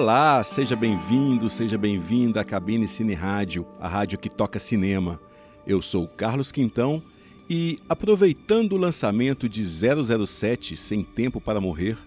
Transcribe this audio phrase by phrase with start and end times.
[0.00, 5.20] Olá, seja bem-vindo, seja bem-vinda à Cabine Cine Rádio, a rádio que toca cinema.
[5.66, 7.02] Eu sou Carlos Quintão
[7.50, 11.98] e, aproveitando o lançamento de 007 Sem Tempo para Morrer,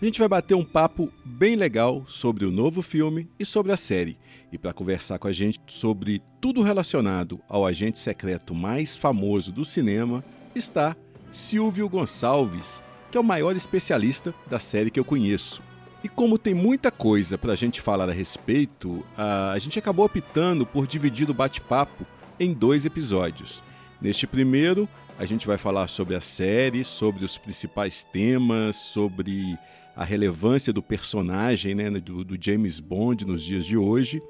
[0.00, 3.76] a gente vai bater um papo bem legal sobre o novo filme e sobre a
[3.76, 4.16] série.
[4.50, 9.62] E para conversar com a gente sobre tudo relacionado ao agente secreto mais famoso do
[9.62, 10.96] cinema está
[11.30, 15.68] Silvio Gonçalves, que é o maior especialista da série que eu conheço.
[16.02, 20.64] E como tem muita coisa para a gente falar a respeito, a gente acabou optando
[20.64, 22.06] por dividir o bate-papo
[22.38, 23.62] em dois episódios.
[24.00, 29.58] Neste primeiro, a gente vai falar sobre a série, sobre os principais temas, sobre
[29.94, 34.22] a relevância do personagem, né, do, do James Bond nos dias de hoje.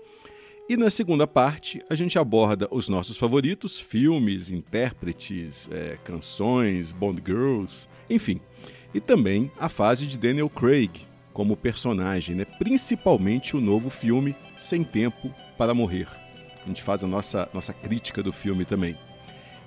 [0.69, 7.23] E na segunda parte, a gente aborda os nossos favoritos, filmes, intérpretes, é, canções, Bond
[7.25, 8.41] Girls, enfim.
[8.93, 12.45] E também a fase de Daniel Craig, como personagem, né?
[12.45, 16.09] principalmente o novo filme Sem Tempo para Morrer.
[16.63, 18.97] A gente faz a nossa, nossa crítica do filme também.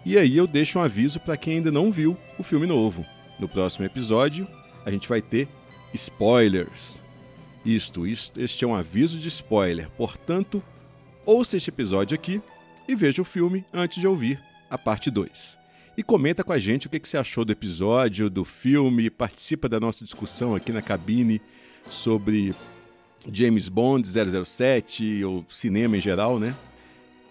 [0.05, 3.05] E aí eu deixo um aviso para quem ainda não viu o filme novo.
[3.39, 4.47] No próximo episódio,
[4.85, 5.47] a gente vai ter
[5.93, 7.01] spoilers.
[7.65, 9.89] Isto, isto, este é um aviso de spoiler.
[9.91, 10.61] Portanto,
[11.25, 12.41] ouça este episódio aqui
[12.87, 14.39] e veja o filme antes de ouvir
[14.69, 15.62] a parte 2.
[15.95, 19.79] E comenta com a gente o que você achou do episódio, do filme, participa da
[19.79, 21.39] nossa discussão aqui na cabine
[21.87, 22.55] sobre
[23.31, 26.55] James Bond 007 ou cinema em geral, né?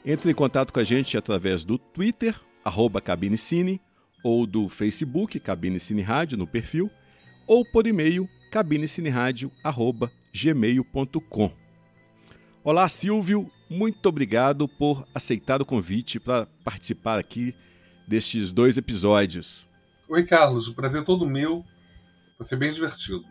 [0.07, 3.81] Entre em contato com a gente através do Twitter, arroba cabinecine,
[4.23, 6.89] ou do Facebook, Cabine Cine Rádio, no perfil,
[7.49, 11.51] ou por e-mail, cabinecineradio.gmail.com.
[12.63, 17.53] Olá, Silvio, muito obrigado por aceitar o convite para participar aqui
[18.07, 19.67] destes dois episódios.
[20.09, 21.65] Oi, Carlos, o prazer é todo meu.
[22.39, 23.25] Vai ser bem divertido.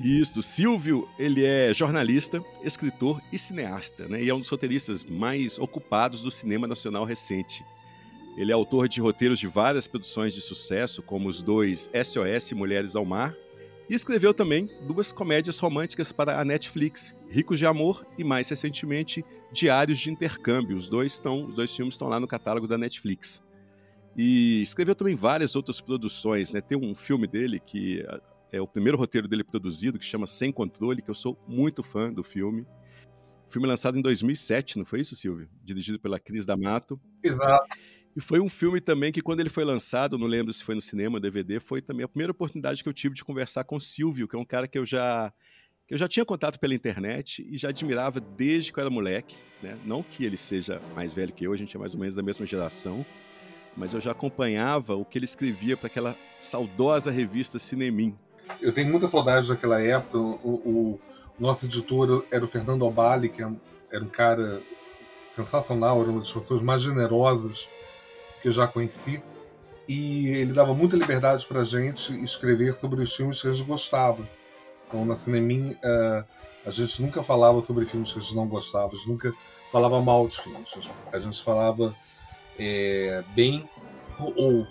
[0.00, 4.22] Isso, Silvio, ele é jornalista, escritor e cineasta, né?
[4.22, 7.64] E é um dos roteiristas mais ocupados do cinema nacional recente.
[8.36, 12.96] Ele é autor de roteiros de várias produções de sucesso, como os dois SOS Mulheres
[12.96, 13.34] ao Mar,
[13.88, 19.24] e escreveu também duas comédias românticas para a Netflix, Ricos de Amor e mais recentemente
[19.52, 20.76] Diários de Intercâmbio.
[20.76, 23.42] Os dois estão, os dois filmes estão lá no catálogo da Netflix.
[24.16, 26.60] E escreveu também várias outras produções, né?
[26.60, 28.04] Tem um filme dele que
[28.52, 32.12] é o primeiro roteiro dele produzido, que chama Sem Controle, que eu sou muito fã
[32.12, 32.64] do filme.
[33.48, 35.48] Filme lançado em 2007, não foi isso, Silvio?
[35.62, 37.00] Dirigido pela Cris D'Amato.
[37.22, 37.76] Exato.
[38.16, 40.80] E foi um filme também que, quando ele foi lançado, não lembro se foi no
[40.80, 44.28] cinema, DVD, foi também a primeira oportunidade que eu tive de conversar com o Silvio,
[44.28, 45.32] que é um cara que eu já
[45.86, 49.36] que eu já tinha contato pela internet e já admirava desde que eu era moleque,
[49.62, 49.76] né?
[49.84, 52.22] Não que ele seja mais velho que eu, a gente é mais ou menos da
[52.22, 53.04] mesma geração,
[53.76, 58.16] mas eu já acompanhava o que ele escrevia para aquela saudosa revista Cinemim.
[58.60, 60.18] Eu tenho muita saudade daquela época.
[60.18, 61.00] O, o,
[61.38, 63.50] nosso editor era o Fernando Albali, que é
[63.90, 64.60] era um cara
[65.28, 67.68] sensacional, era uma das pessoas mais generosas
[68.42, 69.22] que eu já conheci.
[69.88, 73.66] E ele dava muita liberdade para a gente escrever sobre os filmes que a gente
[73.66, 74.26] gostava.
[74.86, 76.24] Então, na Cinemin, uh,
[76.66, 79.32] a gente nunca falava sobre filmes que a gente não gostava, a gente nunca
[79.70, 80.90] falava mal de filmes.
[81.12, 81.94] A gente falava
[82.58, 83.68] é, bem
[84.18, 84.66] ou,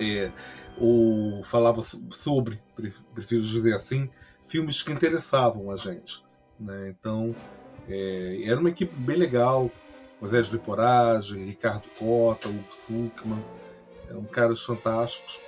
[0.00, 0.30] é,
[0.78, 2.60] ou falava sobre,
[3.14, 4.08] prefiro dizer assim,
[4.44, 6.24] filmes que interessavam a gente.
[6.58, 6.88] Né?
[6.88, 7.34] Então,
[7.88, 9.70] é, era uma equipe bem legal,
[10.20, 13.44] José de Porage, Ricardo Cota, Hugo Suckman,
[14.08, 15.40] eram caras fantásticos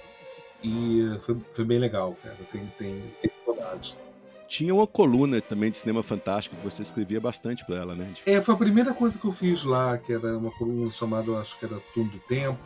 [0.63, 2.37] e foi, foi bem legal, cara.
[2.51, 3.99] Tem, tem, tem saudade.
[4.49, 8.11] Tinha uma coluna também de cinema fantástico que você escrevia bastante para ela, né?
[8.25, 11.59] É, foi a primeira coisa que eu fiz lá, que era uma coluna chamada, acho
[11.59, 12.59] que era Turno do Tempo,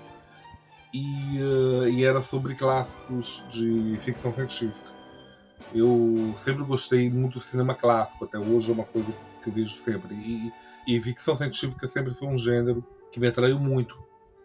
[0.94, 4.92] e, uh, e era sobre clássicos de ficção científica.
[5.74, 9.12] Eu sempre gostei muito do cinema clássico, até hoje é uma coisa
[9.42, 10.14] que eu vejo sempre.
[10.14, 10.52] E,
[10.86, 14.00] e ficção científica sempre foi um gênero que me atraiu muito.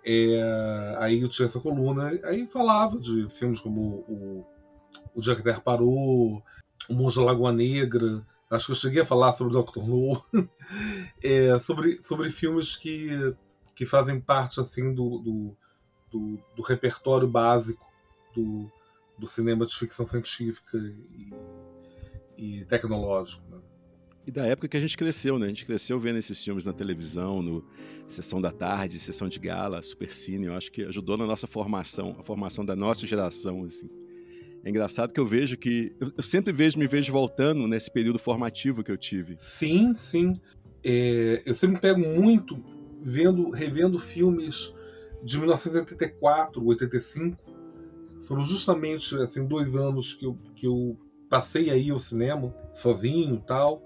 [0.05, 4.45] É, aí eu tinha essa coluna, aí falava de filmes como o,
[5.13, 6.41] o Jack Ter Parou,
[6.89, 9.79] o Monge Lagoa Negra, acho que eu cheguei a falar sobre o Dr.
[9.79, 10.21] No,
[11.23, 13.35] é, sobre, sobre filmes que,
[13.75, 15.57] que fazem parte assim do, do,
[16.11, 17.85] do, do repertório básico
[18.33, 18.71] do,
[19.17, 21.33] do cinema de ficção científica e,
[22.37, 23.43] e tecnológico.
[23.49, 23.61] Né?
[24.27, 25.45] E da época que a gente cresceu, né?
[25.45, 27.65] A gente cresceu vendo esses filmes na televisão, no
[28.09, 30.47] Sessão da Tarde, Sessão de Gala, Supercine.
[30.47, 33.89] Eu acho que ajudou na nossa formação, a formação da nossa geração, assim.
[34.63, 35.95] É engraçado que eu vejo que...
[35.99, 39.35] Eu sempre vejo, me vejo voltando nesse período formativo que eu tive.
[39.39, 40.39] Sim, sim.
[40.83, 42.61] É, eu sempre pego muito
[43.01, 44.73] vendo, revendo filmes
[45.23, 47.37] de 1984, 85.
[48.21, 50.97] Foram justamente assim, dois anos que eu, que eu
[51.29, 53.81] passei aí ao cinema sozinho tal,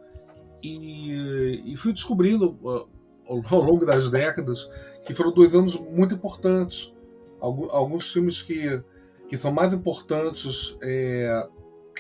[0.63, 2.57] e, e fui descobrindo
[3.25, 4.69] ao longo das décadas
[5.05, 6.93] que foram dois anos muito importantes.
[7.39, 8.81] Alguns filmes que,
[9.31, 11.47] que são mais importantes é,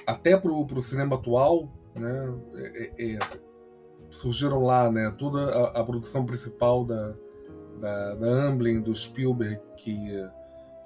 [0.05, 3.19] até para o cinema atual, né, é, é, é,
[4.09, 7.15] surgiram lá, né, toda a, a produção principal da,
[7.79, 9.95] da, da, Amblin, do Spielberg, que,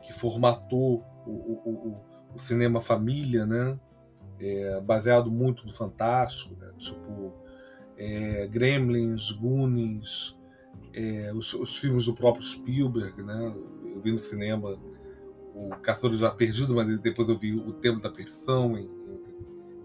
[0.04, 2.02] que formatou o, o, o,
[2.36, 3.80] o cinema família, né,
[4.40, 7.34] é, baseado muito no fantástico, né, tipo
[7.98, 10.38] é, Gremlins, Goonies,
[10.94, 13.54] é, os, os, filmes do próprio Spielberg, né?
[13.84, 14.78] Eu vi no cinema
[15.56, 18.90] o Caçador já Perdido, mas depois eu vi o Tempo da Perfeição em,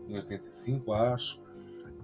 [0.09, 1.41] em 85, acho.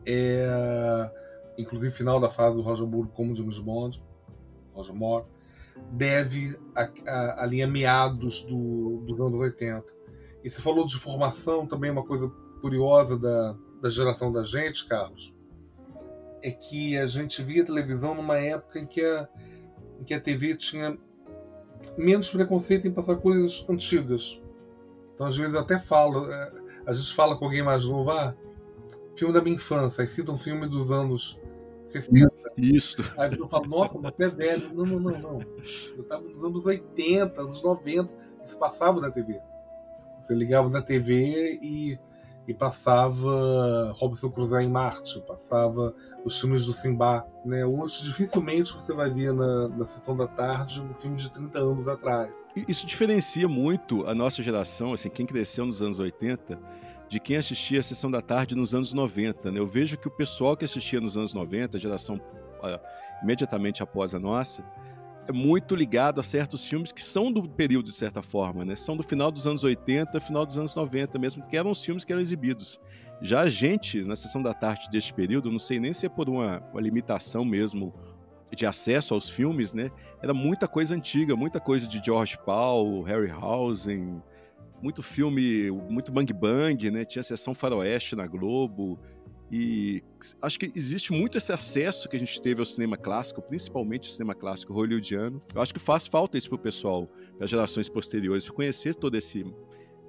[0.07, 1.11] É,
[1.59, 4.03] inclusive final da fase do Roger Moore como James Bond,
[4.73, 5.25] Roger Moore,
[5.91, 9.85] deve a, a, a linha meados do, dos anos 80.
[10.45, 12.29] E você falou de formação, também uma coisa
[12.61, 15.37] curiosa da, da geração da gente, Carlos
[16.47, 19.29] é que a gente via televisão numa época em que a,
[20.01, 20.97] em que a TV tinha
[21.97, 24.43] menos preconceito em passar coisas antigas.
[25.15, 26.27] Então, às vezes, eu até falo,
[26.87, 28.35] a gente fala com alguém mais novo, ah,
[29.17, 31.41] filme da minha infância, aí cita um filme dos anos
[31.89, 32.31] 60.
[32.57, 33.03] Isso.
[33.19, 34.75] Aí eu falo, nossa, você é velho.
[34.75, 35.41] Não, não, não, não.
[35.97, 38.15] Eu estava nos anos 80, anos 90,
[38.45, 39.41] isso passava na TV.
[40.23, 41.99] Você ligava na TV e
[42.47, 45.95] e passava Robinson Crusoe em Marte, passava
[46.25, 47.27] os filmes do Simba.
[47.45, 47.65] Né?
[47.65, 51.89] Hoje, dificilmente você vai ver na, na sessão da tarde um filme de 30 anos
[51.89, 52.31] atrás.
[52.67, 56.59] Isso diferencia muito a nossa geração, assim, quem cresceu nos anos 80,
[57.09, 59.51] de quem assistia a sessão da tarde nos anos 90.
[59.51, 59.61] Né?
[59.61, 62.81] Eu vejo que o pessoal que assistia nos anos 90, a geração uh,
[63.23, 64.65] imediatamente após a nossa,
[65.33, 68.77] muito ligado a certos filmes que são do período, de certa forma, né?
[68.77, 72.05] São do final dos anos 80, final dos anos 90 mesmo, que eram os filmes
[72.05, 72.81] que eram exibidos.
[73.21, 76.29] Já a gente, na sessão da tarde deste período, não sei nem se é por
[76.29, 77.95] uma, uma limitação mesmo
[78.55, 79.91] de acesso aos filmes, né?
[80.23, 84.23] Era muita coisa antiga, muita coisa de George Paul, Harryhausen,
[84.83, 87.05] muito filme, muito bang bang, né?
[87.05, 88.99] Tinha sessão faroeste na Globo,
[89.51, 90.03] e
[90.43, 94.13] acho que existe muito esse acesso que a gente teve ao cinema clássico, principalmente o
[94.13, 95.41] cinema clássico hollywoodiano.
[95.55, 97.09] Eu acho que faz falta isso pro pessoal,
[97.39, 99.45] para gerações posteriores, conhecer todo esse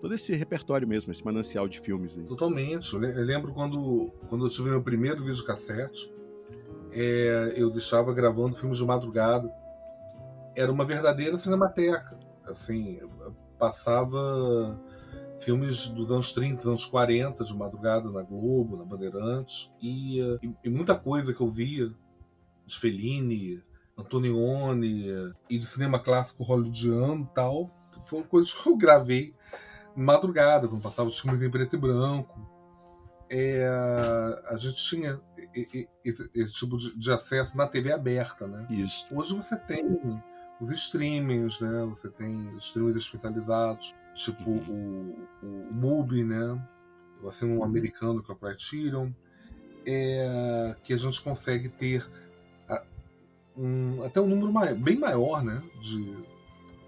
[0.01, 2.17] todo esse repertório mesmo, esse manancial de filmes.
[2.17, 2.23] Aí.
[2.25, 2.93] Totalmente.
[2.93, 6.13] Eu lembro quando, quando eu tive meu primeiro videocassete,
[6.91, 9.51] é, eu deixava gravando filmes de madrugada.
[10.55, 12.17] Era uma verdadeira cinemateca.
[12.45, 12.99] Assim,
[13.57, 14.79] passava
[15.39, 20.69] filmes dos anos 30, anos 40, de madrugada na Globo, na Bandeirantes, e, e, e
[20.69, 21.93] muita coisa que eu via
[22.65, 23.63] de Fellini,
[23.97, 27.71] Antonioni e do cinema clássico hollywoodiano e tal,
[28.07, 29.33] foram coisas que eu gravei
[29.95, 32.47] madrugada, quando passava os filmes em preto e branco.
[33.29, 33.67] É,
[34.47, 35.19] a gente tinha
[36.05, 38.65] esse, esse tipo de, de, acesso na TV aberta, né?
[38.69, 39.05] Isso.
[39.11, 39.99] Hoje você tem
[40.61, 41.85] os streamings, né?
[41.89, 45.13] Você tem os streamings especializados tipo uhum.
[45.41, 46.61] o, o, MUBI, né?
[47.27, 49.11] Assim, um americano que é o Criterion,
[49.85, 52.07] é, que a gente consegue ter
[53.57, 56.15] um, até um número bem maior né, de,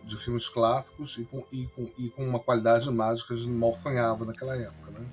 [0.04, 3.52] de filmes clássicos e com, e, com, e com uma qualidade mágica que a gente
[3.52, 4.92] mal sonhava naquela época.
[4.92, 5.06] Né?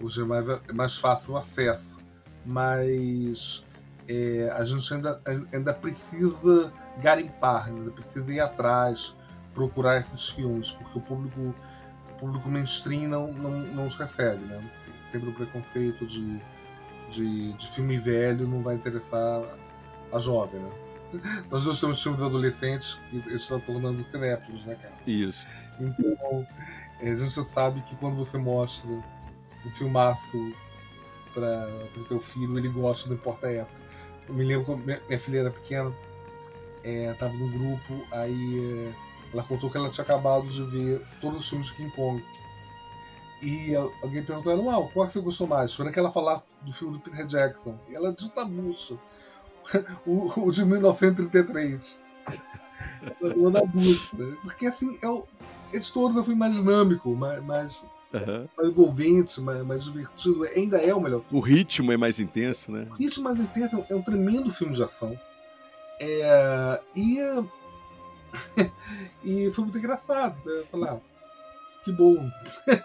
[0.00, 1.98] Hoje é mais, é mais fácil o acesso,
[2.44, 3.66] mas
[4.06, 5.20] é, a gente ainda,
[5.52, 6.72] ainda precisa
[7.02, 9.16] garimpar, ainda precisa ir atrás
[9.56, 11.54] procurar esses filmes, porque o público,
[12.10, 14.62] o público mainstream não, não, não os recebe, né?
[15.10, 16.38] Sempre o preconceito de,
[17.10, 19.42] de, de filme velho não vai interessar
[20.12, 20.70] a jovem, né?
[21.50, 24.94] Nós dois temos filmes adolescentes que estão tornando cinéfilos, né, cara?
[25.06, 25.48] Isso.
[25.80, 26.46] Então,
[27.00, 30.54] a gente sabe que quando você mostra um filmaço
[31.32, 33.80] para o teu filho, ele gosta, não importa a época.
[34.28, 35.92] Eu me lembro quando minha, minha filha era pequena,
[36.82, 41.40] é, tava num grupo, aí é, ela contou que ela tinha acabado de ver todos
[41.40, 42.24] os filmes de King Kong.
[43.42, 45.76] E alguém perguntou a ela, ah, qual é que você gostou mais?
[45.76, 47.78] Quando é que ela falar do filme do Peter Jackson?
[47.88, 48.96] E ela disse na bucha.
[50.06, 52.00] o, o de 1933.
[53.20, 54.08] ela na bucha.
[54.14, 54.36] Né?
[54.42, 55.26] Porque assim, é o,
[55.72, 58.48] é de todos eu fui mais dinâmico, mais, mais, uhum.
[58.56, 60.44] mais envolvente, mais, mais, divertido.
[60.44, 61.38] Ainda é o melhor filme.
[61.38, 62.86] O ritmo é mais intenso, né?
[62.90, 65.18] O ritmo mais intenso é um tremendo filme de ação.
[66.00, 67.18] É, e
[69.24, 70.36] e foi muito engraçado.
[70.44, 70.62] Né?
[70.70, 71.00] Falar, ah,
[71.84, 72.30] que bom.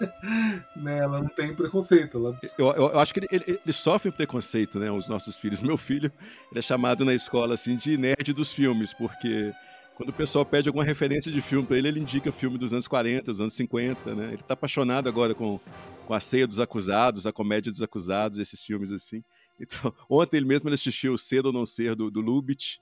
[0.75, 0.99] né?
[0.99, 2.17] Ela não tem preconceito.
[2.17, 2.39] Ela...
[2.57, 4.91] Eu, eu, eu acho que ele, ele, ele, sofre preconceito, né?
[4.91, 5.61] Os nossos filhos.
[5.61, 6.11] Meu filho
[6.51, 9.53] ele é chamado na escola assim de nerd dos filmes, porque
[9.95, 12.87] Quando o pessoal pede alguma referência de filme para ele, ele indica filme dos anos
[12.87, 14.33] 40, dos anos 50, né?
[14.33, 15.59] Ele tá apaixonado agora com,
[16.07, 19.23] com a ceia dos acusados, a comédia dos acusados, esses filmes assim.
[19.59, 22.77] Então, ontem ele mesmo ele assistiu Ser ou Não Ser, do, do Lubitsch.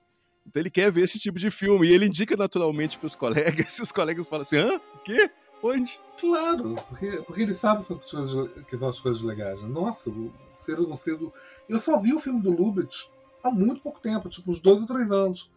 [0.46, 1.88] Então ele quer ver esse tipo de filme.
[1.88, 4.80] E ele indica naturalmente para os colegas, e os colegas falam assim, hã?
[4.94, 5.30] O quê?
[5.62, 6.00] Onde?
[6.18, 9.62] Claro, porque, porque ele sabe que são as coisas legais.
[9.62, 9.68] Né?
[9.68, 11.32] Nossa, o Ser ou Não Ser do...
[11.68, 13.08] Eu só vi o filme do Lubitsch
[13.42, 15.52] há muito pouco tempo, tipo uns 12 ou 3 anos,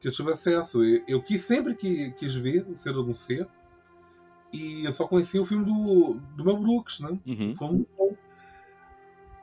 [0.00, 0.82] que eu tive acesso.
[0.82, 3.46] Eu, eu quis, sempre que, quis ver o Ser ou Não Ser,
[4.52, 7.18] e eu só conheci o filme do, do Mel Brooks, né?
[7.26, 7.86] Uhum.
[8.00, 8.16] Um.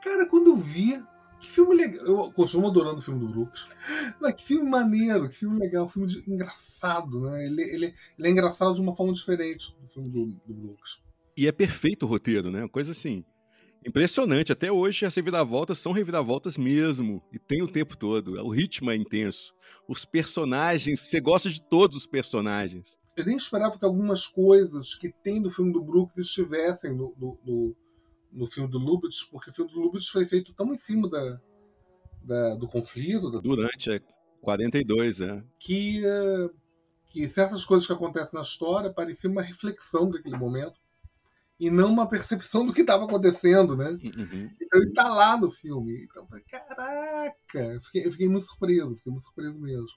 [0.02, 1.02] Cara, quando eu vi,
[1.44, 2.04] que filme legal.
[2.06, 3.68] Eu continuo adorando o filme do Brooks.
[4.20, 6.30] Mas que filme maneiro, que filme legal, filme de...
[6.30, 7.44] engraçado, né?
[7.44, 11.02] Ele, ele, ele é engraçado de uma forma diferente do filme do, do Brooks.
[11.36, 12.60] E é perfeito o roteiro, né?
[12.60, 13.24] Uma coisa assim.
[13.86, 14.52] Impressionante.
[14.52, 17.22] Até hoje as reviravoltas são reviravoltas mesmo.
[17.32, 18.32] E tem o tempo todo.
[18.42, 19.52] O ritmo é intenso.
[19.86, 22.96] Os personagens, você gosta de todos os personagens.
[23.16, 27.38] Eu nem esperava que algumas coisas que tem do filme do Brooks estivessem no, no,
[27.44, 27.76] no,
[28.34, 31.40] no filme do Lubitsch, porque o filme do Lubitsch foi feito tão em cima da,
[32.22, 33.30] da do conflito.
[33.30, 33.38] Da...
[33.38, 34.00] Durante, é
[34.42, 35.42] 42, é.
[35.58, 36.54] Que, uh,
[37.06, 40.78] que certas coisas que acontecem na história pareciam uma reflexão daquele momento
[41.58, 43.90] e não uma percepção do que estava acontecendo, né?
[43.90, 44.50] Uhum.
[44.60, 46.04] Então ele tá lá no filme.
[46.04, 47.58] Então eu falei, caraca!
[47.58, 49.88] Eu fiquei, eu fiquei muito surpreso, fiquei muito surpreso mesmo.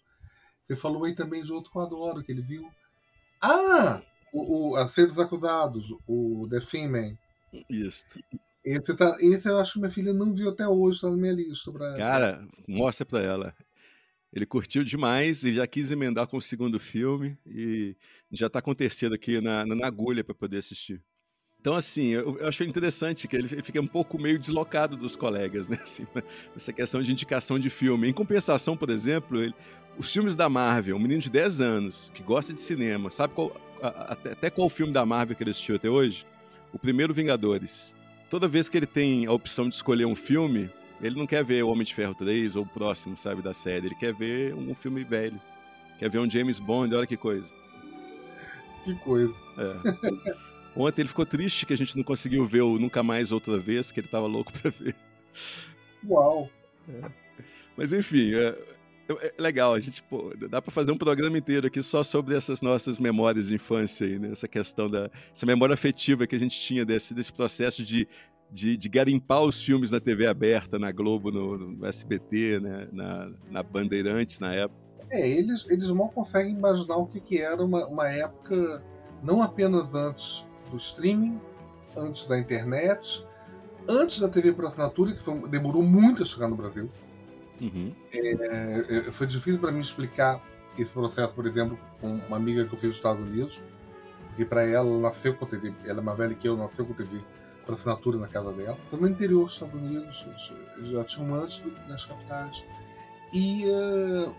[0.63, 2.70] Você falou aí também de outro que eu adoro, que ele viu.
[3.41, 4.01] Ah!
[4.32, 7.17] O, o, a Ser dos Acusados, o The Female.
[7.69, 8.05] Isso.
[8.63, 11.33] Esse, tá, esse eu acho que minha filha não viu até hoje, tá na minha
[11.33, 11.71] lista.
[11.71, 11.93] Pra...
[11.95, 13.55] Cara, mostra pra ela.
[14.33, 17.95] Ele curtiu demais e já quis emendar com o segundo filme e
[18.31, 21.01] já tá com o terceiro aqui na, na agulha para poder assistir.
[21.59, 25.67] Então, assim, eu, eu achei interessante que ele, fica um pouco meio deslocado dos colegas,
[25.67, 25.77] né?
[25.83, 26.05] Assim,
[26.55, 28.07] essa questão de indicação de filme.
[28.07, 29.53] Em compensação, por exemplo, ele,
[29.97, 33.51] os filmes da Marvel, um menino de 10 anos que gosta de cinema, sabe qual,
[33.81, 36.25] a, até, até qual filme da Marvel que ele assistiu até hoje?
[36.74, 37.95] O primeiro Vingadores.
[38.29, 40.69] Toda vez que ele tem a opção de escolher um filme,
[41.01, 43.88] ele não quer ver o Homem de Ferro 3 ou o próximo, sabe, da série.
[43.88, 45.39] Ele quer ver um filme velho.
[46.00, 47.53] Quer ver um James Bond, olha que coisa.
[48.83, 49.33] Que coisa.
[49.57, 50.36] É.
[50.75, 53.91] Ontem ele ficou triste que a gente não conseguiu ver o Nunca Mais Outra Vez,
[53.91, 54.95] que ele tava louco pra ver.
[56.07, 56.50] Uau!
[56.88, 57.09] É.
[57.75, 58.55] Mas enfim, é,
[59.09, 62.61] é, legal, a gente pô, dá para fazer um programa inteiro aqui só sobre essas
[62.61, 64.31] nossas memórias de infância aí, né?
[64.31, 68.07] Essa questão da essa memória afetiva que a gente tinha desse, desse processo de,
[68.51, 72.87] de, de garimpar os filmes na TV aberta, na Globo, no, no SBT, né?
[72.91, 74.87] na, na Bandeirantes na época.
[75.09, 78.83] É, eles, eles mal conseguem imaginar o que, que era uma, uma época
[79.23, 81.39] não apenas antes do streaming,
[81.95, 83.25] antes da internet,
[83.87, 86.89] antes da TV por assinatura, que foi, demorou muito a chegar no Brasil.
[87.61, 87.93] Uhum.
[88.13, 90.41] É, é foi difícil para mim explicar
[90.77, 93.63] esse processo, por exemplo, com uma amiga que eu fiz nos Estados Unidos,
[94.27, 96.93] porque para ela, ela nasceu com TV, ela é mais velha que eu, nasceu com
[96.93, 97.19] TV
[97.65, 98.77] por assinatura na casa dela.
[98.89, 100.25] Foi no interior dos Estados Unidos,
[100.83, 102.63] já tinham antes nas capitais.
[103.33, 104.33] E, uh,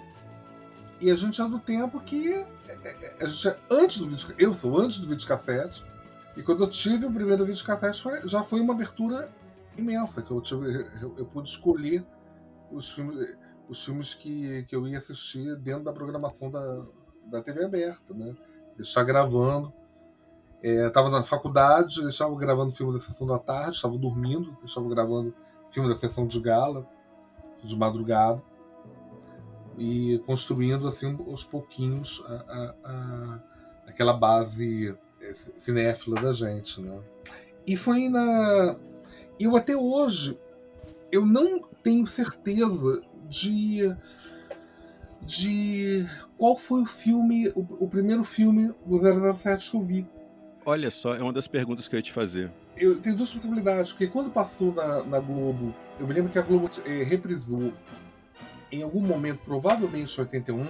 [1.01, 4.35] e a gente é do tempo que é, é, a gente é antes do vídeo,
[4.39, 5.85] eu sou antes do videocassete,
[6.37, 9.31] e quando eu tive o primeiro vídeo cassete, foi, já foi uma abertura
[9.77, 12.05] imensa, que eu, tive, eu, eu pude escolher
[12.71, 13.37] os filmes,
[13.69, 16.85] os filmes que, que eu ia assistir dentro da programação da,
[17.27, 18.35] da TV aberta, né?
[18.77, 19.73] Deixar gravando.
[20.63, 25.35] É, estava na faculdade, deixava gravando filme da sessão da tarde, estava dormindo, deixava gravando
[25.71, 26.89] filme da sessão de gala,
[27.63, 28.43] de madrugada,
[29.77, 33.41] e construindo assim aos pouquinhos a, a, a
[33.87, 34.97] aquela base
[35.59, 37.01] cinéfila da gente, né?
[37.67, 38.77] E foi na.
[39.39, 40.39] Eu até hoje
[41.11, 43.95] eu não tenho certeza de
[45.21, 46.07] de
[46.39, 50.07] qual foi o filme, o, o primeiro filme do 007 que eu vi.
[50.65, 52.51] Olha só, é uma das perguntas que eu ia te fazer.
[52.77, 56.43] Eu tenho duas possibilidades, porque quando passou na, na Globo, eu me lembro que a
[56.43, 57.73] Globo eh, reprisou
[58.71, 60.67] em algum momento, provavelmente em 81,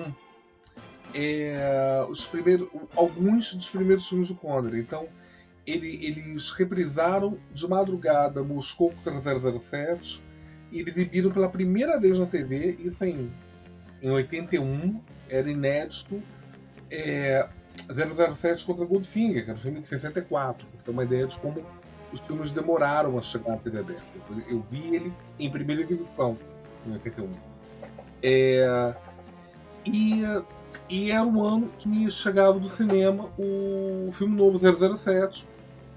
[1.14, 4.80] é, os primeiros, alguns dos primeiros filmes do Connery.
[4.80, 5.09] Então,
[5.66, 9.21] ele, eles reprisaram de madrugada Moscou contra
[9.61, 10.23] 007
[10.71, 13.31] e exibiram pela primeira vez na TV, isso em,
[14.03, 16.23] em 81, era inédito,
[16.91, 17.49] é,
[17.89, 21.65] 007 contra Goldfinger, que era um filme de 64, para ter uma ideia de como
[22.13, 24.03] os filmes demoraram a chegar à TV aberta.
[24.49, 26.37] Eu vi ele em primeira exibição,
[26.87, 27.31] em 81.
[28.23, 28.95] É,
[29.87, 30.23] e
[30.89, 35.47] e era o ano que chegava do cinema o filme novo 007,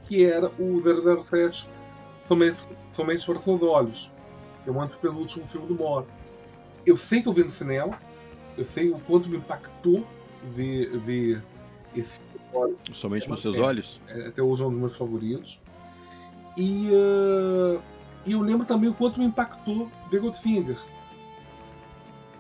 [0.08, 0.82] que era o
[1.24, 1.70] 007
[2.26, 2.60] Somente,
[2.92, 4.12] Somente para Seus Olhos,
[4.64, 6.08] que é o antepenúltimo filme do Moro.
[6.86, 7.98] Eu sei que eu vi no cinema,
[8.58, 10.06] eu sei o quanto me impactou
[10.44, 11.44] ver, ver
[11.96, 12.20] esse
[12.52, 12.76] filme.
[12.92, 14.02] Somente nos seus olhos?
[14.08, 15.62] É, até hoje é um dos meus favoritos.
[16.58, 17.82] E, uh,
[18.26, 20.78] e eu lembro também o quanto me impactou ver Goldfinger.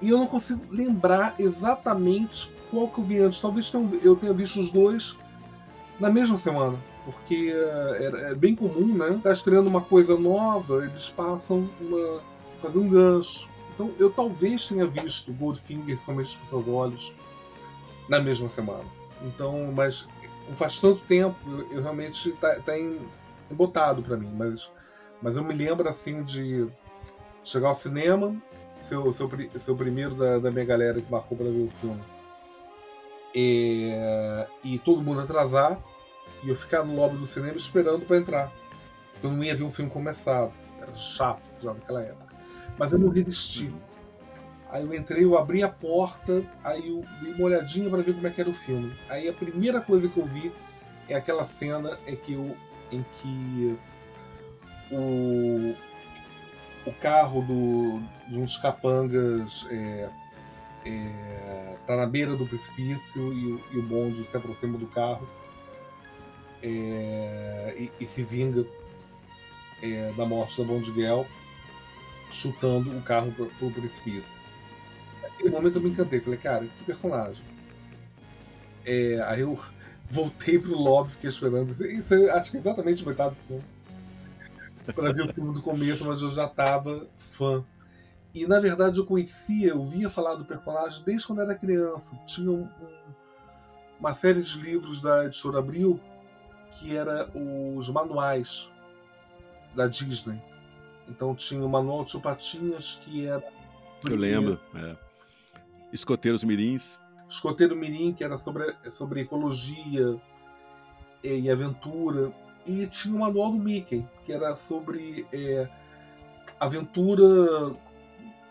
[0.01, 3.39] E eu não consigo lembrar exatamente qual que eu vi antes.
[3.39, 3.71] Talvez
[4.03, 5.17] eu tenha visto os dois
[5.99, 6.77] na mesma semana.
[7.03, 9.19] Porque é, é bem comum, né?
[9.23, 12.21] Tá estreando uma coisa nova, eles passam uma.
[12.61, 13.49] fazer um gancho.
[13.73, 17.15] Então eu talvez tenha visto Goldfinger somente com seus olhos
[18.07, 18.85] na mesma semana.
[19.23, 20.07] Então, mas
[20.53, 22.73] faz tanto tempo, eu, eu realmente tá, tá
[23.49, 24.71] embotado para mim, mas,
[25.21, 26.67] mas eu me lembro assim de
[27.43, 28.35] chegar ao cinema,
[28.81, 32.01] ser, ser o primeiro da, da minha galera que marcou para ver o filme.
[33.33, 33.91] E,
[34.63, 35.79] e todo mundo atrasar
[36.43, 38.51] e eu ficar no lobby do cinema esperando para entrar.
[39.13, 40.51] Porque eu não ia ver um filme começado.
[40.79, 42.33] Era chato já naquela época.
[42.77, 43.71] Mas eu não resisti.
[44.69, 48.25] Aí eu entrei, eu abri a porta, aí eu dei uma olhadinha para ver como
[48.25, 48.91] é que era o filme.
[49.09, 50.51] Aí a primeira coisa que eu vi
[51.09, 52.55] é aquela cena é que eu,
[52.89, 53.77] em que
[54.89, 55.75] o,
[56.85, 60.09] o carro do, de uns capangas é,
[60.85, 65.27] é, tá na beira do precipício e, e o bonde se aproxima do carro
[66.61, 68.65] é, e, e, se vinga
[69.81, 71.23] é, da morte da Bond Girl
[72.29, 74.39] chutando o carro pro, pro precipício.
[75.21, 77.43] Naquele momento eu me encantei, falei, cara, que personagem.
[78.85, 79.59] É, aí eu
[80.09, 81.71] voltei pro lobby, fiquei esperando.
[81.85, 83.63] Isso, acho que é exatamente metade do filme.
[84.95, 87.63] Pra ver o filme do começo, mas eu já tava fã.
[88.33, 92.15] E na verdade eu conhecia, eu via falar do personagem desde quando era criança.
[92.25, 93.13] Tinha um, um,
[93.99, 95.99] uma série de livros da editora Abril
[96.71, 98.71] que era os manuais
[99.75, 100.41] da Disney.
[101.07, 103.43] Então tinha o manual de Patinhas que era.
[104.03, 104.59] Eu lembro.
[104.75, 104.95] É.
[105.91, 106.97] Escoteiros Mirins.
[107.27, 110.19] Escoteiro Mirim, que era sobre, sobre ecologia
[111.23, 112.31] e aventura.
[112.65, 115.67] E tinha o manual do Mickey, que era sobre é,
[116.59, 117.23] aventura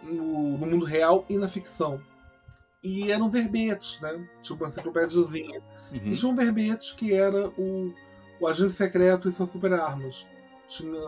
[0.03, 2.01] no, no, mundo real e na ficção.
[2.83, 4.29] E eram verbetes, né?
[4.43, 5.61] Tipo uma enciclopédiazinha.
[5.93, 5.99] Uhum.
[6.07, 7.93] E tinha um verbete que era o
[8.41, 10.27] o Agente Secreto e suas super armas.
[10.67, 10.99] Tinha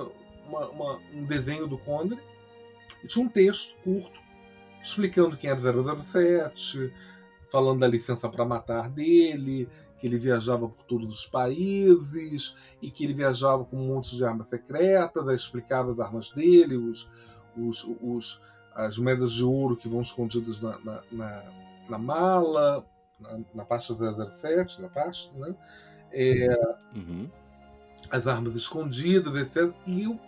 [0.46, 2.20] uma, uma, um desenho do Condre
[3.02, 4.20] e tinha um texto curto
[4.80, 6.92] explicando quem era 007,
[7.50, 9.68] falando da licença para matar dele,
[9.98, 14.24] que ele viajava por todos os países e que ele viajava com um monte de
[14.24, 17.08] armas secretas, aí explicava as armas dele, os,
[17.56, 18.42] os, os,
[18.74, 21.44] as moedas de ouro que vão escondidas na, na, na,
[21.88, 22.84] na mala,
[23.20, 23.94] na, na pasta
[24.28, 25.54] 007, na pasta, né?
[26.12, 26.48] É,
[26.94, 27.28] uhum.
[28.10, 29.74] as armas escondidas, etc.
[29.86, 30.18] E eu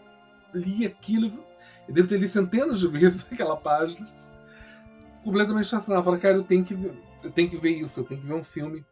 [0.55, 1.27] li aquilo,
[1.88, 4.09] eu devo ter lido centenas de vezes aquela página,
[5.23, 6.05] completamente fascinado.
[6.05, 8.35] Falei, cara, eu tenho, que ver, eu tenho que ver isso, eu tenho que ver
[8.35, 8.85] um filme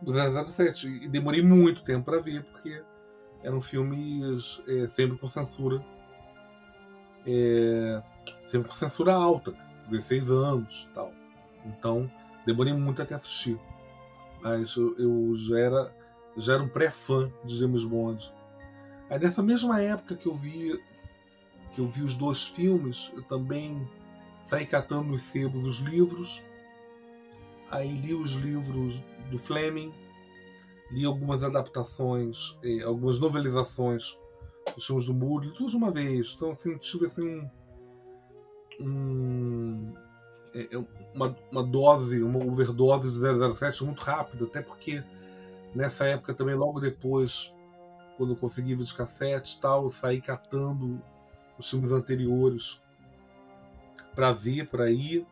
[0.00, 0.86] do 007.
[1.04, 2.82] E demorei muito tempo para ver, porque
[3.42, 5.84] eram filmes é, sempre com censura.
[7.26, 8.02] É,
[8.48, 9.54] sempre com censura alta,
[9.88, 11.12] 16 anos tal.
[11.64, 12.10] Então,
[12.44, 13.58] demorei muito até assistir.
[14.42, 16.01] Mas eu, eu já era
[16.36, 18.32] já era um pré-fã de James Bond.
[19.10, 20.80] Aí nessa mesma época que eu vi
[21.72, 23.88] que eu vi os dois filmes, eu também
[24.42, 26.44] saí catando nos sebos os livros.
[27.70, 29.92] Aí li os livros do Fleming,
[30.90, 34.18] li algumas adaptações, eh, algumas novelizações
[34.74, 36.34] dos filmes do Moore, tudo de uma vez.
[36.36, 37.26] Então assim, tive assim
[38.78, 39.94] um, um
[40.54, 43.18] é, é uma, uma dose, uma overdose de
[43.54, 45.02] 007 muito rápida, até porque
[45.74, 47.54] Nessa época também, logo depois,
[48.16, 51.02] quando eu consegui vídeos cassetes tal, eu saí catando
[51.58, 52.82] os filmes anteriores
[54.14, 55.26] para ver por aí.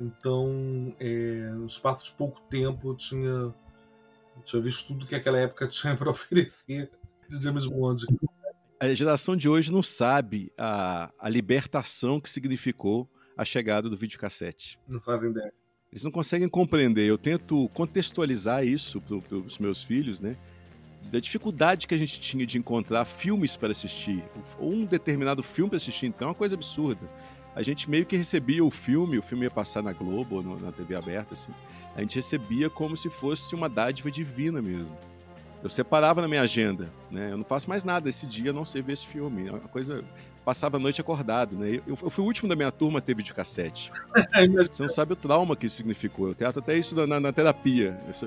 [0.00, 5.38] Então, é, no espaço de pouco tempo, eu tinha, eu tinha visto tudo que aquela
[5.38, 6.90] época tinha para oferecer
[7.28, 8.06] de James Bond.
[8.78, 14.78] A geração de hoje não sabe a, a libertação que significou a chegada do videocassete.
[14.88, 15.52] Não fazem ideia.
[15.92, 17.08] Eles não conseguem compreender.
[17.08, 20.36] Eu tento contextualizar isso para os meus filhos, né?
[21.10, 24.22] Da dificuldade que a gente tinha de encontrar filmes para assistir.
[24.58, 27.10] Ou um determinado filme para assistir, então, é uma coisa absurda.
[27.56, 30.70] A gente meio que recebia o filme, o filme ia passar na Globo ou na
[30.70, 31.52] TV aberta, assim.
[31.96, 34.96] A gente recebia como se fosse uma dádiva divina mesmo.
[35.62, 37.32] Eu separava na minha agenda, né?
[37.32, 39.48] Eu não faço mais nada esse dia, a não sei ver esse filme.
[39.48, 40.02] É uma coisa
[40.44, 41.76] passava a noite acordado, né?
[41.86, 43.92] Eu, eu fui o último da minha turma a ter videocassete.
[44.70, 46.28] Você não sabe o trauma que isso significou.
[46.28, 48.00] Eu trato até isso na, na terapia.
[48.08, 48.26] Isso,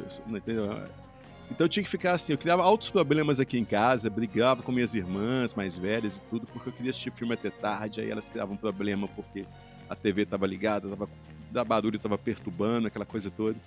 [1.51, 4.71] então eu tinha que ficar assim, eu criava altos problemas aqui em casa, brigava com
[4.71, 8.29] minhas irmãs mais velhas e tudo, porque eu queria assistir filme até tarde, aí elas
[8.29, 9.45] criavam problema porque
[9.89, 11.09] a TV estava ligada, estava
[11.51, 13.57] da barulho estava perturbando, aquela coisa toda.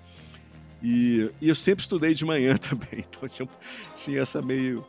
[0.83, 3.49] E, e, eu sempre estudei de manhã também, então tinha,
[3.95, 4.85] tinha essa meio.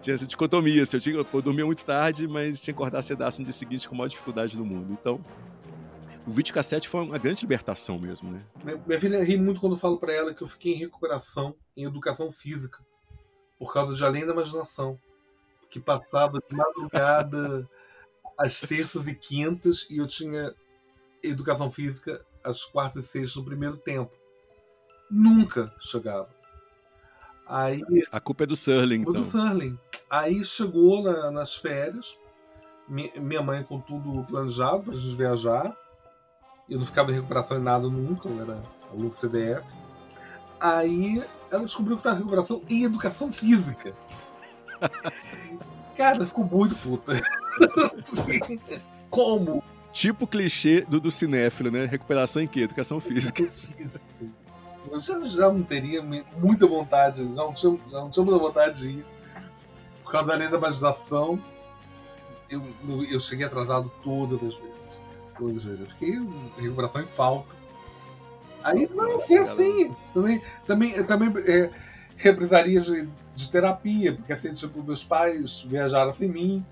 [0.00, 0.82] Tinha essa dicotomia.
[0.82, 3.88] Assim, eu, tinha, eu dormia muito tarde, mas tinha que acordar cedaço no dia seguinte
[3.88, 4.92] com a maior dificuldade do mundo.
[4.92, 5.20] Então,
[6.26, 8.42] o videocassete foi uma grande libertação mesmo, né?
[8.86, 11.84] Minha filha ri muito quando eu falo para ela que eu fiquei em recuperação em
[11.84, 12.84] educação física
[13.58, 14.98] por causa de Além da Imaginação,
[15.70, 17.68] que passava de madrugada
[18.36, 20.52] às terças e quintas e eu tinha
[21.22, 24.12] educação física às quartas e sextas no primeiro tempo.
[25.10, 26.28] Nunca chegava.
[27.46, 29.12] Aí, a culpa é do Surling, então.
[29.12, 29.78] do Surling.
[30.10, 32.18] Aí chegou na, nas férias,
[32.88, 35.76] minha mãe com tudo planejado para gente viajar.
[36.68, 39.64] Eu não ficava em recuperação em nada nunca, eu era aluno do CDF.
[40.60, 43.94] Aí ela descobriu que estava em recuperação em educação física.
[45.96, 47.12] Cara, ficou muito puta.
[49.08, 49.62] Como?
[49.92, 51.86] Tipo clichê do, do cinéfilo, né?
[51.86, 52.60] Recuperação em quê?
[52.60, 53.48] Educação física.
[54.96, 58.80] Eu já, já não teria muita vontade, já não, tinha, já não tinha muita vontade
[58.80, 59.06] de ir.
[60.02, 61.38] Por causa da lei da imaginação,
[62.48, 62.62] eu,
[63.10, 65.00] eu cheguei atrasado todas as vezes.
[65.36, 65.80] Todas as vezes.
[65.80, 66.12] Eu fiquei
[66.56, 67.54] recuperação em falta.
[68.64, 69.94] Aí não, é assim.
[70.14, 71.70] Também, também, também é,
[72.16, 76.64] represaria de, de, terapia, porque assim, tipo, meus pais viajaram sem mim.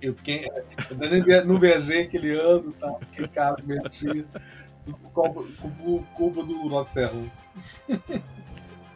[0.00, 0.48] Eu fiquei.
[0.90, 2.96] Eu não viajei aquele ano, tá?
[3.02, 3.56] Aquele cara
[4.92, 7.30] Culpa, do nosso Serro.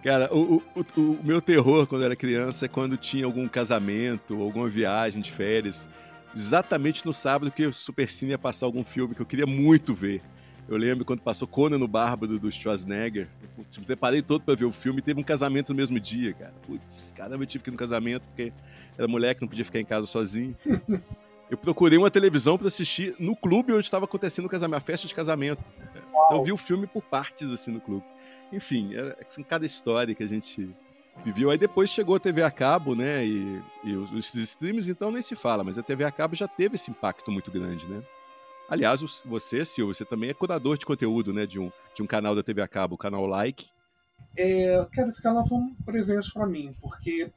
[0.02, 4.68] Cara, o, o, o, meu terror quando era criança é quando tinha algum casamento, alguma
[4.68, 5.88] viagem de férias,
[6.34, 10.22] exatamente no sábado que o Supercine ia passar algum filme que eu queria muito ver.
[10.68, 13.26] Eu lembro quando passou Conan no Bárbaro do Schwarzenegger.
[13.56, 16.34] Eu me preparei todo para ver o filme e teve um casamento no mesmo dia,
[16.34, 16.52] cara.
[16.66, 18.52] Putz, caramba, eu tive que ir no casamento porque
[18.96, 20.54] era mulher que não podia ficar em casa sozinho.
[21.50, 25.06] eu procurei uma televisão para assistir no clube onde estava acontecendo o casamento, a festa
[25.06, 25.62] de casamento.
[26.30, 28.04] Eu vi o filme por partes, assim, no clube.
[28.52, 30.68] Enfim, era assim, cada história que a gente
[31.24, 31.50] viveu.
[31.50, 33.24] Aí depois chegou a TV a cabo, né?
[33.24, 36.46] E, e os, os streams, então nem se fala, mas a TV a cabo já
[36.46, 38.02] teve esse impacto muito grande, né?
[38.68, 41.46] Aliás, você, Silvio, você também é curador de conteúdo, né?
[41.46, 43.66] De um, de um canal da TV a cabo, o canal Like.
[44.36, 47.30] É, cara, esse canal foi um presente para mim, porque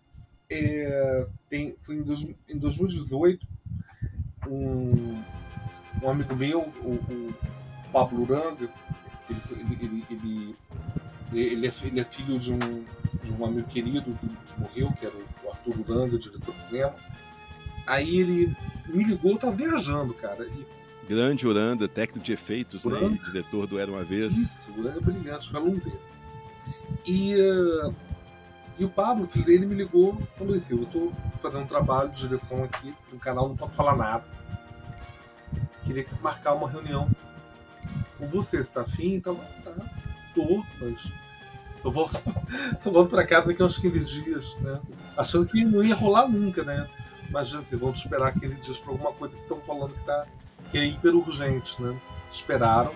[0.52, 3.48] é, tem, foi em, dois, em 2018,
[4.48, 5.24] um,
[6.04, 7.34] um amigo meu, o, o
[7.92, 8.70] Pablo Uranga,
[9.30, 9.42] ele,
[9.82, 10.56] ele, ele,
[11.32, 12.84] ele, é, ele é filho de um,
[13.24, 16.96] de um amigo querido que, que morreu, que era o Arthur Uranga, diretor de cinema.
[17.88, 18.56] Aí ele
[18.88, 20.66] me ligou, eu tava viajando, cara, e
[21.08, 23.20] Grande Uranda, técnico de efeitos, né?
[23.26, 24.34] diretor do Era Uma Vez.
[24.38, 26.00] Isso, Uranda é brilhante, foi aluno dele.
[27.06, 27.94] E, uh,
[28.78, 32.28] e o Pablo, filho dele, me ligou falou assim: Eu estou fazendo um trabalho de
[32.28, 34.24] direção aqui no canal, não posso falar nada.
[35.84, 37.10] Queria marcar uma reunião
[38.18, 39.16] com você, você tá afim?
[39.16, 39.72] Então, tá,
[40.34, 41.12] tô, mas
[41.84, 42.22] eu volto,
[42.86, 44.80] eu volto para casa daqui a uns 15 dias, né?
[45.18, 46.88] Achando que não ia rolar nunca, né?
[47.28, 50.26] Imagina, vocês vão esperar 15 dias para alguma coisa que estão falando que tá
[50.70, 52.00] que é hiper urgente, né?
[52.32, 52.94] Esperaram.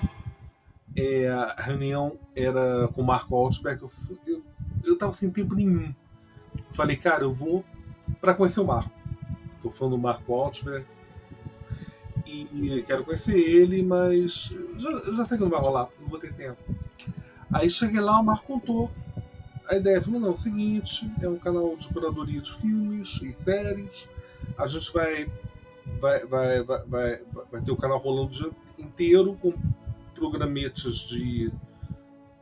[0.95, 3.81] É, a reunião era com o Marco Altberg.
[3.81, 3.91] Eu,
[4.27, 4.43] eu,
[4.85, 5.93] eu tava sem tempo nenhum.
[6.71, 7.63] Falei, cara, eu vou
[8.21, 8.93] para conhecer o Marco.
[9.57, 10.85] Sou fã do Marco Altberg.
[12.25, 16.33] E quero conhecer ele, mas já, já sei que não vai rolar, não vou ter
[16.33, 16.57] tempo.
[17.53, 18.91] Aí cheguei lá, o Marco contou.
[19.67, 23.31] A ideia falou: não, é o seguinte, é um canal de curadoria de filmes e
[23.33, 24.09] séries.
[24.57, 25.29] A gente vai
[25.99, 27.21] vai, vai, vai, vai,
[27.51, 29.53] vai ter o canal rolando o dia inteiro com
[30.13, 31.51] programetes de,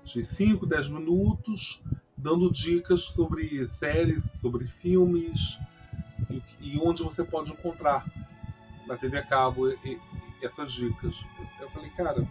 [0.04, 1.82] de 5, 10 minutos,
[2.24, 5.60] dando dicas sobre séries, sobre filmes
[6.30, 8.06] e, e onde você pode encontrar
[8.88, 10.00] na TV a cabo e, e,
[10.42, 11.26] essas dicas.
[11.60, 12.26] Eu falei, cara,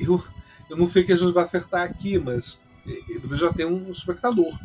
[0.00, 0.24] eu,
[0.70, 2.58] eu não sei que a gente vai acertar aqui, mas
[3.22, 4.58] você já tem um espectador.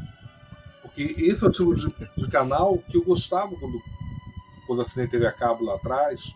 [0.82, 3.78] Porque esse é o tipo de, de canal que eu gostava quando
[4.66, 6.36] quando assinei TV a cabo lá atrás,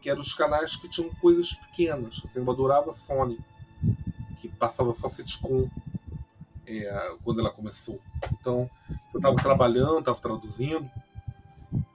[0.00, 2.22] que eram os canais que tinham coisas pequenas.
[2.24, 3.36] Assim, eu adorava Sony,
[4.40, 5.68] que passava só sitcom
[6.68, 7.98] é, quando ela começou.
[8.32, 8.68] Então,
[9.12, 10.88] eu estava trabalhando, estava traduzindo,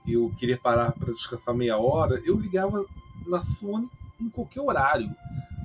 [0.06, 2.84] eu queria parar para descansar meia hora, eu ligava
[3.26, 3.88] na Sony
[4.20, 5.14] em qualquer horário.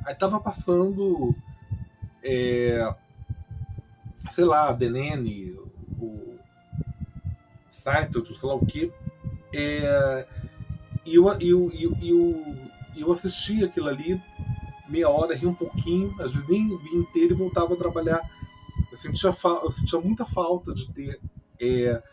[0.05, 1.35] Aí tava passando,
[2.23, 2.93] é,
[4.31, 5.57] sei lá, DNN,
[5.99, 6.37] o
[7.71, 8.91] Seinfeld, sei lá o que,
[9.53, 10.27] é,
[11.05, 12.55] e eu, eu, eu, eu,
[12.95, 14.21] eu assisti aquilo ali
[14.87, 18.21] meia hora, ri um pouquinho, às vezes nem vi inteiro e voltava a trabalhar.
[18.99, 19.33] Sentia,
[19.63, 21.21] eu sentia muita falta de ter
[21.57, 22.03] é,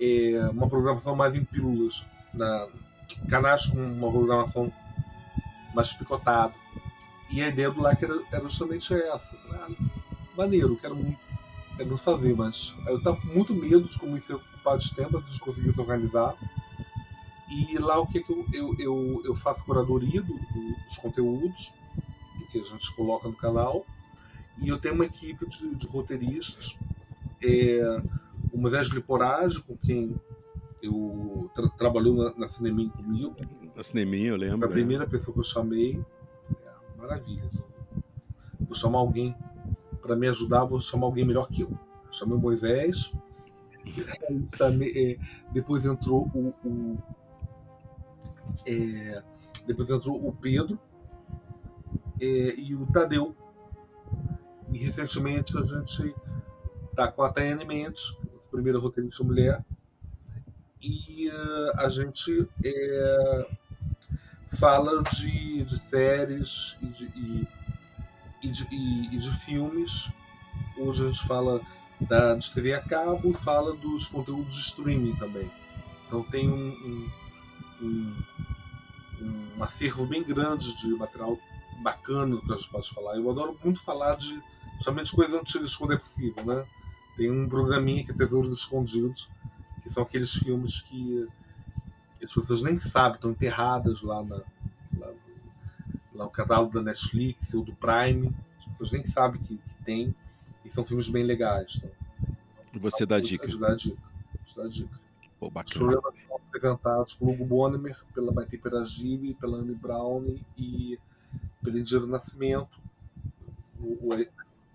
[0.00, 2.68] é, uma programação mais em pílulas, na,
[3.28, 4.72] canais com uma programação
[5.72, 6.52] mais picotado.
[7.30, 9.36] E a ideia do like era, era justamente essa.
[9.52, 9.68] Ah,
[10.36, 11.20] maneiro, quero muito,
[11.76, 14.92] quero muito fazer, mas eu estava com muito medo de como isso ia ocupar de
[14.92, 16.34] tempo de conseguir se organizar.
[17.48, 21.72] E lá o que, que eu, eu, eu, eu faço curadoria do, do, dos conteúdos
[22.50, 23.86] que a gente coloca no canal.
[24.58, 26.78] E eu tenho uma equipe de, de roteiristas,
[27.42, 28.02] é,
[28.52, 30.14] o Moisés Liporage, com quem
[30.82, 33.34] eu tra trabalhou na, na Cineminha comigo.
[33.74, 34.66] Na Cineminha, eu lembro.
[34.66, 34.72] A é.
[34.72, 36.02] primeira pessoa que eu chamei.
[36.50, 37.48] É, maravilha.
[38.60, 39.34] Vou chamar alguém
[40.02, 41.70] para me ajudar, vou chamar alguém melhor que eu.
[41.70, 43.12] eu chamei o Moisés.
[44.56, 45.18] chamei, é,
[45.52, 46.98] depois entrou o, o
[48.66, 49.22] é,
[49.66, 50.78] depois entrou o Pedro
[52.20, 53.34] é, e o Tadeu.
[54.72, 56.14] E recentemente a gente
[56.90, 58.16] está com a Tayane Mendes,
[58.50, 59.64] primeira roteirista mulher,
[60.80, 63.46] e uh, a gente é,
[64.58, 67.48] fala de, de séries e de, e,
[68.42, 70.10] e, de, e, e de filmes.
[70.78, 71.60] Hoje a gente fala
[72.00, 75.50] da, de TV a cabo e fala dos conteúdos de streaming também.
[76.06, 77.10] Então tem um,
[77.82, 78.16] um, um,
[79.20, 81.38] um acervo bem grande de material
[81.82, 83.16] bacana que a gente pode falar.
[83.16, 84.42] Eu adoro muito falar de
[84.80, 86.66] somente coisas antigas quando é possível, né?
[87.16, 89.30] Tem um programinha que é Tesouros Escondidos,
[89.82, 91.28] que são aqueles filmes que,
[92.18, 94.36] que as pessoas nem sabem, estão enterradas lá, na,
[94.98, 95.12] lá,
[96.14, 98.34] lá no catálogo da Netflix ou do Prime.
[98.58, 100.14] As pessoas nem sabem que, que tem.
[100.64, 101.76] E são filmes bem legais.
[101.76, 101.90] Então,
[102.72, 103.46] e você dá dica?
[103.58, 104.02] Dá dica.
[104.56, 105.00] Dá dica.
[105.38, 105.68] Pô, bacana.
[105.68, 110.98] Os programas são apresentados pelo Hugo Bonimer, pela Maite Peragibe, pela Anne Brown e
[111.62, 112.80] pelo Indiro Nascimento.
[113.78, 114.14] O, o,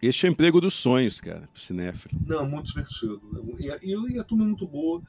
[0.01, 2.19] este é o emprego dos sonhos, cara, pro cinéfilo.
[2.25, 3.21] Não, muito divertido.
[3.59, 5.01] E, e, e a turma é muito boa.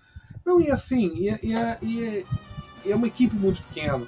[0.44, 2.25] Não, e assim, e, e, e, é,
[2.87, 4.07] é uma equipe muito pequena.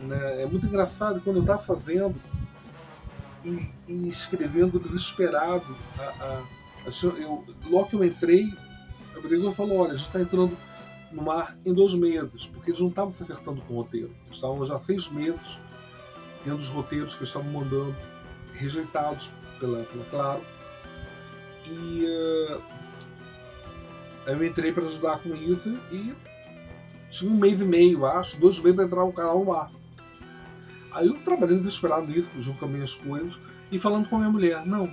[0.00, 0.42] Né?
[0.42, 2.14] É muito engraçado quando eu estava fazendo
[3.44, 5.76] e, e, escrevendo desesperado.
[5.98, 6.42] A, a,
[6.86, 8.48] a, eu, logo que eu entrei,
[9.16, 10.56] a Brigor falou: olha, a gente está entrando
[11.10, 14.14] no mar em dois meses, porque eles não estavam se acertando com o roteiro.
[14.24, 15.58] Eles estavam já seis meses
[16.44, 17.94] dentro dos roteiros que eles estavam mandando,
[18.54, 20.40] rejeitados pela, pela Claro.
[21.66, 22.62] E uh,
[24.26, 26.12] eu entrei para ajudar com isso e
[27.08, 29.70] tinha um mês e meio, acho, dois meses para entrar o canal no ar.
[30.92, 34.30] Aí eu trabalhei desesperado nisso, junto com as minhas coisas, e falando com a minha
[34.30, 34.86] mulher, não,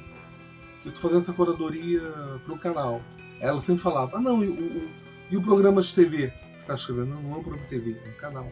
[0.86, 2.02] eu estou fazendo essa curadoria
[2.46, 3.02] para o canal.
[3.42, 4.90] Ela sempre falava, ah não, e o,
[5.32, 6.28] e o programa de TV?
[6.28, 7.16] Você está escrevendo?
[7.16, 8.52] Não, não é um programa de TV, é um canal.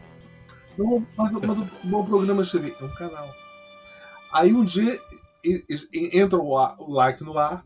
[0.76, 3.34] Não, mas, mas o bom programa de TV é um canal.
[4.32, 5.00] Aí um dia
[5.92, 7.64] entra o like no ar,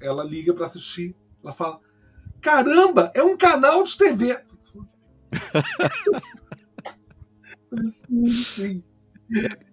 [0.00, 1.80] ela liga para assistir, ela fala:
[2.40, 4.38] Caramba, é um canal de TV.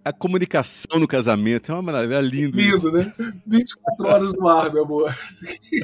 [0.04, 2.56] A comunicação no casamento é uma maravilha, é lindo.
[2.56, 3.12] Lindo, né?
[3.46, 5.12] 24 horas no ar, meu amor.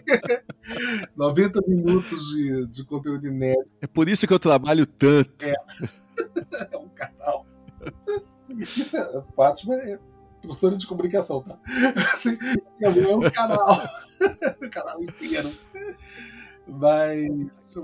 [1.17, 3.69] 90 minutos de, de conteúdo inédito.
[3.81, 5.45] É por isso que eu trabalho tanto.
[5.45, 5.55] É,
[6.73, 7.47] é um canal.
[7.83, 9.99] É, Fátima é
[10.47, 11.59] professora de comunicação, tá?
[12.83, 13.81] É um canal.
[14.61, 15.57] o canal inteiro.
[16.67, 17.29] Mas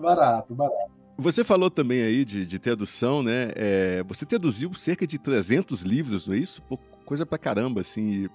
[0.00, 0.90] barato, barato.
[1.16, 3.52] Você falou também aí de, de tradução, né?
[3.54, 6.62] É, você traduziu cerca de 300 livros, não é isso?
[6.62, 8.28] Pô, coisa pra caramba, assim.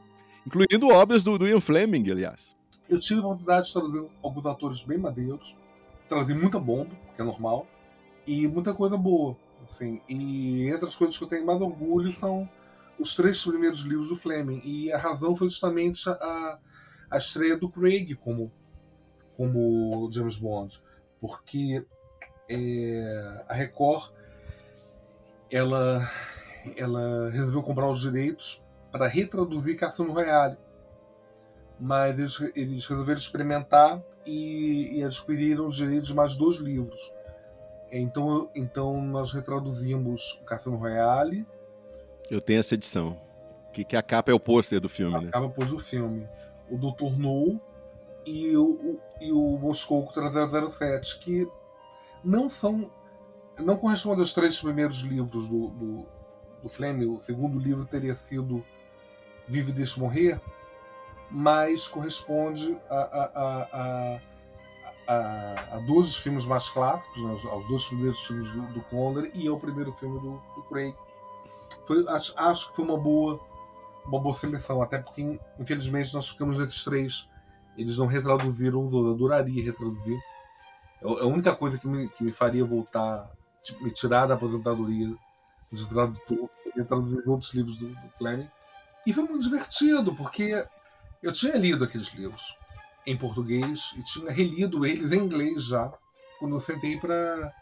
[0.45, 2.55] Incluindo obras do, do Ian Fleming, aliás.
[2.87, 5.57] Eu tive a oportunidade de traduzir alguns autores bem madeiros.
[6.07, 7.65] Traduzi muita bomba, que é normal.
[8.27, 9.99] E muita coisa boa, assim.
[10.07, 12.47] E entre as coisas que eu tenho mais orgulho são
[12.99, 14.61] os três primeiros livros do Fleming.
[14.63, 16.59] E a razão foi justamente a,
[17.09, 18.51] a estreia do Craig como,
[19.37, 20.81] como James Bond.
[21.19, 21.85] Porque
[22.49, 24.11] é, a Record
[25.51, 26.01] ela,
[26.75, 30.57] ela resolveu comprar os direitos para retraduzir Cassino Royale.
[31.79, 37.13] Mas eles, eles resolveram experimentar e, e, adquiriram os direitos de mais dois livros.
[37.91, 41.45] Então, então nós retraduzimos o Cassino Royale.
[42.29, 43.19] Eu tenho essa edição.
[43.73, 45.27] Que, que a capa é o pôster do filme, a né?
[45.29, 46.27] A capa o pôster do filme.
[46.69, 47.17] O Dr.
[47.17, 47.59] No
[48.25, 51.47] e o, o, e o Moscou 3007, que
[52.23, 52.89] não são.
[53.59, 56.05] não correspondem aos três primeiros livros do, do,
[56.63, 57.13] do Fleming.
[57.13, 58.65] O segundo livro teria sido
[59.47, 60.41] Vive Deixe Morrer,
[61.29, 64.19] mas corresponde a, a, a,
[65.07, 69.29] a, a dois dos filmes mais clássicos, aos, aos dois primeiros filmes do, do Conner
[69.35, 70.95] e ao primeiro filme do, do Craig.
[71.85, 73.39] Foi, acho, acho que foi uma boa,
[74.05, 77.29] uma boa seleção, até porque, infelizmente, nós ficamos nesses três.
[77.77, 79.15] Eles não retraduziram os outros.
[79.15, 80.19] Adoraria retraduzir.
[81.01, 83.31] É, é a única coisa que me, que me faria voltar,
[83.63, 85.15] tipo, me tirar da aposentadoria
[85.71, 88.49] de tradutor, ia traduzir outros livros do, do Fleming.
[89.05, 90.65] E foi muito divertido, porque
[91.21, 92.57] eu tinha lido aqueles livros
[93.05, 95.91] em português e tinha relido eles em inglês já,
[96.39, 97.53] quando eu sentei para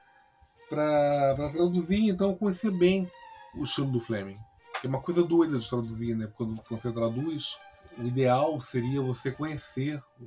[0.70, 3.10] traduzir, então eu conhecia bem
[3.56, 4.39] o estilo do Fleming.
[4.84, 6.28] É uma coisa doida de traduzir, né?
[6.36, 7.60] Quando, você traduz,
[7.98, 10.26] o ideal seria você conhecer o,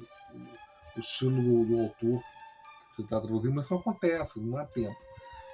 [0.97, 4.97] o, estilo do, autor que você está traduzindo, mas isso acontece, não há tempo.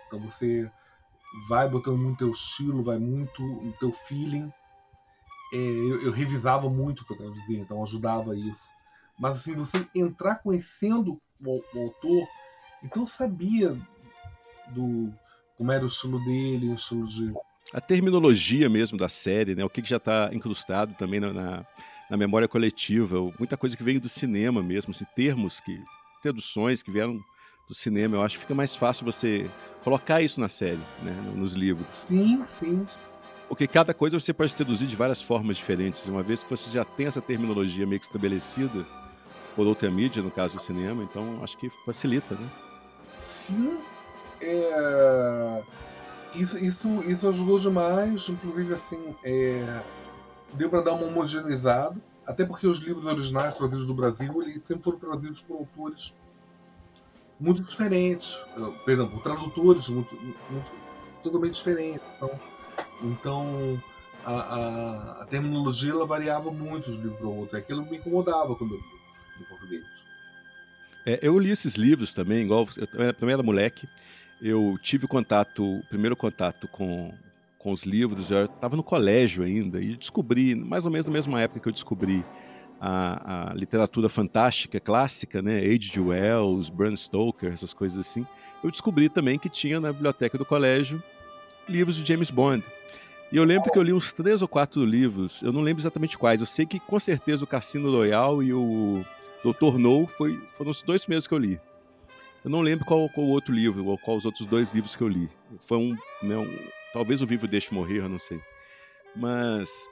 [0.06, 0.70] Então você
[1.48, 4.52] vai botando muito teu estilo, vai muito no teu feeling.
[5.52, 8.70] É, eu, eu, revisava muito o que eu traduzia, então ajudava isso.
[9.18, 12.28] Mas assim, você entrar conhecendo o, o autor,
[12.82, 13.76] então eu sabia
[14.68, 15.12] do
[15.56, 17.32] como era o estilo dele, o estilo de.
[17.72, 19.64] A terminologia mesmo da série, né?
[19.64, 21.66] O que, que já está incrustado também na, na,
[22.10, 25.82] na, memória coletiva, muita coisa que veio do cinema mesmo, assim, termos que.
[26.22, 27.18] traduções que vieram
[27.68, 29.48] do cinema, eu acho que fica mais fácil você
[29.82, 31.12] colocar isso na série, né?
[31.34, 31.86] Nos livros.
[31.86, 32.86] Sim, sim.
[33.48, 36.06] Porque cada coisa você pode traduzir de várias formas diferentes.
[36.08, 38.86] Uma vez que você já tem essa terminologia meio que estabelecida
[39.54, 42.48] por outra mídia, no caso do cinema, então acho que facilita, né?
[43.22, 43.78] Sim,
[44.40, 45.62] é...
[46.34, 49.82] Isso, isso, isso ajudou demais, inclusive assim, é...
[50.54, 54.82] deu para dar uma homogeneizada, até porque os livros originais trazidos do Brasil eles sempre
[54.82, 56.14] foram trazidos por autores
[57.38, 60.70] muito diferentes, por exemplo, tradutores muito, muito
[61.22, 62.00] totalmente diferentes.
[62.16, 62.40] Então,
[63.02, 63.82] então
[64.24, 67.58] a, a, a, terminologia ela variava muito de um livro para o outro.
[67.58, 70.12] Aquilo me incomodava quando eu li em.
[71.04, 73.88] É, eu li esses livros também, igual eu também era moleque
[74.42, 77.14] eu tive contato, o primeiro contato com,
[77.56, 81.40] com os livros, eu estava no colégio ainda e descobri, mais ou menos na mesma
[81.40, 82.24] época que eu descobri
[82.80, 86.00] a, a literatura fantástica clássica, né, H.G.
[86.00, 88.26] Wells, Bram Stoker, essas coisas assim,
[88.64, 91.00] eu descobri também que tinha na biblioteca do colégio
[91.68, 92.64] livros de James Bond.
[93.30, 96.18] E eu lembro que eu li uns três ou quatro livros, eu não lembro exatamente
[96.18, 99.04] quais, eu sei que com certeza o Cassino Royal e o
[99.44, 101.60] Doutor No foi, foram os dois primeiros que eu li.
[102.44, 105.02] Eu não lembro qual, qual o outro livro, ou qual os outros dois livros que
[105.02, 105.28] eu li.
[105.60, 108.40] Foi um, né, um talvez o Vivo Deixe Morrer, eu não sei.
[109.14, 109.88] Mas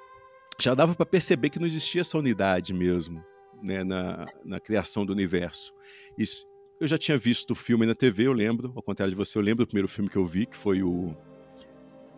[0.59, 3.25] já dava para perceber que não existia essa unidade mesmo,
[3.63, 5.73] né, na, na criação do universo.
[6.19, 6.45] Isso,
[6.81, 9.43] eu já tinha visto o filme na TV, eu lembro, ao contrário de você, eu
[9.43, 11.15] lembro do primeiro filme que eu vi, que foi o,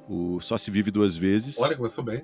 [0.08, 1.58] o Só Se Vive Duas Vezes.
[1.58, 2.22] Olha, começou bem.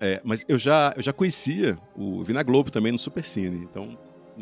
[0.00, 3.58] É, mas eu já, eu já conhecia, o, vi na Globo também, no Super Cine,
[3.58, 3.96] então?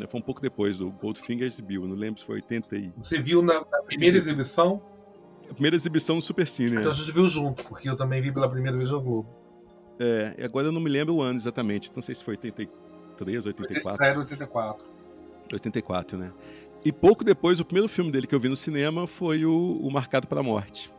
[0.09, 2.93] Foi um pouco depois do Goldfinger exibiu, não lembro se foi 80 e...
[2.97, 4.81] Você viu na, na primeira exibição?
[5.49, 6.71] A primeira exibição no Super Cine.
[6.71, 6.87] Então é.
[6.89, 9.29] a gente viu junto, porque eu também vi pela primeira vez no Globo.
[9.99, 13.45] É, e agora eu não me lembro o ano exatamente, não sei se foi 83,
[13.45, 14.03] 84.
[14.03, 14.85] Era 84.
[15.51, 16.31] 84, né?
[16.83, 19.91] E pouco depois, o primeiro filme dele que eu vi no cinema foi o, o
[19.91, 20.91] Marcado para a Morte.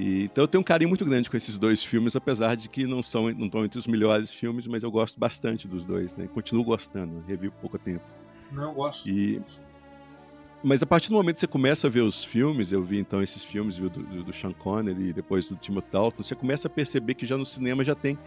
[0.00, 2.86] E, então eu tenho um carinho muito grande com esses dois filmes, apesar de que
[2.86, 6.26] não são não estão entre os melhores filmes, mas eu gosto bastante dos dois, né?
[6.32, 8.04] Continuo gostando, revi por pouco tempo.
[8.50, 9.06] Não, eu gosto.
[9.10, 9.42] E,
[10.62, 13.22] mas a partir do momento que você começa a ver os filmes, eu vi então
[13.22, 16.70] esses filmes viu, do, do, Sean Connery e depois do Timothy Dalton, você começa a
[16.70, 18.18] perceber que já no cinema já tem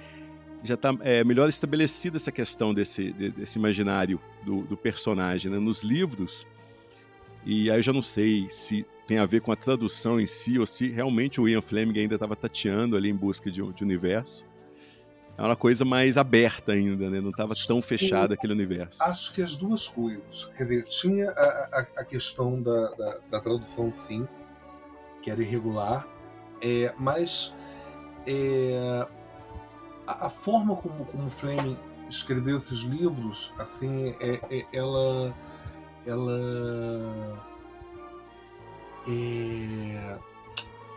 [0.63, 5.51] já está é, melhor estabelecida essa questão desse, desse imaginário do, do personagem.
[5.51, 5.59] Né?
[5.59, 6.47] Nos livros,
[7.45, 10.57] e aí eu já não sei se tem a ver com a tradução em si,
[10.57, 14.45] ou se realmente o Ian Fleming ainda estava tateando ali em busca de, de universo.
[15.37, 17.19] É uma coisa mais aberta ainda, né?
[17.19, 19.01] Não estava tão fechado aquele universo.
[19.01, 20.45] Acho que as duas coisas.
[20.55, 24.27] Quer dizer, tinha a, a, a questão da, da, da, tradução, sim,
[25.23, 26.07] que era irregular,
[26.61, 27.55] é, mas
[28.27, 29.07] é,
[30.05, 31.77] a, a, forma como, como Fleming
[32.09, 35.33] escreveu esses livros, assim, é, é ela,
[36.05, 37.52] ela
[39.07, 40.17] é...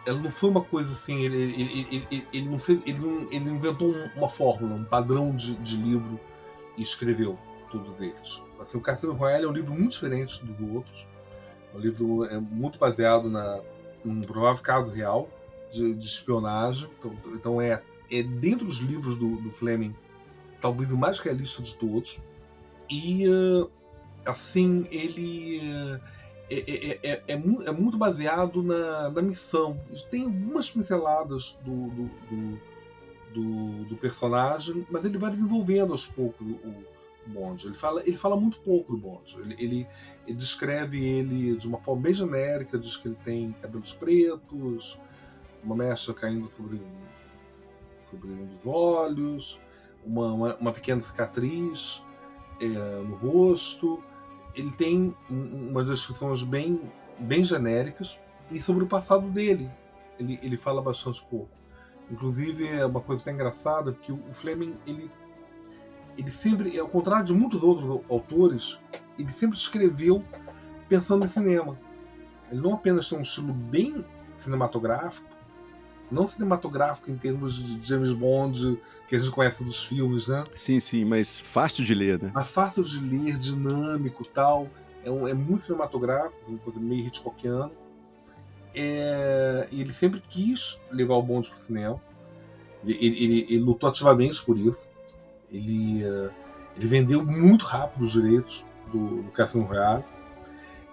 [0.06, 2.98] Ela não foi uma coisa assim, ele, ele, ele, ele não fez, ele,
[3.32, 6.20] ele inventou uma fórmula, um padrão de, de livro
[6.76, 7.36] e escreveu
[7.72, 8.40] todos eles.
[8.60, 11.08] Assim, o Cassino Royale é um livro muito diferente dos outros.
[11.74, 13.60] É um livro é muito baseado na,
[14.04, 15.28] num provável caso real
[15.70, 16.88] de, de espionagem.
[16.98, 19.94] Então, então, é, é dentro dos livros do, do Fleming
[20.60, 22.20] talvez o mais realista de todos.
[22.90, 23.24] E
[24.24, 25.60] assim, ele
[26.48, 29.80] é, é, é, é, muito baseado na, na missão.
[30.10, 32.60] Tem algumas pinceladas do, do, do,
[33.34, 36.84] do, do personagem, mas ele vai desenvolvendo aos poucos o, o
[37.26, 37.66] Bond.
[37.66, 39.36] Ele fala, ele fala muito pouco do Bond.
[39.40, 39.86] Ele, ele,
[40.26, 45.00] ele, descreve ele de uma forma bem genérica, diz que ele tem cabelos pretos,
[45.64, 46.80] uma mecha caindo sobre,
[48.00, 49.60] sobre um dos olhos,
[50.04, 52.04] uma, uma, uma pequena cicatriz
[52.60, 54.00] é, no rosto
[54.56, 56.80] ele tem umas descrições bem,
[57.18, 58.18] bem genéricas
[58.50, 59.70] e sobre o passado dele
[60.18, 61.50] ele, ele fala bastante pouco.
[62.10, 65.10] Inclusive, é uma coisa até engraçada, porque o Fleming, ele,
[66.16, 68.80] ele sempre, ao contrário de muitos outros autores,
[69.18, 70.24] ele sempre escreveu
[70.88, 71.78] pensando em cinema.
[72.50, 74.04] Ele não apenas tem um estilo bem
[74.34, 75.28] cinematográfico,
[76.10, 80.44] não cinematográfico em termos de James Bond que a gente conhece dos filmes, né?
[80.56, 82.30] Sim, sim, mas fácil de ler, né?
[82.34, 84.68] Mas fácil de ler, dinâmico tal.
[85.04, 87.70] É, um, é muito cinematográfico, uma coisa meio Hitchcockiana.
[88.74, 92.00] É, ele sempre quis levar o Bond para o cinema.
[92.84, 94.88] Ele, ele, ele, ele, lutou ativamente por isso.
[95.50, 96.30] Ele, uh,
[96.76, 100.04] ele vendeu muito rápido os direitos do, do Cassino Royale.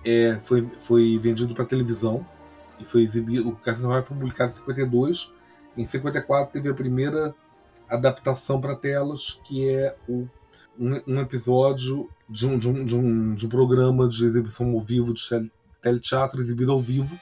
[0.06, 2.26] É, foi, foi vendido para televisão
[2.84, 3.50] e foi exibido.
[3.50, 5.32] O Cassino Royale foi publicado em 52.
[5.78, 7.34] Em 54 teve a primeira
[7.90, 10.28] adaptação para telas, que é o,
[10.78, 14.82] um, um episódio de um, de, um, de, um, de um programa de exibição ao
[14.82, 15.22] vivo de
[15.82, 17.18] teleteatro exibido ao vivo.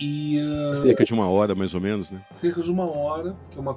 [0.00, 2.24] E, uh, cerca de uma hora, mais ou menos, né?
[2.30, 3.76] Cerca de uma hora, que é uma,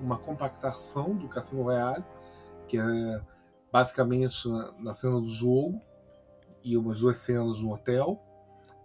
[0.00, 2.04] uma compactação do Cassino Royale,
[2.66, 3.20] que é
[3.72, 5.80] basicamente na, na cena do jogo
[6.64, 8.20] e umas duas cenas no hotel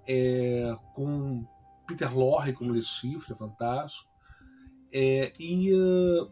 [0.07, 1.45] é, com
[1.87, 4.09] Peter Lorre como Le Chiffre, é fantástico.
[4.93, 6.31] É, e, uh,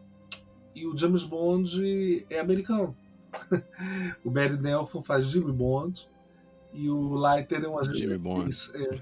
[0.74, 2.96] e o James Bond é americano.
[4.24, 6.08] o Barry Nelson faz Jimmy Bond
[6.72, 8.56] e o Leiter é um agente Jimmy Bond.
[8.74, 9.00] É,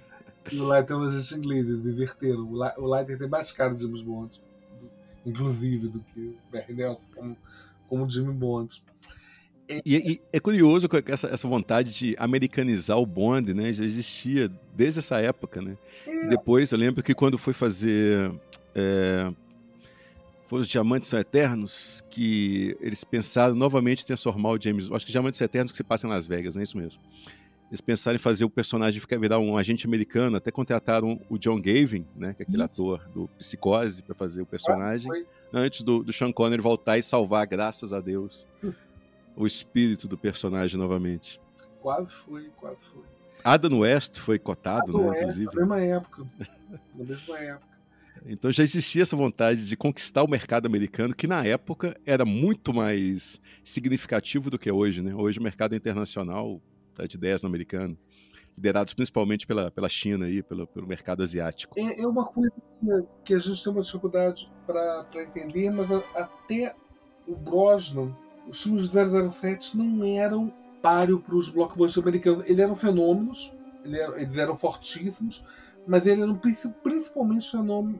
[0.50, 2.50] e o Leiter é um agente inglês, inverteram.
[2.50, 4.42] O Leiter tem mais cara de James Bond,
[5.24, 7.36] inclusive, do que o Barry Nelson como,
[7.88, 8.82] como Jimmy Bond.
[9.84, 13.72] E, e, é curioso que essa, essa vontade de americanizar o Bond, né?
[13.72, 15.76] Já existia desde essa época, né?
[16.06, 16.28] É.
[16.28, 18.32] Depois eu lembro que quando foi fazer
[18.74, 19.32] é,
[20.52, 24.90] foi os Diamantes São Eternos que eles pensaram novamente em transformar o James.
[24.92, 27.02] Acho que Diamantes São Eternos que se passa em Las Vegas, não é isso mesmo?
[27.70, 31.58] Eles pensaram em fazer o personagem ficar virar um agente americano, até contrataram o John
[31.58, 32.82] Gavin, né, que é aquele isso.
[32.94, 37.02] ator do Psicose, para fazer o personagem, ah, antes do, do Sean Connery voltar e
[37.02, 38.46] salvar, graças a Deus.
[39.36, 41.40] o espírito do personagem novamente.
[41.80, 43.02] Quase foi, quase foi.
[43.44, 45.08] Adam West foi cotado, Adam né?
[45.08, 45.46] West, inclusive.
[45.46, 46.26] Na mesma época.
[46.94, 47.72] Na mesma época.
[48.24, 52.72] Então já existia essa vontade de conquistar o mercado americano, que na época era muito
[52.72, 55.14] mais significativo do que hoje, né?
[55.14, 57.98] Hoje o mercado internacional está de 10 no americano,
[58.56, 61.74] liderados principalmente pela, pela China e pelo, pelo mercado asiático.
[61.78, 62.52] É, é uma coisa
[63.24, 66.76] que a gente tem uma dificuldade para entender, mas até
[67.26, 68.14] o Brosnan
[68.48, 72.44] os filmes do 007 não eram páreo para os blockbusters americanos.
[72.46, 75.44] Eles eram fenômenos, eles eram fortíssimos,
[75.86, 76.38] mas eles eram
[76.82, 77.50] principalmente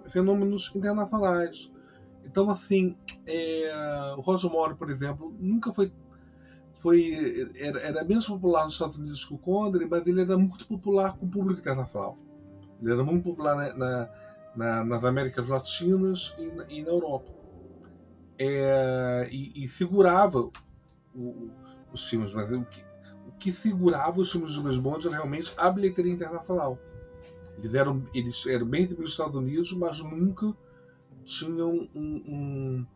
[0.09, 1.73] fenômenos internacionais.
[2.25, 5.93] Então, assim, é, o Roger Moore, por exemplo, nunca foi.
[6.75, 10.67] foi era, era, menos popular nos Estados Unidos que o Connery, mas ele era muito
[10.67, 12.19] popular com o público internacional.
[12.81, 14.09] Ele era muito popular na, na,
[14.57, 17.42] na, nas Américas Latinas e na, e na Europa
[18.39, 20.51] é, e, e, segurava
[21.15, 21.51] o,
[21.93, 22.81] os filmes, mas o que,
[23.29, 26.79] o que, segurava os filmes de James Bond era realmente a bilheteria internacional.
[27.59, 30.57] Eles eram, eles eram bem nos Estados Unidos, mas nunca
[31.25, 32.87] tinham um, um,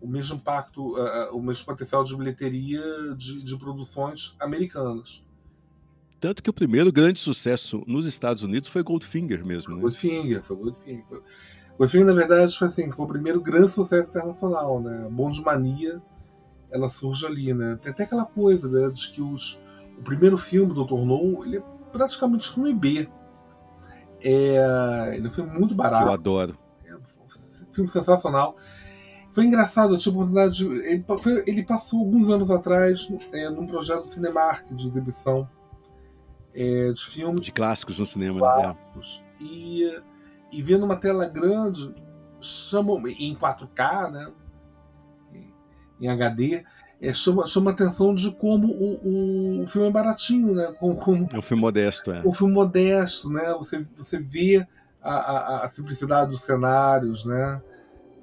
[0.00, 2.82] o mesmo impacto, uh, o mesmo potencial de bilheteria
[3.16, 5.24] de, de produções americanas.
[6.20, 9.80] Tanto que o primeiro grande sucesso nos Estados Unidos foi Goldfinger mesmo, né?
[9.80, 11.04] Goldfinger, foi Goldfinger.
[11.06, 11.22] Foi,
[11.78, 15.08] o filme, na verdade, foi assim, foi o primeiro grande sucesso internacional, né?
[15.10, 16.00] Bond Mania,
[16.70, 17.78] ela surge ali, né?
[17.80, 19.60] Tem até aquela coisa, né, de que os,
[19.98, 21.04] o primeiro filme do Dr.
[21.04, 21.62] No, ele é
[21.92, 23.08] praticamente um filme B.
[24.20, 26.06] É, ele é um filme muito barato.
[26.06, 26.58] Eu adoro.
[26.84, 28.56] É um filme sensacional.
[29.32, 33.50] Foi engraçado, eu tive a oportunidade de, ele, foi, ele, passou alguns anos atrás é,
[33.50, 35.48] num projeto Cinemark de exibição
[36.54, 37.44] é, de filmes.
[37.44, 38.62] De clássicos no cinema, né?
[38.62, 39.24] clássicos.
[39.40, 39.46] né?
[39.48, 40.02] E
[40.58, 41.94] e vendo uma tela grande,
[43.18, 44.32] em 4K, né?
[46.00, 46.64] em HD,
[47.00, 50.72] é, chama, chama atenção de como o, o, filme é baratinho, né?
[50.78, 52.22] Como, como, é um filme modesto, é.
[52.24, 53.52] Um filme modesto, né?
[53.58, 54.66] Você, você vê
[55.02, 57.60] a, a, a simplicidade dos cenários, né?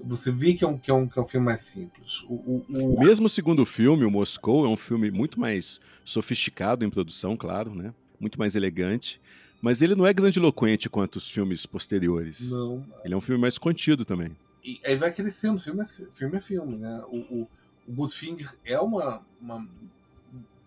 [0.03, 2.23] Você vê que é um, que é um, que é um filme mais simples.
[2.27, 2.99] O, o, o...
[2.99, 7.75] Mesmo o segundo filme, o Moscou, é um filme muito mais sofisticado em produção, claro,
[7.75, 7.93] né?
[8.19, 9.21] Muito mais elegante.
[9.61, 12.49] Mas ele não é grandiloquente quanto os filmes posteriores.
[12.49, 12.85] Não.
[13.03, 14.35] Ele é um filme mais contido também.
[14.63, 17.03] E aí vai crescendo, filme é filme, é filme né?
[17.07, 17.47] O, o,
[17.87, 19.67] o Goldfinger é uma, uma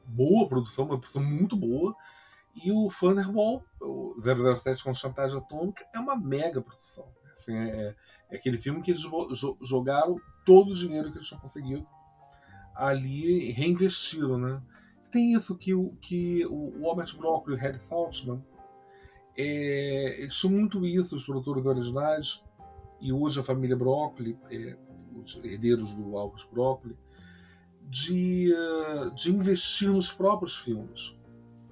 [0.06, 1.94] boa produção, uma produção muito boa.
[2.54, 7.06] E o Thunderball, o 007 com Chantagem Atômica, é uma mega produção.
[7.36, 7.94] Assim, é,
[8.30, 9.02] é, aquele filme que eles
[9.60, 11.86] jogaram todo o dinheiro que eles tinham conseguido
[12.74, 14.62] ali e reinvestiram, né?
[15.10, 18.42] Tem isso que o, que o Robert Brock e o Harry Saltzman
[19.36, 22.44] é, eles tinham muito isso, os produtores originais,
[23.00, 24.76] e hoje a família Broccoli, é,
[25.14, 26.96] os herdeiros do Albus Broccoli,
[27.88, 31.16] de, uh, de investir nos próprios filmes.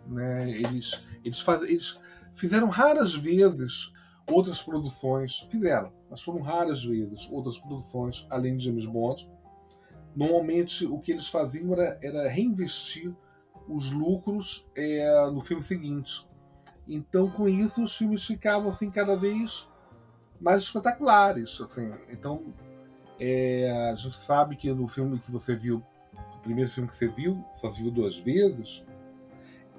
[0.06, 0.50] Né?
[0.50, 2.00] Eles, eles, faz, eles
[2.32, 3.92] fizeram raras vezes
[4.30, 9.30] outras produções, fizeram, mas foram raras vezes outras produções além de James Bond.
[10.14, 13.14] Normalmente o que eles faziam era, era reinvestir
[13.68, 16.26] os lucros é, no filme seguinte.
[16.86, 19.68] Então com isso os filmes ficavam assim cada vez
[20.40, 21.60] mais espetaculares.
[21.60, 21.92] Assim.
[22.10, 22.42] Então
[23.18, 25.82] é, a gente sabe que no filme que você viu,
[26.36, 28.84] o primeiro filme que você viu, só viu duas vezes,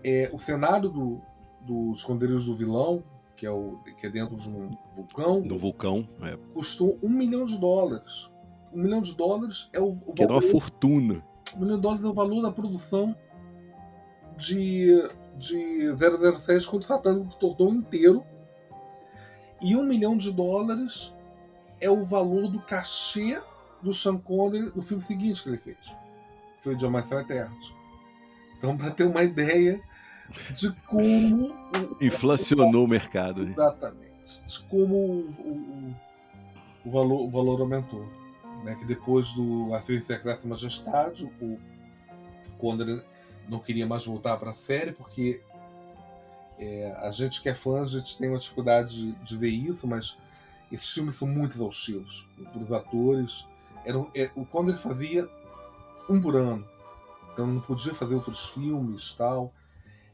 [0.03, 1.21] é, o cenário do,
[1.61, 3.03] do Esconderijos do Vilão,
[3.35, 5.41] que é, o, que é dentro de um vulcão.
[5.41, 6.37] Do vulcão, é.
[6.53, 8.31] Custou um milhão de dólares.
[8.71, 10.15] Um milhão de dólares é o, o que valor.
[10.15, 11.25] Que é uma fortuna.
[11.55, 13.15] Um milhão de dólares é o valor da produção
[14.37, 14.91] de,
[15.37, 18.23] de 007 quando o tornou inteiro.
[19.61, 21.15] E um milhão de dólares
[21.79, 23.41] é o valor do cachê
[23.81, 25.95] do Sean Connery no filme seguinte que ele fez.
[26.57, 27.75] Foi o São Eternos.
[28.57, 29.81] Então, para ter uma ideia
[30.51, 31.53] de como.
[31.99, 33.43] Inflacionou o, mercado.
[33.47, 34.45] Exatamente.
[34.45, 35.95] De como o, o,
[36.85, 38.07] o, valor, o valor aumentou.
[38.63, 38.75] Né?
[38.75, 41.59] Que depois do A Secreta Majestade, o
[42.57, 43.03] Connery
[43.47, 45.41] não queria mais voltar para a série, porque
[46.57, 49.87] é, a gente que é fã, a gente tem uma dificuldade de, de ver isso,
[49.87, 50.17] mas
[50.71, 53.47] esses filmes são muito exaustivos para os atores.
[53.85, 55.29] Era, é, o Connery fazia
[56.09, 56.67] um por ano,
[57.31, 59.51] então não podia fazer outros filmes tal.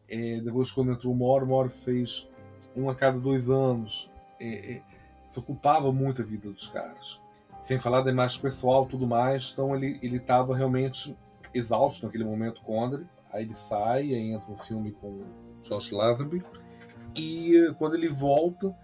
[0.08, 2.28] É, depois, quando entrou o Moro, o Moro fez
[2.76, 4.10] um a cada dois anos.
[4.40, 4.82] É, é,
[5.28, 7.22] se ocupava muito a vida dos caras.
[7.62, 9.52] Sem falar da imagem pessoal tudo mais.
[9.54, 11.16] Então ele estava realmente
[11.54, 13.06] exausto naquele momento, Connery.
[13.32, 15.24] Aí ele sai, aí entra um filme com
[15.62, 16.44] Josh Lazenby.
[17.16, 18.76] E quando ele volta,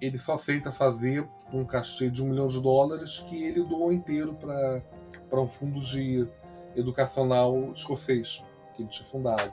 [0.00, 4.34] ele só aceita fazer um cachê de um milhão de dólares que ele doou inteiro
[4.34, 6.26] para um fundo de
[6.74, 8.44] educacional escocês
[8.74, 9.52] que ele tinha fundado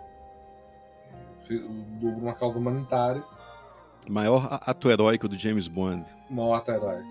[1.99, 3.23] do uma causa humanitária.
[4.07, 6.05] Maior ato heróico do James Bond.
[6.29, 7.07] Maior ato heróico.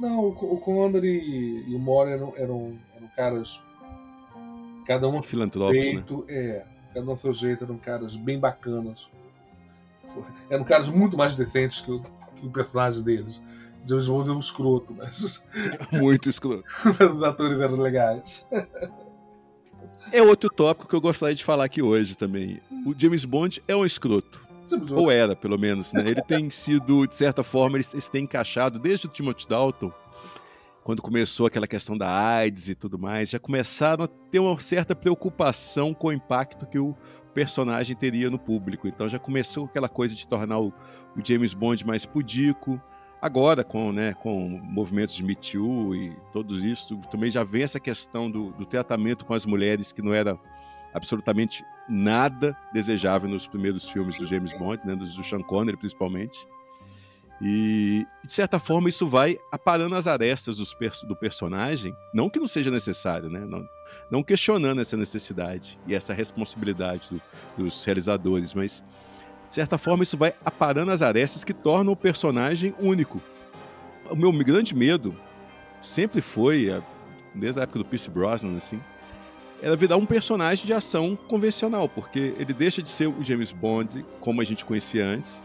[0.00, 3.62] Não, o, o Connery e o Moore eram, eram, eram caras.
[4.88, 6.34] Cada um Filantropos, jeito, né?
[6.34, 6.64] É,
[6.94, 9.10] cada um seu jeito, eram caras bem bacanas.
[10.48, 13.42] Eram caras muito mais decentes que o, que o personagem deles.
[13.86, 15.44] James Bond é um escroto, mas.
[15.92, 16.64] Muito escroto.
[16.98, 18.48] mas os atores eram legais.
[20.10, 22.60] É outro tópico que eu gostaria de falar aqui hoje também.
[22.84, 24.46] O James Bond é um escroto.
[24.90, 26.02] Ou era, pelo menos, né?
[26.06, 29.92] Ele tem sido, de certa forma, ele, ele tem encaixado desde o Timothy Dalton,
[30.88, 34.96] quando começou aquela questão da AIDS e tudo mais, já começaram a ter uma certa
[34.96, 36.96] preocupação com o impacto que o
[37.34, 38.88] personagem teria no público.
[38.88, 40.68] Então já começou aquela coisa de tornar o,
[41.14, 42.80] o James Bond mais pudico,
[43.20, 47.80] Agora, com, né, com movimentos de Me Too e tudo isso, também já vem essa
[47.80, 50.38] questão do, do tratamento com as mulheres que não era
[50.94, 56.38] absolutamente nada desejável nos primeiros filmes do James Bond, né, do Sean Connery principalmente.
[57.40, 62.48] E, de certa forma, isso vai aparando as arestas pers do personagem, não que não
[62.48, 63.44] seja necessário, né?
[63.46, 63.68] não,
[64.10, 67.22] não questionando essa necessidade e essa responsabilidade do,
[67.56, 68.82] dos realizadores, mas
[69.48, 73.20] de certa forma, isso vai aparando as arestas que tornam o personagem único.
[74.10, 75.14] O meu grande medo
[75.82, 76.82] sempre foi,
[77.34, 78.78] desde a época do Pierce Brosnan, assim,
[79.62, 84.04] era virar um personagem de ação convencional, porque ele deixa de ser o James Bond
[84.20, 85.42] como a gente conhecia antes,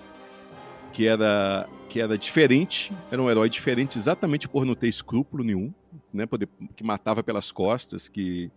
[0.94, 5.72] que era que era diferente, era um herói diferente exatamente por não ter escrúpulo nenhum,
[6.12, 8.50] né, poder, que matava pelas costas, que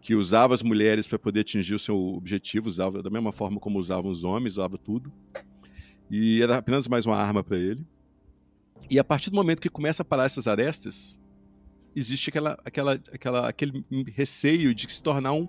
[0.00, 3.78] que usava as mulheres para poder atingir o seu objetivo, usava da mesma forma como
[3.78, 5.12] usavam os homens, usava tudo.
[6.10, 7.84] E era apenas mais uma arma para ele.
[8.88, 11.16] E a partir do momento que começa a parar essas arestas,
[11.94, 15.48] existe aquela, aquela, aquela, aquele receio de se tornar um,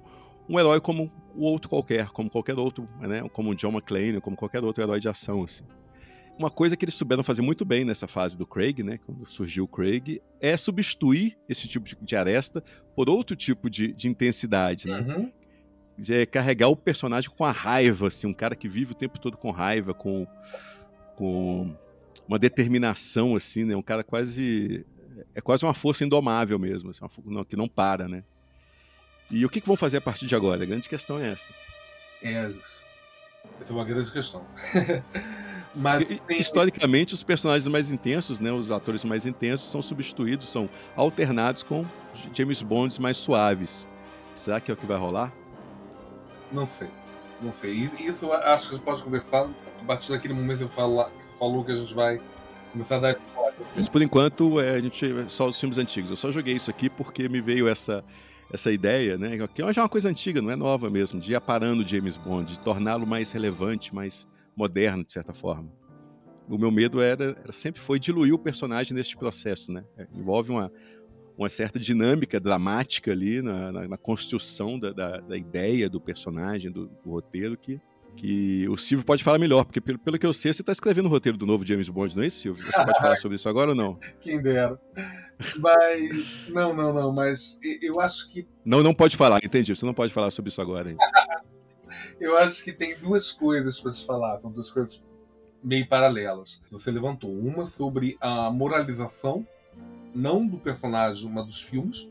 [0.49, 3.21] um herói como o outro qualquer, como qualquer outro, né?
[3.29, 5.43] como John McClane, como qualquer outro herói de ação.
[5.43, 5.63] Assim.
[6.39, 9.65] Uma coisa que eles souberam fazer muito bem nessa fase do Craig, né, quando surgiu
[9.65, 12.63] o Craig, é substituir esse tipo de aresta
[12.95, 14.99] por outro tipo de, de intensidade, né?
[15.01, 15.31] Uhum.
[15.97, 19.19] De é carregar o personagem com a raiva, assim, um cara que vive o tempo
[19.19, 20.25] todo com raiva, com,
[21.17, 21.75] com
[22.25, 23.75] uma determinação, assim, né?
[23.75, 24.85] Um cara quase
[25.35, 28.23] é quase uma força indomável mesmo, assim, uma, que não para, né?
[29.29, 30.63] E o que, que vão fazer a partir de agora?
[30.63, 31.53] A grande questão é esta.
[32.23, 32.49] É,
[33.59, 34.47] essa é uma grande questão.
[35.75, 41.63] Mas historicamente os personagens mais intensos, né, os atores mais intensos são substituídos, são alternados
[41.63, 41.85] com
[42.33, 43.87] James Bonds mais suaves.
[44.33, 45.31] Será que é o que vai rolar?
[46.51, 46.87] Não sei.
[47.41, 47.89] Não sei.
[47.99, 49.47] Isso acho que a gente pode conversar.
[49.81, 51.05] A partir daquele momento que eu falo,
[51.37, 52.19] falou que a gente vai
[52.71, 53.15] começar a dar.
[53.75, 56.09] Mas por enquanto, é, a gente só os filmes antigos.
[56.09, 58.03] Eu só joguei isso aqui porque me veio essa
[58.51, 59.37] essa ideia, né?
[59.53, 62.53] Que já é uma coisa antiga, não é nova mesmo, de ir aparando James Bond,
[62.53, 64.27] de torná-lo mais relevante, mais
[64.59, 65.71] moderno, de certa forma.
[66.47, 69.85] O meu medo era, era sempre foi diluir o personagem neste processo, né?
[69.97, 70.71] É, envolve uma,
[71.37, 76.71] uma certa dinâmica dramática ali na, na, na construção da, da, da, ideia do personagem,
[76.71, 77.79] do, do, roteiro, que,
[78.17, 81.05] que o Silvio pode falar melhor, porque pelo, pelo que eu sei, você está escrevendo
[81.05, 82.65] o roteiro do novo James Bond, não é isso, Silvio?
[82.65, 83.97] Você pode falar sobre isso agora ou não?
[84.19, 84.77] Quem dera.
[85.59, 86.49] Mas.
[86.49, 88.45] Não, não, não, mas eu acho que.
[88.65, 89.73] Não, não pode falar, entendi.
[89.73, 90.93] Você não pode falar sobre isso agora.
[92.19, 95.01] Eu acho que tem duas coisas para te falar, são duas coisas
[95.63, 96.61] meio paralelas.
[96.71, 99.45] Você levantou uma sobre a moralização,
[100.13, 102.09] não do personagem, mas dos filmes,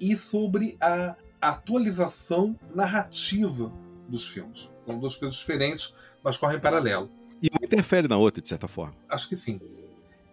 [0.00, 3.72] e sobre a atualização narrativa
[4.08, 4.70] dos filmes.
[4.78, 7.10] São duas coisas diferentes, mas correm paralelo.
[7.42, 8.94] E uma interfere na outra, de certa forma.
[9.08, 9.60] Acho que sim.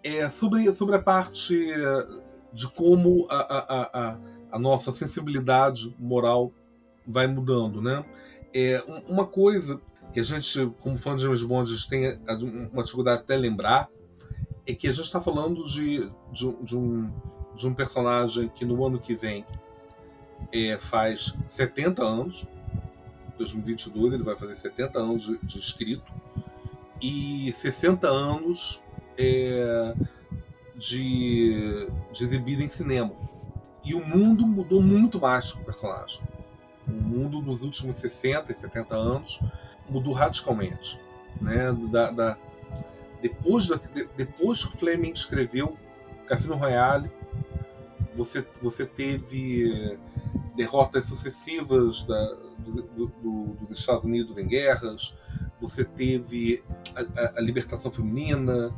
[0.04, 1.58] É, sobre, sobre a parte
[2.54, 4.20] de como a, a, a,
[4.52, 6.52] a nossa sensibilidade moral
[7.06, 8.04] vai mudando, né?
[8.60, 9.80] É, uma coisa
[10.12, 12.20] que a gente, como fã de James Bond, a gente tem
[12.74, 13.88] uma dificuldade até lembrar,
[14.66, 17.14] é que a gente está falando de, de, de, um,
[17.54, 19.46] de um personagem que no ano que vem
[20.52, 22.48] é, faz 70 anos,
[23.38, 26.12] 2022 ele vai fazer 70 anos de, de escrito,
[27.00, 28.82] e 60 anos
[29.20, 29.94] é,
[30.76, 33.14] de, de exibido em cinema.
[33.86, 36.24] E o mundo mudou muito mais com o personagem.
[36.88, 39.40] O mundo nos últimos 60 e 70 anos
[39.90, 41.00] mudou radicalmente.
[41.42, 41.72] Né?
[41.92, 42.38] Da, da,
[43.22, 43.80] depois, da,
[44.16, 45.78] depois que o Fleming escreveu
[46.26, 47.12] Cassino Royale,
[48.16, 49.98] você, você teve
[50.56, 55.16] derrotas sucessivas da, do, do, dos Estados Unidos em guerras,
[55.62, 56.64] você teve
[56.96, 58.74] a, a, a libertação feminina,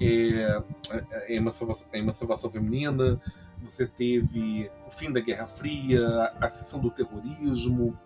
[0.00, 3.20] é, a, emancipação, a, emancipação, feminina,
[3.68, 6.06] você teve o fim da Guerra Fria,
[6.40, 7.98] a ascensão do terrorismo.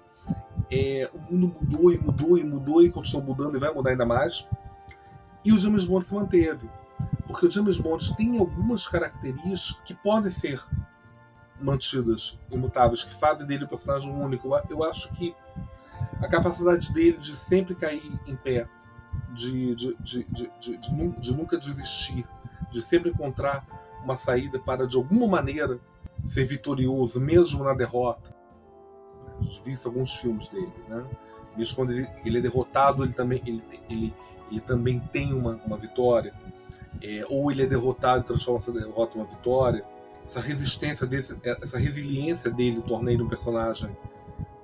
[0.71, 4.07] É, o mundo mudou e mudou e mudou e continuou mudando e vai mudar ainda
[4.07, 4.49] mais.
[5.45, 6.69] E o James Bond se manteve.
[7.27, 10.63] Porque o James Bond tem algumas características que podem ser
[11.61, 14.49] mantidas, imutáveis, que fazem dele um personagem único.
[14.69, 15.35] Eu acho que
[16.21, 18.69] a capacidade dele de sempre cair em pé,
[19.33, 20.79] de, de, de,
[21.19, 22.27] de, nunca desistir,
[22.71, 23.67] de sempre encontrar
[24.07, 25.79] uma saída para, de alguma maneira,
[26.27, 28.35] ser vitorioso, mesmo na derrota.
[29.39, 31.05] A gente viu alguns filmes dele, né?
[31.57, 34.15] Mesmo quando ele, ele é derrotado, ele também, ele, ele,
[34.51, 36.33] ele também tem uma, uma vitória.
[37.03, 39.85] É, ou ele é derrotado e transforma essa derrota em uma vitória.
[40.25, 43.95] Essa resistência desse, essa resiliência dele torna ele um personagem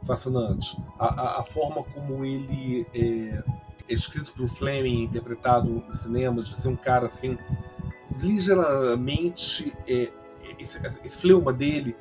[0.04, 0.76] fascinante.
[0.98, 3.42] A, a, a forma como ele é,
[3.88, 7.36] é escrito por Fleming, interpretado no cinema, de ser um cara assim,
[8.20, 9.72] ligeiramente.
[9.86, 10.10] É,
[10.58, 11.96] esse, esse fleuma dele,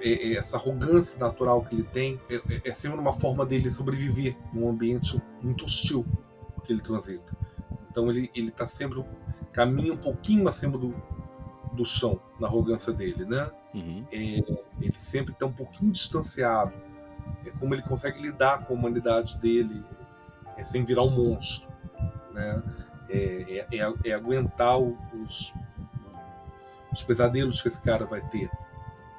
[0.00, 3.70] é, é, essa arrogância natural que ele tem, é, é, é sempre uma forma dele
[3.70, 6.04] sobreviver num ambiente muito hostil
[6.64, 7.36] que ele transita.
[7.90, 9.04] Então ele ele está sempre
[9.52, 10.94] caminha um pouquinho acima do,
[11.72, 13.50] do chão na arrogância dele, né?
[13.72, 14.04] Uhum.
[14.12, 14.16] É,
[14.80, 16.72] ele sempre está um pouquinho distanciado.
[17.44, 19.84] É como ele consegue lidar com a humanidade dele
[20.56, 21.70] é, sem virar um monstro,
[22.32, 22.62] né?
[23.08, 25.54] É, é, é, é aguentar os,
[26.92, 28.50] os pesadelos que esse cara vai ter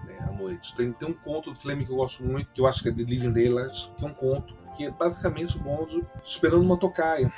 [0.03, 0.75] né, à noite.
[0.75, 2.91] Tem, tem um conto do Fleming que eu gosto muito, que eu acho que é
[2.91, 7.31] The Living Daylight, que é um conto que é basicamente o bonde esperando uma tocaia.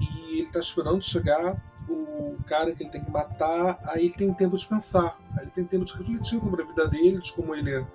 [0.00, 4.32] E ele está esperando chegar o cara que ele tem que matar, aí ele tem
[4.32, 7.54] tempo de pensar, aí ele tem tempo de refletir sobre a vida dele, de como
[7.54, 7.86] ele é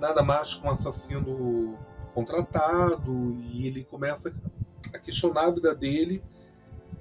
[0.00, 1.76] nada mais que um assassino
[2.14, 4.32] contratado, e ele começa
[4.94, 6.22] a questionar a vida dele,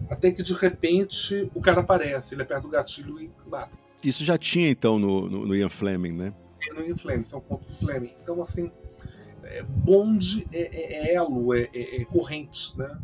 [0.10, 3.78] até que de repente o cara aparece, ele aperta o gatilho e mata.
[4.04, 6.34] Isso já tinha então no, no, no Ian Fleming, né?
[6.70, 8.12] É no Ian Fleming, são contos do Fleming.
[8.22, 8.72] Então, assim,
[9.44, 12.98] é, Bond é, é, é elo, é, é, é, corrente, né?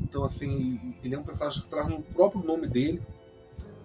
[0.00, 3.02] Então, assim, ele é um personagem que traz no próprio nome dele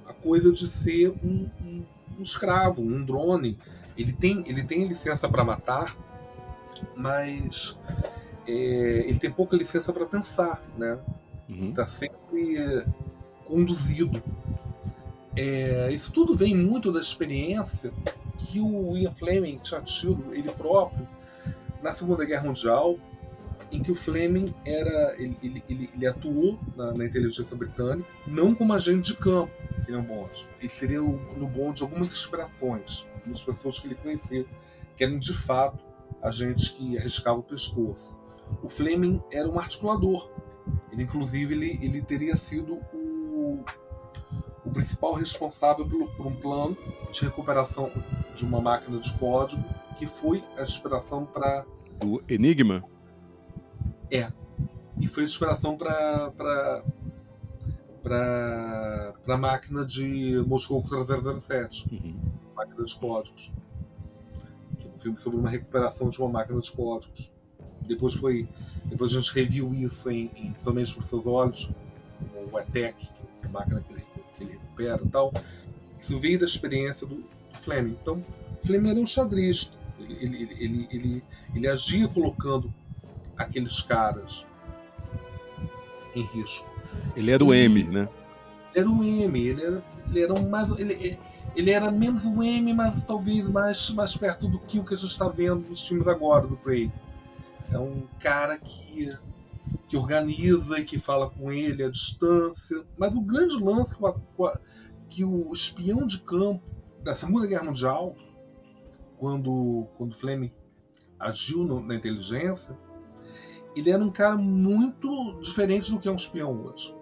[0.05, 1.83] a coisa de ser um, um,
[2.17, 3.57] um escravo, um drone.
[3.97, 5.95] Ele tem, ele tem licença para matar,
[6.95, 7.77] mas
[8.47, 8.51] é,
[9.07, 10.99] ele tem pouca licença para pensar, né?
[11.49, 11.67] Uhum.
[11.67, 12.83] Está sempre
[13.43, 14.21] conduzido.
[15.35, 17.91] É, isso tudo vem muito da experiência
[18.37, 21.07] que o Ian Fleming tido ele próprio
[21.83, 22.97] na Segunda Guerra Mundial,
[23.71, 28.55] em que o Fleming era ele, ele, ele, ele atuou na, na, inteligência britânica não
[28.55, 29.51] como agente de campo,
[29.83, 30.47] que nem o Bond.
[30.59, 34.45] Ele teria no Bond algumas inspirações, algumas pessoas que ele conhecia,
[34.95, 35.83] que eram de fato
[36.21, 38.17] agentes que arriscavam o pescoço.
[38.63, 40.29] O Fleming era um articulador.
[40.91, 43.63] Ele, inclusive, ele, ele teria sido o,
[44.63, 46.77] o principal responsável por, por, um plano
[47.11, 47.91] de recuperação
[48.33, 49.63] de uma máquina de código
[49.97, 51.65] que foi a inspiração para.
[52.03, 52.83] O Enigma?
[54.11, 54.31] É.
[54.99, 56.31] E foi a inspiração para.
[58.01, 61.03] para a máquina de Moscou contra
[61.39, 62.19] 007 uhum.
[62.55, 63.53] máquina de códigos.
[64.79, 67.34] Que é um filme sobre uma recuperação de uma máquina de códigos.
[67.87, 68.47] Depois foi.
[68.85, 71.71] Depois a gente reviu isso em, em Somente por Seus Olhos,
[72.33, 74.03] como o Attack, que é a máquina que ele,
[74.37, 75.33] que ele recupera e tal.
[75.99, 77.97] Isso veio da experiência do, do Fleming.
[78.01, 78.23] Então,
[78.63, 79.75] Fleming era um xadrista.
[79.99, 81.23] Ele, ele, ele, ele,
[81.55, 82.73] ele, agia colocando
[83.37, 84.45] aqueles caras
[86.13, 86.69] em risco.
[87.15, 88.09] Ele era o M, né?
[88.73, 90.77] Ele era o M, ele era, ele era um mais.
[90.77, 91.17] Ele,
[91.55, 94.97] ele era menos o M, mas talvez mais, mais perto do que o que a
[94.97, 96.91] gente está vendo nos filmes agora do Craig.
[97.71, 99.09] É um cara que,
[99.87, 102.85] que organiza e que fala com ele à distância.
[102.97, 103.95] Mas o grande lance
[105.09, 106.63] que o espião de campo
[107.03, 108.15] da Segunda Guerra Mundial,
[109.17, 110.51] quando, quando Fleming
[111.19, 112.77] agiu no, na inteligência,
[113.75, 116.95] ele era um cara muito diferente do que é um espião hoje.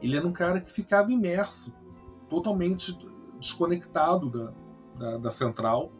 [0.00, 1.72] Ele era um cara que ficava imerso,
[2.28, 2.98] totalmente
[3.38, 4.54] desconectado da,
[4.98, 5.92] da, da central,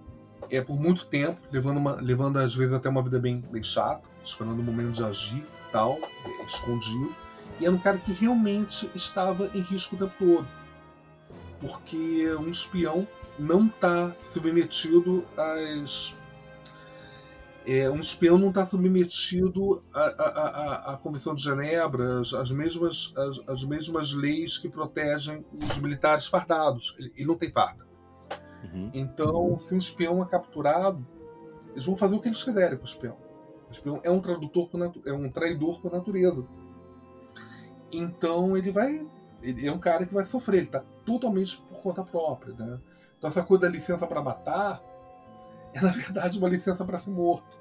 [0.51, 4.03] é por muito tempo, levando, uma, levando às vezes até uma vida bem, bem chata,
[4.23, 5.99] esperando o momento de agir tal,
[6.47, 7.15] escondido.
[7.61, 10.49] E era um cara que realmente estava em risco o tempo todo.
[11.61, 13.07] Porque um espião
[13.39, 16.15] não está submetido às.
[17.67, 23.15] É, um espião não está submetido à, à, à, à, Convenção de Genebra, às, mesmas,
[23.17, 26.95] às, às, mesmas leis que protegem os militares fardados.
[26.99, 27.87] Ele, ele não tem farda.
[28.65, 28.91] Uhum.
[28.95, 31.05] Então, se um espião é capturado,
[31.73, 33.17] eles vão fazer o que eles quiserem com o espião.
[33.69, 34.69] O espião é um tradutor
[35.05, 36.45] é um traidor por natureza.
[37.93, 39.07] Então ele vai.
[39.43, 42.55] Ele é um cara que vai sofrer, ele está totalmente por conta própria.
[42.55, 42.81] Né?
[43.19, 44.83] Então essa coisa da licença para matar
[45.75, 47.59] é na verdade uma licença para ser morto.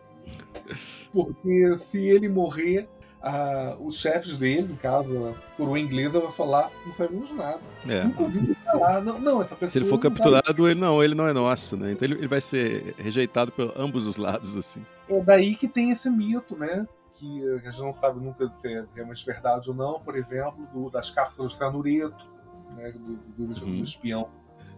[1.12, 2.90] Porque se ele morrer,
[3.24, 7.62] a, os chefes dele, no caso, coroa inglesa, vai falar: não sabemos nada.
[7.88, 8.04] É.
[8.04, 9.02] Nunca ouvi falar.
[9.02, 9.70] Não, não, essa pessoa.
[9.70, 11.94] Se ele for capturado, ele não, ele não é nosso, né?
[11.94, 14.86] Então ele, ele vai ser rejeitado por ambos os lados, assim.
[15.08, 16.86] É daí que tem esse mito, né?
[17.14, 20.90] Que a gente não sabe nunca se é realmente verdade ou não, por exemplo, do,
[20.90, 22.28] das cápsulas de cianureto,
[22.76, 22.92] né?
[22.92, 23.78] do, do, do, uhum.
[23.78, 24.30] do espião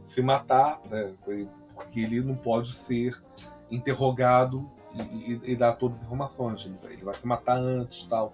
[0.05, 1.13] se matar, né?
[1.73, 3.15] porque ele não pode ser
[3.71, 4.69] interrogado
[5.13, 6.65] e, e, dar todas as informações.
[6.65, 8.33] Ele vai, ele vai se matar antes tal.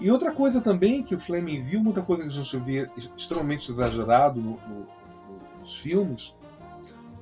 [0.00, 3.70] E outra coisa também que o Fleming viu, muita coisa que a gente vê extremamente
[3.70, 4.86] exagerado no, no,
[5.58, 6.34] nos filmes,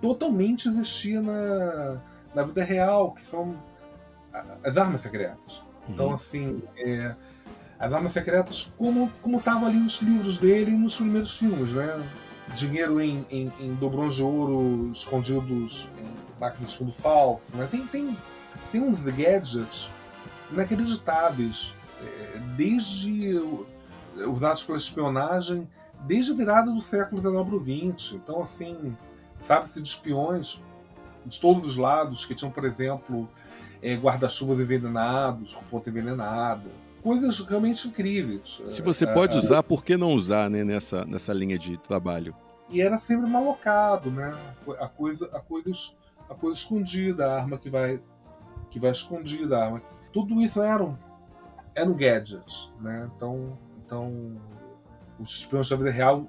[0.01, 2.01] totalmente existia na,
[2.35, 3.55] na vida real, que são
[4.64, 5.62] as armas secretas.
[5.89, 6.12] Então, uhum.
[6.12, 7.14] Então, assim, é,
[7.79, 12.07] as armas secretas como como estava ali nos livros dele e nos primeiros filmes, né?
[12.55, 17.68] Dinheiro em, em, em dobrões de ouro escondidos em máquinas de fundo falso, né?
[17.71, 18.16] Tem, tem
[18.71, 19.91] tem uns gadgets
[20.51, 23.41] inacreditáveis, é, desde
[24.16, 25.68] usados pela espionagem,
[26.07, 28.12] desde a virada do século XIX para o XX.
[28.14, 28.97] Então, assim,
[29.41, 30.62] sabe-se de espiões
[31.25, 33.29] de todos os lados que tinham, por exemplo,
[33.83, 36.68] é, guarda-chuvas envenenados, com ponta envenenada.
[37.03, 38.62] Coisas realmente incríveis.
[38.71, 42.35] Se você é, pode usar, por que não usar né, nessa, nessa linha de trabalho?
[42.68, 44.37] E era sempre malocado, né?
[44.79, 45.75] A coisa, a coisa,
[46.29, 48.01] a coisa escondida, a arma que vai
[48.71, 49.83] que vai escondida.
[50.12, 50.99] Tudo isso eram,
[51.75, 53.11] eram gadgets, né?
[53.14, 54.37] Então, então
[55.18, 56.27] os espiões da vida real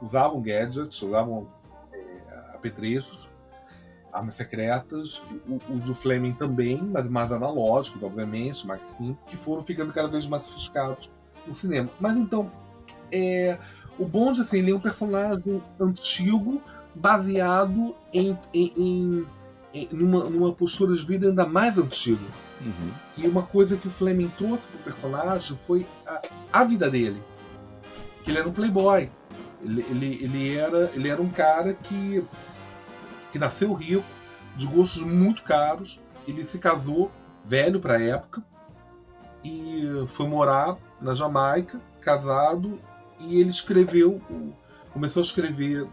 [0.00, 1.48] usavam gadgets, usavam
[1.92, 3.30] é, apetrechos,
[4.12, 5.22] armas secretas,
[5.68, 10.26] os do Fleming também, mas mais analógicos, obviamente, mais simples, que foram ficando cada vez
[10.26, 11.10] mais sofisticados
[11.46, 11.90] no cinema.
[11.98, 12.50] Mas então,
[13.10, 13.58] é,
[13.98, 16.62] o Bond, assim, ele é um personagem antigo,
[16.94, 19.26] baseado em, em, em
[19.92, 22.24] numa, numa postura de vida ainda mais antiga.
[22.60, 22.92] Uhum.
[23.16, 26.22] E uma coisa que o Fleming trouxe pro personagem foi a,
[26.52, 27.20] a vida dele.
[28.22, 29.10] Que ele era um playboy.
[29.62, 32.24] Ele, ele, ele, era, ele era um cara que,
[33.32, 34.04] que nasceu rico,
[34.56, 36.00] de gostos muito caros.
[36.26, 37.10] Ele se casou
[37.44, 38.42] velho para a época
[39.42, 42.78] e foi morar na Jamaica, casado,
[43.20, 44.20] e ele escreveu,
[44.92, 45.86] começou a escrever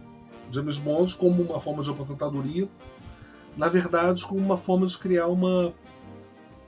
[0.52, 2.70] James Bond como uma forma de aposentadoria
[3.62, 5.72] na verdade, como uma forma de criar uma.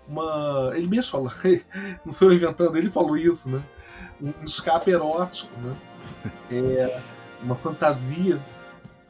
[0.07, 1.33] uma ele mesmo fala,
[2.05, 3.63] não sou eu inventando, ele falou isso, né?
[4.21, 5.75] Um escape erótico, né?
[6.51, 7.01] É
[7.41, 8.39] uma fantasia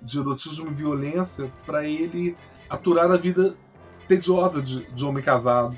[0.02, 2.38] de erotismo e violência para ele
[2.70, 3.54] aturar a vida
[4.08, 5.78] tediosa de, de homem casado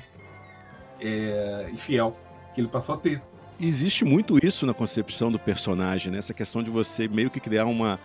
[1.00, 2.16] é, e fiel
[2.54, 3.20] que ele passou a ter.
[3.60, 6.18] existe muito isso na concepção do personagem, né?
[6.18, 7.98] Essa questão de você meio que criar uma,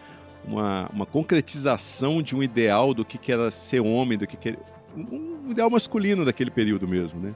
[0.45, 4.49] uma, uma concretização de um ideal do que, que era ser homem, do que, que
[4.49, 4.59] era,
[4.95, 7.33] um ideal masculino daquele período mesmo, né?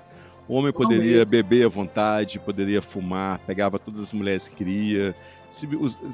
[0.48, 5.16] O homem poderia beber à vontade, poderia fumar, pegava todas as mulheres que queria,
[5.50, 5.68] se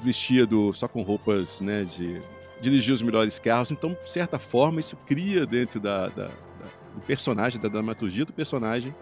[0.03, 2.21] vestia do, só com roupas, né, de
[2.61, 3.71] dirigir os melhores carros.
[3.71, 8.31] Então, de certa forma, isso cria dentro da, da, da do personagem, da dramaturgia do
[8.31, 8.95] personagem,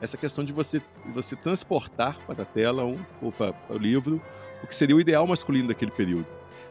[0.00, 0.80] essa questão de você,
[1.14, 4.20] você transportar para a tela um, ou para, para o livro
[4.62, 6.26] o que seria o ideal masculino daquele período.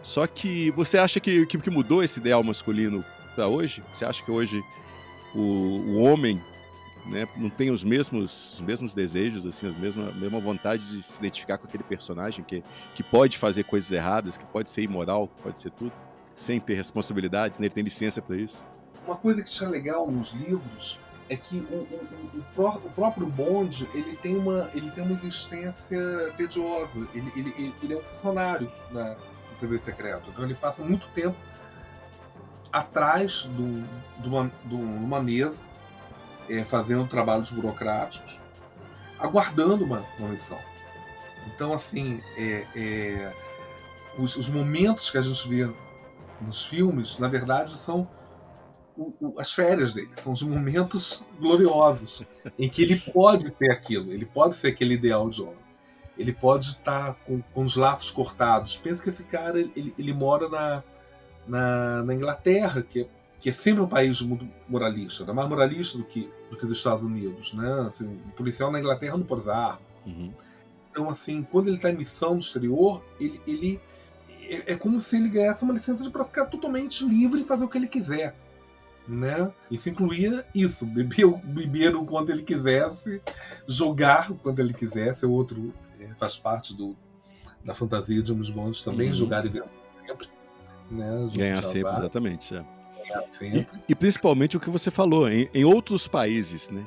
[0.08, 3.04] Só que você acha que, que, que mudou esse ideal masculino
[3.36, 3.84] para hoje?
[3.94, 4.64] Você acha que hoje
[5.36, 6.42] o, o homem
[7.06, 11.04] né, não tem os mesmos, os mesmos desejos, assim, as mesma, a mesma vontade de
[11.04, 12.64] se identificar com aquele personagem que,
[12.96, 15.92] que pode fazer coisas erradas, que pode ser imoral, que pode ser tudo,
[16.34, 17.66] sem ter responsabilidades, né?
[17.66, 18.64] ele tem licença para isso?
[19.06, 23.90] Uma coisa que é legal nos livros é que o, o, o, o, próprio Bond
[23.94, 26.00] ele tem uma, ele tem uma existência
[26.38, 27.06] tediosa.
[27.14, 29.18] Ele, ele, ele é um funcionário na,
[29.60, 30.30] Serviço Secreto.
[30.30, 31.38] Então ele passa muito tempo
[32.72, 33.50] atrás
[34.20, 35.62] de uma, de uma mesa,
[36.50, 38.40] é, fazendo trabalhos burocráticos,
[39.20, 40.60] aguardando uma, uma missão.
[41.48, 43.34] Então, assim, é, é,
[44.18, 45.70] os, os momentos que a gente vê
[46.42, 48.08] nos filmes, na verdade, são
[48.96, 52.24] o, o, as férias dele, são os momentos gloriosos
[52.58, 55.67] em que ele pode ter aquilo, ele pode ser aquele ideal de homem.
[56.18, 58.76] Ele pode estar com, com os laços cortados.
[58.76, 60.84] Pensa que esse cara ele, ele mora na,
[61.48, 63.08] na, na, Inglaterra, que é,
[63.40, 66.72] que é sempre um país muito moralista, é mais moralista do que, do que os
[66.72, 67.54] Estados Unidos.
[67.54, 67.88] Né?
[67.88, 69.82] Assim, o policial na Inglaterra não pode usar arma.
[70.06, 70.34] Uhum.
[70.90, 73.80] Então, assim, quando ele está em missão no exterior, ele, ele
[74.50, 77.68] é, é, como se ele ganhasse uma licença para ficar totalmente livre e fazer o
[77.68, 78.34] que ele quiser
[79.08, 79.52] né?
[79.72, 83.22] Isso incluía isso, beber, beber o quanto ele quisesse,
[83.68, 85.74] jogar o quanto ele quisesse, é outro,
[86.18, 86.96] faz parte do,
[87.64, 89.14] da fantasia de James Bond também, uhum.
[89.14, 89.70] jogar e vencer
[90.06, 90.30] sempre.
[90.90, 91.30] Né?
[91.34, 92.56] Ganhar sempre, exatamente.
[92.56, 92.66] É.
[93.08, 93.80] Ganhar sempre.
[93.88, 96.86] E, e, principalmente o que você falou, em, em outros países, né?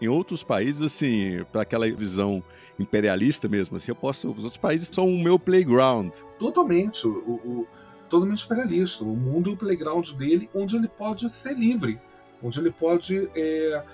[0.00, 2.42] Em outros países, assim, para aquela visão
[2.78, 4.30] imperialista mesmo, assim, eu posso.
[4.30, 6.12] Os outros países são o meu playground.
[6.38, 7.06] Totalmente.
[7.06, 7.66] o, o
[8.08, 9.04] totalmente imperialista.
[9.04, 12.00] O mundo e o playground dele, onde ele pode ser livre,
[12.42, 13.84] onde ele pode é,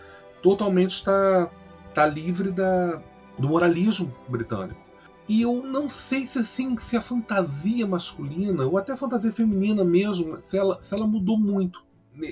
[0.42, 1.50] totalmente estar,
[1.88, 3.02] estar livre da,
[3.38, 4.80] do moralismo britânico.
[5.28, 9.82] E eu não sei se assim, se a fantasia masculina, ou até a fantasia feminina
[9.84, 11.82] mesmo, se ela, se ela mudou muito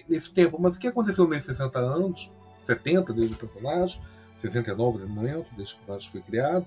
[0.09, 0.61] nesse tempo.
[0.61, 2.33] Mas o que aconteceu nesses 60 anos,
[2.65, 4.01] 70 desde o personagem,
[4.39, 6.67] 69 no momento, desde que o personagem foi criado,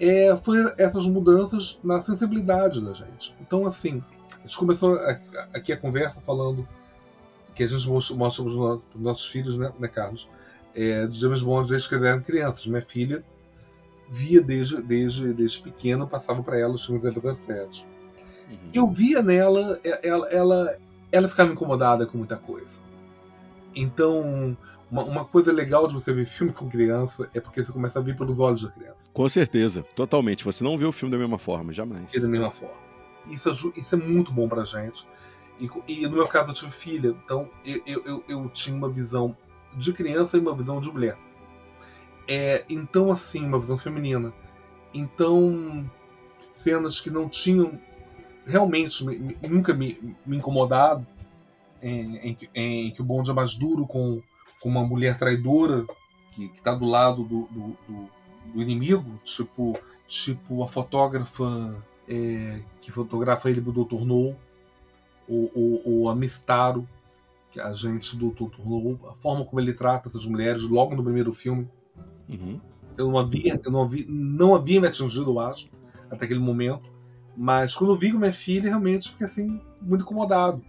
[0.00, 3.36] é, foi essas mudanças na sensibilidade da gente.
[3.40, 4.02] Então, assim,
[4.38, 4.98] a gente começou
[5.52, 6.66] aqui a conversa falando
[7.54, 10.28] que a gente mostra para os nossos filhos, né, né Carlos?
[10.74, 12.66] É, de James Bond desde que eram crianças.
[12.66, 13.24] Minha filha
[14.10, 17.86] via desde, desde, desde pequena, passava para ela os filmes da 07.
[18.50, 18.56] Uhum.
[18.72, 20.78] Eu via nela, ela, ela,
[21.10, 22.80] ela ficava incomodada com muita coisa.
[23.74, 24.56] Então,
[24.90, 28.02] uma, uma, coisa legal de você ver filme com criança é porque você começa a
[28.02, 29.10] ver pelos olhos da criança.
[29.12, 30.44] Com certeza, totalmente.
[30.44, 32.14] Você não vê o filme da mesma forma, jamais.
[32.14, 32.76] É da mesma forma.
[33.28, 35.08] Isso, isso é muito bom pra gente.
[35.58, 39.36] E, e, no meu caso eu tive filha, então eu, eu, eu, tinha uma visão
[39.76, 41.18] de criança e uma visão de mulher.
[42.26, 44.32] É, então, assim, uma visão feminina.
[44.92, 45.88] Então,
[46.48, 47.78] cenas que não tinham
[48.46, 51.06] realmente me, nunca me, me incomodado,
[51.82, 54.22] em, em, em, que o bonde é mais duro com
[54.64, 55.84] com uma mulher traidora
[56.30, 58.10] que está do lado do, do, do,
[58.54, 61.76] do, inimigo, tipo, tipo a fotógrafa
[62.08, 64.06] é, que fotografa ele do Dr.
[64.06, 64.34] No,
[65.28, 66.88] ou, ou, ou a Mistaro,
[67.54, 68.34] que a agente do.
[68.64, 71.68] No, a forma como ele trata essas mulheres logo no primeiro filme.
[72.28, 72.60] Uhum.
[72.98, 75.70] Eu não havia, eu não havia, não havia me atingido, eu acho,
[76.10, 76.92] até aquele momento.
[77.36, 80.62] Mas quando eu vi com minha filha, realmente fiquei assim, muito incomodado.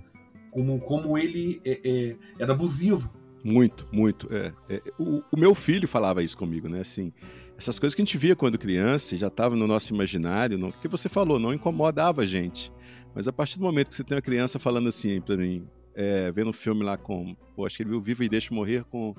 [0.51, 3.11] Como, como ele é, é, era abusivo
[3.45, 4.27] muito, muito.
[4.33, 6.79] É, é, o, o, meu filho falava isso comigo, né?
[6.79, 7.13] Assim,
[7.55, 10.87] essas coisas que a gente via quando criança já estava no nosso imaginário, não, porque
[10.87, 12.73] você falou, não incomodava a gente.
[13.13, 16.31] Mas a partir do momento que você tem uma criança falando assim para mim, é,
[16.31, 17.35] vendo um filme lá com.
[17.55, 19.15] Pô, acho que ele viu Viva e Deixa Morrer com,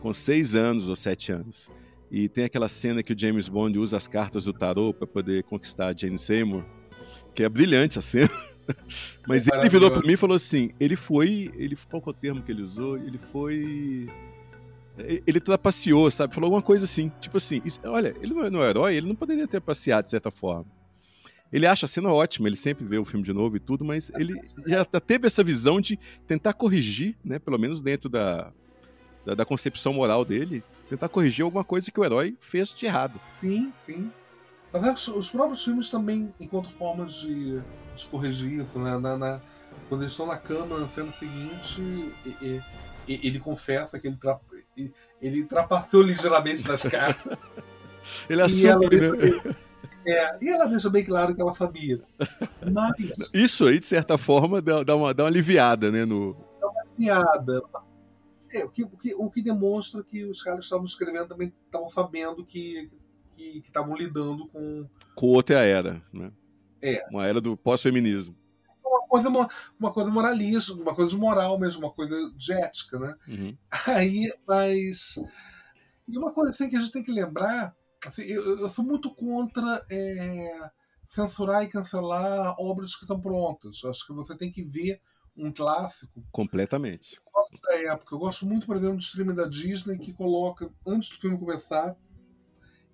[0.00, 1.70] com seis anos ou sete anos.
[2.10, 5.42] E tem aquela cena que o James Bond usa as cartas do tarô para poder
[5.44, 6.64] conquistar a Jane Seymour,
[7.34, 8.30] que é brilhante a cena.
[9.26, 11.50] Mas é ele virou pra mim e falou assim: ele foi.
[11.56, 12.96] Ele, qual é o termo que ele usou?
[12.96, 14.06] Ele foi.
[14.98, 16.34] Ele trapaceou, sabe?
[16.34, 17.10] Falou alguma coisa assim.
[17.20, 20.04] Tipo assim, isso, olha, ele não é, não é herói, ele não poderia ter passeado
[20.04, 20.66] de certa forma.
[21.52, 24.10] Ele acha a cena ótima, ele sempre vê o filme de novo e tudo, mas
[24.16, 27.38] ele já teve essa visão de tentar corrigir, né?
[27.38, 28.52] Pelo menos dentro da,
[29.24, 33.18] da, da concepção moral dele, tentar corrigir alguma coisa que o herói fez de errado.
[33.24, 34.10] Sim, sim.
[34.72, 37.62] Mas os próprios filmes também encontram formas de,
[37.96, 38.98] de corrigir isso, né?
[38.98, 39.40] Na, na,
[39.88, 42.60] quando eles estão na cama na cena seguinte, e,
[43.08, 44.38] e, ele confessa que ele, tra,
[45.22, 47.38] ele trapaceou ligeiramente nas cartas.
[48.28, 49.56] ele assume, né?
[50.08, 52.00] É, e ela deixa bem claro que ela sabia.
[52.72, 53.28] Mas...
[53.34, 56.06] Isso aí, de certa forma, dá, dá, uma, dá uma aliviada, né?
[56.06, 56.34] No...
[56.58, 57.62] Dá uma aliviada.
[58.50, 61.90] É, o, que, o, que, o que demonstra que os caras estavam escrevendo também estavam
[61.90, 62.90] sabendo que
[63.36, 64.88] estavam lidando com.
[65.14, 66.32] Com outra era, né?
[66.80, 67.06] É.
[67.10, 68.34] Uma era do pós-feminismo.
[68.82, 69.28] Uma coisa,
[69.78, 73.14] uma coisa moralista, uma coisa de moral mesmo, uma coisa de ética, né?
[73.28, 73.58] Uhum.
[73.86, 75.18] Aí, mas.
[76.08, 77.76] E uma coisa assim que a gente tem que lembrar
[78.06, 80.70] Assim, eu, eu, sou muito contra é,
[81.06, 83.84] censurar e cancelar obras que estão prontas.
[83.84, 85.00] Acho que você tem que ver
[85.36, 86.22] um clássico.
[86.30, 87.20] Completamente.
[87.62, 88.14] Da época.
[88.14, 91.96] Eu gosto muito, por exemplo, do streaming da Disney que coloca, antes do filme começar,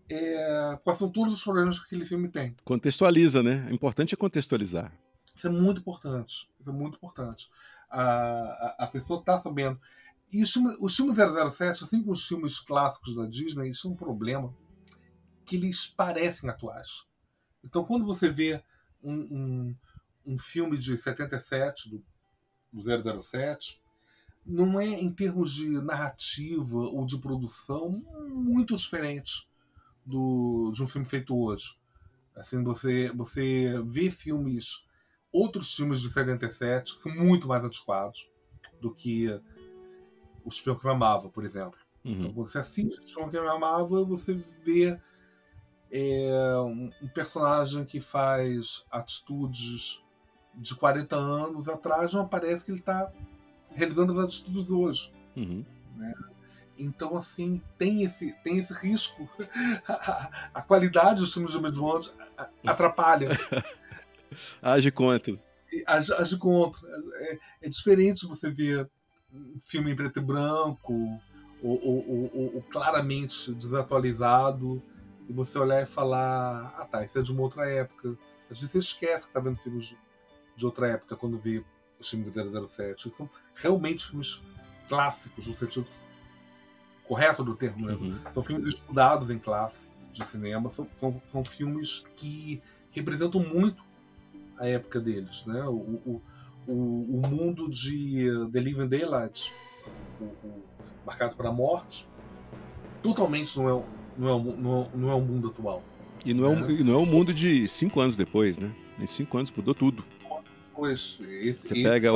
[0.09, 2.55] é, quais são todos os problemas que aquele filme tem.
[2.65, 3.67] Contextualiza, né?
[3.71, 4.93] O importante é contextualizar.
[5.35, 6.49] Isso é muito importante.
[6.59, 7.51] Isso é muito importante.
[7.91, 9.79] A, a, a pessoa está sabendo.
[10.33, 13.91] E os filmes, os filmes 007, assim como os filmes clássicos da Disney, isso é
[13.91, 14.55] um problema
[15.45, 17.07] que lhes parecem atuais.
[17.63, 18.63] Então, quando você vê
[19.03, 19.77] um, um,
[20.27, 22.05] um filme de 77, do,
[22.73, 23.83] do 007,
[24.45, 29.49] não é em termos de narrativa ou de produção muito diferente
[30.05, 31.79] do, de um filme feito hoje.
[32.37, 34.85] Assim, você, você vê filmes,
[35.33, 38.31] outros filmes de 77 que são muito mais adequados
[38.81, 39.29] do que
[40.45, 41.79] O Espião que Me Amava, por exemplo.
[42.05, 42.13] Uhum.
[42.13, 45.01] Então, você assiste O Espião que Me Amava, você vê
[45.97, 50.03] é um, personagem que faz atitudes
[50.53, 53.13] de 40 anos atrás, não parece que ele está
[53.71, 55.13] realizando as atitudes hoje.
[55.37, 55.65] Uhum.
[55.97, 56.13] Né?
[56.77, 59.29] Então, assim, tem esse, tem esse risco.
[59.87, 62.11] a, a qualidade dos filmes de James Bond
[62.67, 63.31] atrapalha.
[64.61, 65.39] age contra.
[65.87, 66.81] Age, age contra.
[66.89, 68.91] É, é, diferente você ver
[69.33, 70.93] um filme em preto e branco,
[71.63, 74.83] ou, ou, ou, ou claramente desatualizado,
[75.29, 78.17] e você olhar e falar, ah tá, isso é de uma outra época.
[78.51, 79.97] Às vezes você esquece que tá vendo filmes
[80.57, 81.65] de outra época quando vê
[81.99, 83.11] os filmes de 007.
[83.11, 84.43] São realmente filmes
[84.89, 85.87] clássicos, no sentido
[87.05, 87.87] correto do termo.
[87.87, 87.95] Né?
[87.95, 88.19] Uhum.
[88.33, 93.85] São filmes estudados em classe de cinema, são, são, são filmes que representam muito
[94.59, 95.45] a época deles.
[95.47, 95.63] Né?
[95.65, 96.23] O, o,
[96.67, 99.53] o, o mundo de The Living Daylight,
[100.21, 100.63] o, o
[101.05, 102.09] Marcado para a Morte,
[103.03, 103.85] totalmente não é
[104.17, 105.83] não é o, não, não é o mundo atual.
[106.25, 106.83] E não é, é.
[106.83, 108.73] não é o mundo de cinco anos depois, né?
[108.99, 110.05] Em cinco anos mudou tudo.
[110.75, 112.11] Pois, esse, Você pega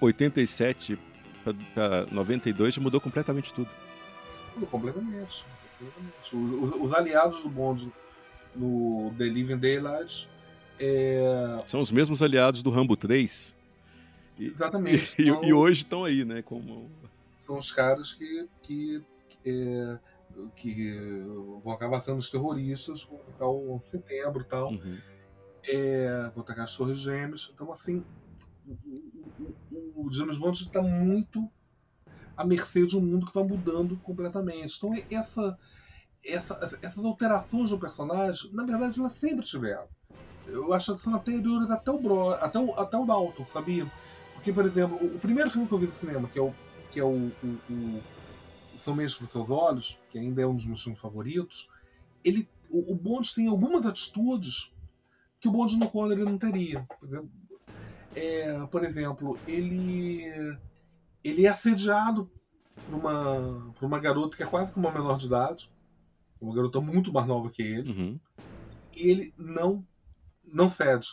[0.00, 0.98] 87
[1.74, 3.68] para 92 já mudou completamente tudo.
[4.54, 5.44] Mudou completamente.
[5.78, 6.62] completamente.
[6.62, 7.90] Os, os, os, aliados do bonde
[8.54, 10.28] no The Living Daylight
[10.78, 11.62] é...
[11.66, 13.54] são os mesmos aliados do Rambo 3.
[14.38, 15.14] E, Exatamente.
[15.20, 16.42] E, então, e hoje estão aí, né?
[16.42, 16.90] Como...
[17.38, 19.02] São os caras que, que
[19.44, 19.98] é,
[20.56, 21.24] que
[21.62, 24.70] vão acabar sendo os terroristas, vão atacar o setembro e tal.
[24.70, 24.98] Uhum.
[25.64, 27.50] É, vão atacar as torres gêmeas.
[27.52, 28.04] Então, assim,
[28.66, 28.74] o,
[29.72, 31.48] o, o James Bond está muito
[32.36, 34.76] à mercê de um mundo que vai mudando completamente.
[34.76, 35.58] Então, essa,
[36.24, 39.88] essa, essas alterações do personagem, na verdade, elas sempre tiveram.
[40.46, 43.90] Eu acho que são anteriores até o, Bro, até o, até o Dalton, sabia?
[44.34, 46.52] Porque, por exemplo, o, o primeiro filme que eu vi no cinema, que é o,
[46.90, 48.02] que é o, o, o
[48.80, 51.68] são Meios para os Seus Olhos, que ainda é um dos meus filmes favoritos,
[52.24, 54.72] ele, o, o Bond tem algumas atitudes
[55.40, 56.86] que o Bond no Connery não teria.
[56.98, 57.30] Por exemplo,
[58.14, 60.24] é, por exemplo ele,
[61.22, 62.30] ele é assediado
[62.86, 65.70] por uma, por uma garota que é quase como uma menor de idade,
[66.40, 68.20] uma garota muito mais nova que ele, uhum.
[68.96, 69.86] e ele não,
[70.44, 71.08] não cede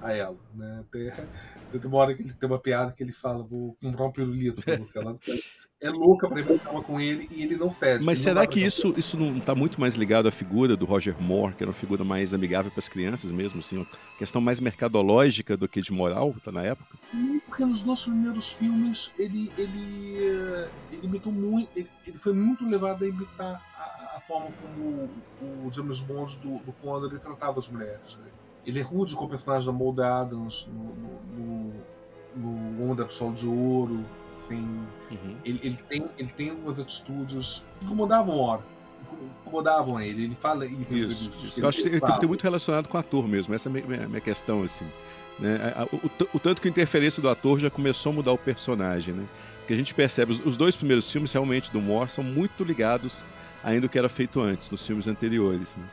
[0.00, 0.38] a ela.
[0.54, 0.84] Né?
[0.90, 1.10] Tem,
[1.80, 4.62] tem uma hora que ele tem uma piada que ele fala: Vou comprar um pirulito
[4.62, 4.98] pra você.
[4.98, 5.18] Ela,
[5.80, 8.04] é louca para ir cama com ele e ele não cede.
[8.04, 11.54] Mas será que isso, isso não está muito mais ligado à figura do Roger Moore,
[11.54, 13.86] que era uma figura mais amigável para as crianças mesmo, assim, uma
[14.18, 16.96] questão mais mercadológica do que de moral tá, na época?
[17.44, 20.16] Porque nos dois primeiros filmes ele ele
[20.90, 25.10] ele imitou muito, ele, ele foi muito levado a imitar a, a forma como
[25.42, 28.16] o, o, James Bond do, do Connery tratava as mulheres.
[28.16, 28.30] Né?
[28.64, 31.74] Ele é rude com o personagem da Maud Adams no, no,
[32.34, 34.04] no, no Homem da Pistola de Ouro
[34.36, 34.60] assim.
[35.10, 35.36] Uhum.
[35.44, 38.62] Ele, ele, tem, ele tem umas atitudes que incomodavam hora.
[39.42, 40.24] Incomodavam ele.
[40.24, 40.94] Ele fala isso.
[40.94, 41.60] Isso, isso.
[41.60, 43.54] Eu acho que tem, tem muito relacionado com o ator mesmo.
[43.54, 44.86] Essa é a minha, minha questão, assim.
[45.38, 45.58] Né?
[45.92, 49.14] O, o, o, tanto que a interferência do ator já começou a mudar o personagem,
[49.14, 49.24] né?
[49.58, 53.24] Porque a gente percebe, os, os dois primeiros filmes realmente do Moore são muito ligados
[53.64, 55.76] ainda o que era feito antes, nos filmes anteriores.
[55.76, 55.84] Né?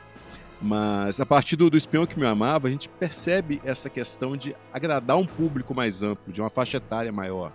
[0.62, 4.54] Mas a partir do, do Espião que Me Amava, a gente percebe essa questão de
[4.72, 7.52] agradar um público mais amplo, de uma faixa etária maior.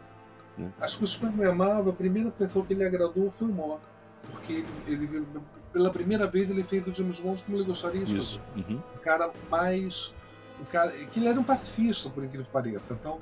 [0.60, 0.72] Né?
[0.80, 3.82] Acho que o Amava, a primeira pessoa que ele agradou foi o Moore.
[4.30, 5.26] Porque ele, ele,
[5.72, 8.42] pela primeira vez ele fez o James Bond como ele gostaria de Isso.
[8.56, 8.82] Uhum.
[8.96, 10.14] O cara mais.
[10.60, 12.94] O cara, que ele era um pacifista, por incrível que pareça.
[12.94, 13.22] Então,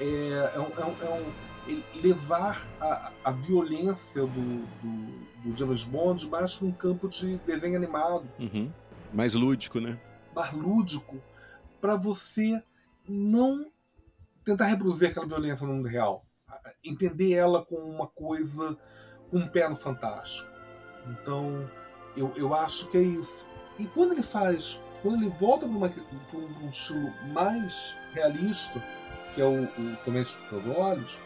[0.00, 5.84] é, é, um, é um, é um levar a, a violência do, do, do, James
[5.84, 8.26] Bond mais para um campo de desenho animado.
[8.38, 8.72] Uhum.
[9.12, 10.00] Mais lúdico, né?
[10.34, 11.20] Mais lúdico,
[11.80, 12.62] para você
[13.06, 13.70] não
[14.42, 16.24] tentar reproduzir aquela violência no mundo real.
[16.84, 18.76] Entender ela como uma coisa
[19.30, 20.50] com um pé no fantástico.
[21.08, 21.68] Então,
[22.16, 23.46] eu, eu acho que é isso.
[23.78, 28.82] E quando ele faz, quando ele volta para um estilo mais realista,
[29.34, 31.18] que é o, o Somente dos Seus Olhos,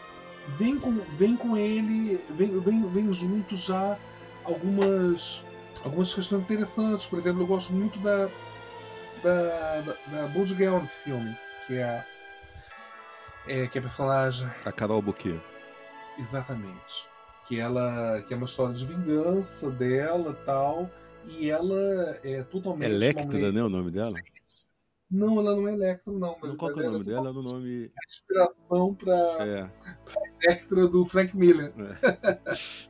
[0.57, 3.97] vem com, vem com ele, vem, vem, vem junto já
[4.43, 5.43] algumas,
[5.83, 7.05] algumas questões interessantes.
[7.05, 8.29] Por exemplo, eu gosto muito da,
[9.23, 11.35] da, da, da Bond Girl nesse filme,
[11.67, 12.05] que é,
[13.47, 14.47] é, que é a personagem.
[14.65, 15.39] A Carol Bouquet.
[16.17, 17.15] Exatamente
[17.45, 20.89] que ela que é uma história de vingança dela tal
[21.27, 24.13] e ela é totalmente Electra, né, o nome dela?
[25.09, 26.35] Não, ela não é Electra, não.
[26.41, 27.27] Mas Qual é o nome é dela?
[27.29, 27.91] É o nome...
[28.07, 29.69] Inspiração para é.
[30.43, 31.73] Electra do Frank Miller.
[31.79, 32.87] É.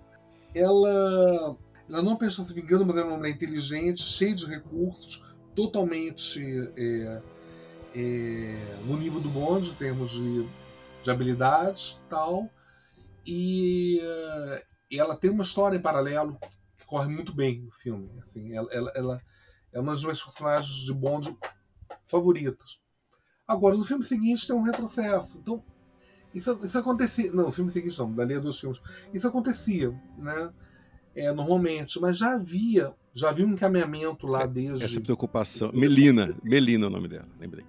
[0.60, 1.58] ela,
[1.90, 6.42] ela não pensou se vingando, mas era uma mulher inteligente, cheia de recursos, totalmente
[6.78, 7.22] é,
[7.96, 10.46] é, no nível do bonde em termos de,
[11.02, 12.50] de habilidades tal
[13.26, 16.38] e, uh, ela tem uma história em paralelo
[16.78, 18.10] que corre muito bem no filme.
[18.20, 19.22] Assim, ela, ela, ela
[19.74, 21.36] é uma das minhas personagens de Bond
[22.06, 22.80] favoritas.
[23.48, 25.38] Agora, no filme seguinte tem um retrocesso.
[25.38, 25.64] Então,
[26.34, 27.32] isso, isso acontecia.
[27.32, 28.82] Não, no filme seguinte não, dali a dois filmes.
[29.14, 30.54] Isso acontecia, né?
[31.16, 34.84] É, normalmente, mas já havia, já havia um encaminhamento lá é, desde.
[34.84, 35.72] Essa preocupação.
[35.74, 37.64] Melina, Melina é o nome dela, lembrei.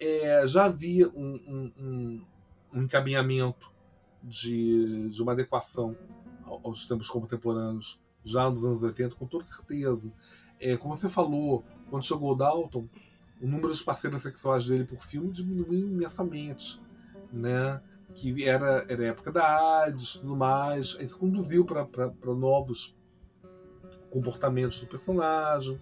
[0.00, 1.34] É, já havia um,
[1.78, 2.22] um,
[2.72, 3.70] um, encaminhamento
[4.22, 5.96] de, de uma adequação
[6.62, 10.12] aos tempos contemporâneos já nos anos 80, com toda certeza.
[10.60, 12.88] É, como você falou, quando chegou o Dalton,
[13.40, 16.80] o número de parceiras sexuais dele por filme diminuiu imensamente,
[17.32, 17.80] né?
[18.14, 20.96] Que era, era época da AIDS e tudo mais.
[21.00, 21.86] Isso conduziu para
[22.24, 22.96] novos
[24.10, 25.80] comportamentos do personagem.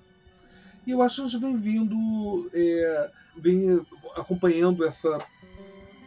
[0.86, 3.84] E eu acho que a gente vem vindo, é, vem
[4.16, 5.18] acompanhando essa,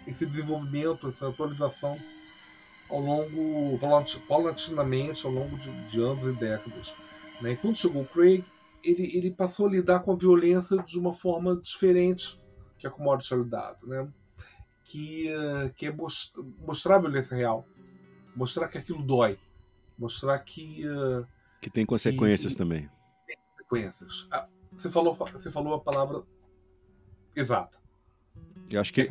[0.06, 1.98] esse desenvolvimento, essa atualização
[2.90, 3.80] ao longo,
[4.28, 6.96] paulatinamente, ao longo de, de anos e décadas.
[7.42, 7.54] Né?
[7.54, 8.44] E quando chegou o Craig,
[8.84, 12.40] ele, ele passou a lidar com a violência de uma forma diferente
[12.78, 14.08] que a Commodore tinha lidado, né?
[14.84, 15.32] que,
[15.76, 15.96] que é
[16.60, 17.66] mostrar a violência real,
[18.36, 19.40] mostrar que aquilo dói,
[19.98, 20.84] mostrar que...
[21.62, 22.90] Que tem consequências que, também.
[23.26, 24.28] Tem consequências.
[24.76, 26.24] Você falou, você falou a palavra
[27.36, 27.78] exata.
[28.70, 29.08] Eu acho que é,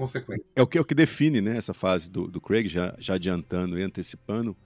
[0.57, 3.15] é, o que, é o que define né, essa fase do, do Craig, já, já
[3.15, 4.57] adiantando e antecipando,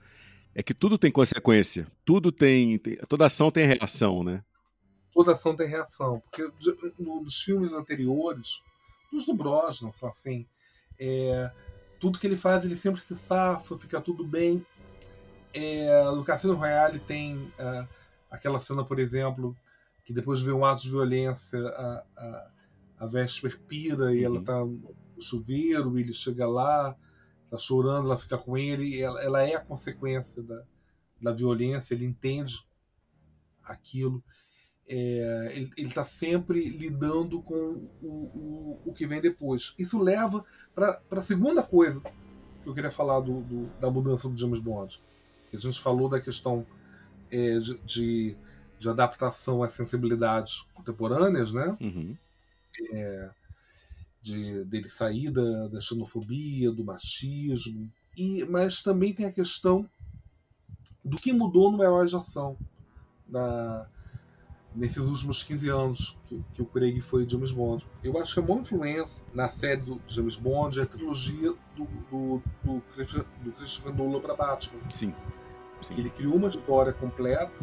[0.55, 4.43] é que tudo tem consequência, tudo tem, tem, toda ação tem reação, né?
[5.13, 6.51] Toda ação tem reação, porque
[6.97, 8.63] nos filmes anteriores,
[9.11, 10.45] nos do Brosnan, assim,
[10.99, 11.51] é,
[11.99, 14.65] tudo que ele faz, ele sempre se safa, fica tudo bem.
[15.53, 17.87] É, no Cassino Royale tem é,
[18.31, 19.55] aquela cena, por exemplo,
[20.09, 22.49] que depois vê um ato de violência, a, a
[22.99, 24.25] a Vesper pira e uhum.
[24.25, 26.95] ela tá no chuveiro, ele chega lá,
[27.49, 30.63] tá chorando, ela fica com ele, ela, ela é a consequência da,
[31.21, 32.67] da violência, ele entende
[33.63, 34.21] aquilo.
[34.91, 39.75] É, ele está sempre lidando com o, o, o, que vem depois.
[39.77, 42.01] Isso leva para a segunda coisa
[42.63, 44.99] que eu queria falar do, do, da mudança do James Bond.
[45.51, 46.65] Que a gente falou da questão
[47.29, 48.37] é, de, de,
[48.79, 51.77] de, adaptação às sensibilidades contemporâneas, né?
[51.81, 52.15] Uhum
[52.91, 53.29] é,
[54.21, 59.89] de, dele sair da, da xenofobia, do machismo, e, mas também tem a questão
[61.03, 62.57] do que mudou no Herói de Ação
[63.27, 63.87] na,
[64.75, 67.85] nesses últimos 15 anos que, que, o Craig foi James Bond.
[68.03, 71.85] Eu acho que é uma influência na série do James Bond é a trilogia do,
[72.11, 72.83] do, do,
[73.43, 74.81] do Christopher Nolan para Batman.
[74.89, 75.13] Sim.
[75.81, 75.93] Sim.
[75.93, 77.53] Que ele criou uma história completa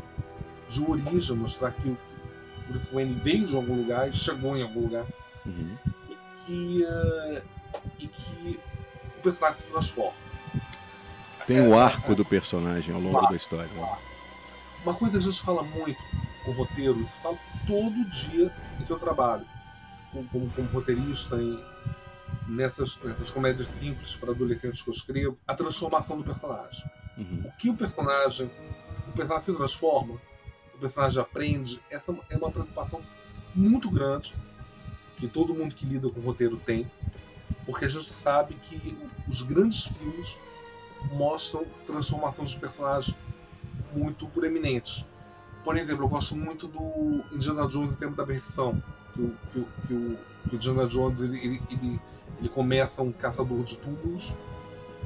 [0.68, 1.98] de origem, mostrar que o
[2.68, 5.06] Bruce Wayne veio de algum lugar e chegou em algum lugar.
[5.44, 5.76] Uhum.
[6.10, 7.42] E, que, uh,
[7.98, 8.60] e que
[9.18, 10.26] o personagem se transforma.
[11.46, 13.70] Tem o é, arco é, do personagem ao longo da história.
[13.72, 13.98] Né?
[14.82, 15.98] Uma coisa que a gente fala muito
[16.44, 19.46] com roteiro, isso falo todo dia em que eu trabalho
[20.12, 21.62] como, como, como roteirista em,
[22.48, 26.84] nessas, nessas comédias simples para adolescentes que eu escrevo, a transformação do personagem.
[27.16, 27.42] Uhum.
[27.44, 28.50] O que o personagem.
[29.08, 30.20] O personagem se transforma,
[30.76, 33.02] o personagem aprende, essa é uma preocupação
[33.54, 34.34] muito grande
[35.16, 36.90] que todo mundo que lida com o roteiro tem,
[37.64, 38.96] porque a gente sabe que
[39.26, 40.38] os grandes filmes
[41.12, 43.16] mostram transformações de personagens
[43.94, 45.06] muito proeminentes.
[45.64, 48.80] Por exemplo, eu gosto muito do Indiana Jones em Tempo da Perdição,
[49.14, 51.38] que o, que o, que o, que o Indiana Jones ele,
[51.70, 52.00] ele,
[52.38, 54.34] ele, começa um caçador de túmulos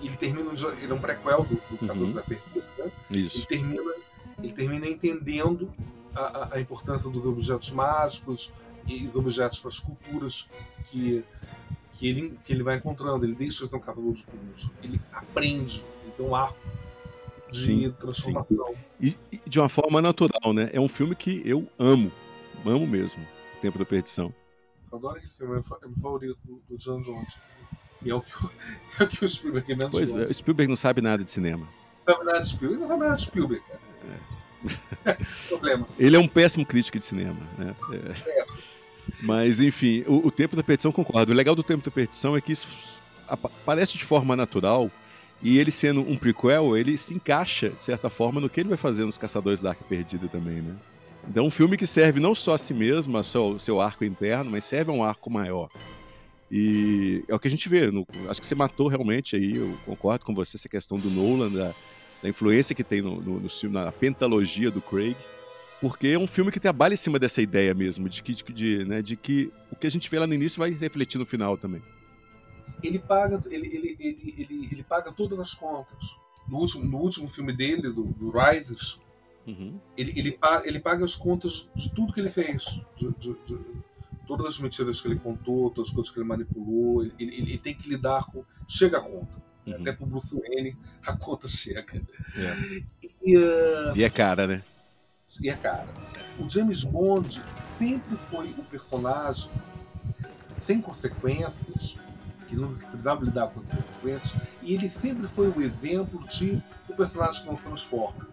[0.02, 2.12] ele termina ele é um prequel do, do Caçador uhum.
[2.12, 2.62] da Perdição.
[2.78, 2.90] Né?
[3.10, 3.38] Isso.
[3.38, 3.94] Ele termina,
[4.42, 5.70] ele termina entendendo
[6.14, 8.52] a, a, importância dos objetos mágicos
[8.86, 10.48] e os objetos para as culturas
[10.86, 11.24] que,
[11.94, 13.24] que, ele, que ele vai encontrando.
[13.24, 14.70] Ele deixa de ser um caçador de túmulos.
[14.82, 15.84] Ele aprende.
[16.06, 16.58] Então, o arco
[17.50, 18.74] de sim, transformação.
[19.00, 20.70] E, e, de uma forma natural, né?
[20.72, 22.10] É um filme que eu amo.
[22.64, 23.24] Amo mesmo.
[23.60, 24.32] Tempo da Perdição.
[24.90, 25.52] Eu adoro aquele filme.
[25.52, 27.38] É meu favorito do, do John Jones.
[28.02, 28.32] E é o que,
[28.98, 31.68] é o, que o Spielberg menos Pois é, o Spielberg não sabe nada de cinema.
[32.06, 32.82] Não sabe nada de Spielberg.
[32.82, 33.89] Não sabe nada de Spielberg, cara.
[34.10, 35.16] É.
[35.48, 35.88] Problema.
[35.98, 37.38] Ele é um péssimo crítico de cinema.
[37.58, 37.74] Né?
[37.92, 38.44] É.
[39.22, 41.32] Mas, enfim, o, o, Tempo da Perdição, concordo.
[41.32, 44.90] O legal do Tempo da Perdição é que isso aparece de forma natural
[45.42, 48.76] e ele sendo um prequel, ele se encaixa, de certa forma, no que ele vai
[48.76, 50.74] fazer nos Caçadores da Arca Perdida também, né?
[51.28, 54.50] Então, um filme que serve não só a si mesmo, ao seu, seu arco interno,
[54.50, 55.68] mas serve a um arco maior.
[56.50, 57.90] E é o que a gente vê.
[57.90, 61.50] No, acho que você matou realmente aí, eu concordo com você, essa questão do Nolan,
[61.50, 61.74] da,
[62.22, 65.16] da influência que tem no, no, no filme, na pentalogia do Craig,
[65.80, 68.84] porque é um filme que trabalha em cima dessa ideia mesmo, de que, de, de,
[68.84, 71.56] né, de que o que a gente vê lá no início vai refletir no final
[71.56, 71.82] também.
[72.82, 76.16] Ele paga, ele, ele, ele, ele, ele paga todas as contas.
[76.48, 79.00] No último, no último filme dele, do, do Riders,
[79.46, 79.78] uhum.
[79.96, 82.82] ele, ele, paga, ele paga as contas de tudo que ele fez.
[82.96, 83.58] De, de, de,
[84.26, 87.02] todas as mentiras que ele contou, todas as coisas que ele manipulou.
[87.02, 88.44] Ele, ele, ele tem que lidar com.
[88.68, 89.42] Chega a conta.
[89.66, 89.74] Uhum.
[89.74, 90.76] Até pro Bruce Wayne,
[91.06, 92.02] a conta chega.
[92.36, 92.82] É.
[93.22, 93.96] E, uh...
[93.96, 94.62] e é cara, né?
[95.40, 95.88] E é cara.
[96.38, 97.42] O James Bond
[97.78, 99.50] sempre foi o personagem
[100.58, 101.96] sem consequências,
[102.48, 107.42] que não precisava lidar com consequências, e ele sempre foi o exemplo de o personagem
[107.42, 108.28] que não se transforma.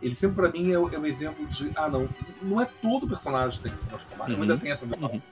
[0.00, 2.08] Ele sempre, para mim, é o, é o, exemplo de: ah, não,
[2.42, 4.26] não é todo personagem que tem que se transformar.
[4.26, 4.34] Uhum.
[4.34, 5.10] Eu ainda tenho essa visão.
[5.10, 5.22] Uhum.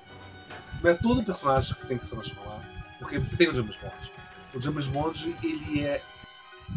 [0.83, 2.61] Não é todo personagem que tem que se transformar.
[2.99, 4.13] Porque você tem o James Bond.
[4.55, 6.03] O James Bond, ele é,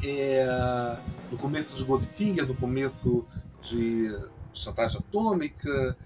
[0.04, 0.98] é
[1.32, 3.26] no começo de Goldfinger, no começo
[3.62, 4.10] de
[4.54, 5.98] chantagem atômica,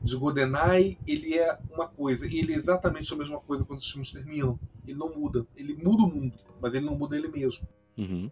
[0.00, 2.24] de GoldenEye, ele é uma coisa.
[2.26, 4.58] Ele é exatamente a mesma coisa quando os filmes terminam.
[4.86, 5.46] Ele não muda.
[5.56, 7.66] Ele muda o mundo, mas ele não muda ele mesmo.
[7.96, 8.30] Uhum.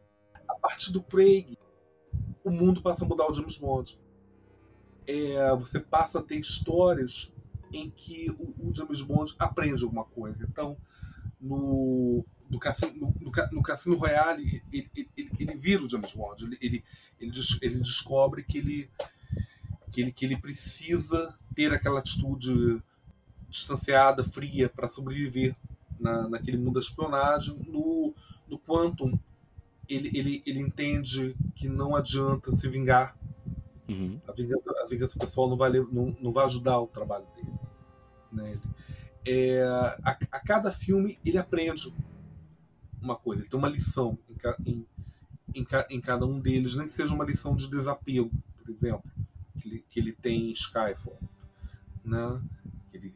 [0.49, 1.59] A partir do Craig,
[2.45, 3.99] o mundo passa a mudar o James Bond.
[5.07, 7.33] É, você passa a ter histórias
[7.73, 10.47] em que o, o James Bond aprende alguma coisa.
[10.49, 10.77] Então,
[11.47, 16.45] no, no, Cassino, no, no Cassino Royale, ele, ele, ele, ele, vira o James Bond.
[16.45, 16.85] Ele, ele,
[17.21, 17.33] ele,
[17.63, 18.91] ele descobre que ele,
[19.91, 22.83] que, ele, que ele precisa ter aquela atitude
[23.49, 25.57] distanciada, fria, para sobreviver
[25.99, 27.57] na, naquele mundo da espionagem.
[27.69, 28.15] No,
[28.49, 29.19] no Quantum,
[29.89, 33.17] ele, ele, ele entende que não adianta se vingar.
[33.89, 34.21] Uhum.
[34.27, 37.55] A, vingança, a vingança pessoal não vai, não, não vai ajudar o trabalho dele.
[38.33, 38.53] Né?
[38.53, 38.61] Ele,
[39.27, 41.93] é, a, a, cada filme ele aprende
[43.03, 44.87] uma coisa, ele tem uma lição em, em,
[45.55, 49.11] em, em, cada um deles, nem que seja uma lição de desapego, por exemplo,
[49.59, 51.19] que ele, que ele tem em Skyfall.
[52.05, 52.41] Né?
[52.93, 53.15] Ele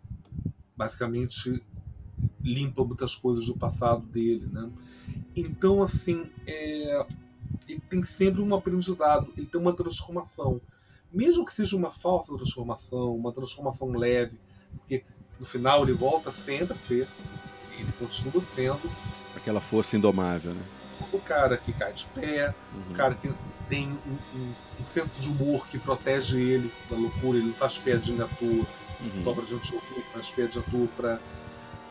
[0.77, 1.63] basicamente
[2.43, 4.47] limpa muitas coisas do passado dele.
[4.47, 4.71] Né?
[5.37, 7.07] Então, assim, é,
[7.69, 10.61] ele tem sempre um aprendizado, ele tem uma transformação.
[11.13, 14.39] Mesmo que seja uma falsa transformação, uma transformação leve,
[14.73, 15.05] porque
[15.41, 17.09] no final ele volta sempre a ser,
[17.73, 18.91] ele continua sendo
[19.35, 20.63] aquela força indomável, né?
[21.13, 22.93] O cara que cai de pé, uhum.
[22.93, 23.33] o cara que
[23.71, 27.79] tem um, um, um, senso de humor que protege ele da loucura, ele não faz
[27.79, 29.25] piadinha à toa, uhum.
[29.25, 31.21] só pra gente ouvir, faz piadinha à toa pra,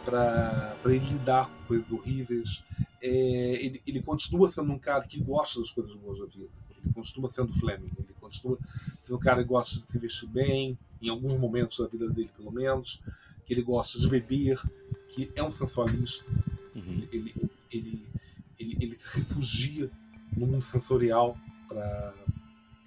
[0.06, 2.64] pra, pra ele lidar com coisas horríveis.
[3.02, 6.50] É, ele, ele continua sendo um cara que gosta das coisas boas da vida.
[6.70, 8.60] Ele continua sendo Fleming, ele continua
[9.02, 12.30] sendo um cara que gosta de se vestir bem, em alguns momentos da vida dele,
[12.38, 13.02] pelo menos,
[13.50, 14.62] que ele gosta de beber,
[15.10, 16.30] que é um sensualista,
[16.80, 17.08] Uhum.
[17.12, 18.08] Ele, ele,
[18.58, 19.92] ele, ele, se refugia
[20.36, 22.16] no mundo sensorial para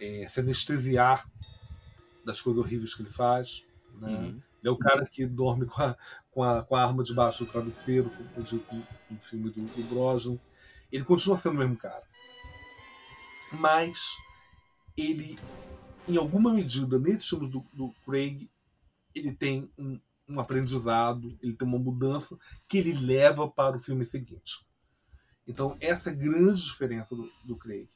[0.01, 1.29] é, se anestesiar
[2.25, 3.67] das coisas horríveis que ele faz.
[4.01, 4.09] Né?
[4.09, 4.43] Uhum.
[4.61, 5.97] Ele é o cara que dorme com a,
[6.31, 10.39] com a, com a arma debaixo do travesseiro, como dito no filme do, do Brosnan.
[10.91, 12.05] Ele continua sendo o mesmo cara.
[13.53, 13.99] Mas
[14.97, 15.39] ele,
[16.09, 18.49] em alguma medida, nesses filmes do, do Craig,
[19.15, 19.99] ele tem um,
[20.33, 22.37] um aprendizado, ele tem uma mudança
[22.69, 24.67] que ele leva para o filme seguinte.
[25.47, 27.89] Então, essa é a grande diferença do, do Craig.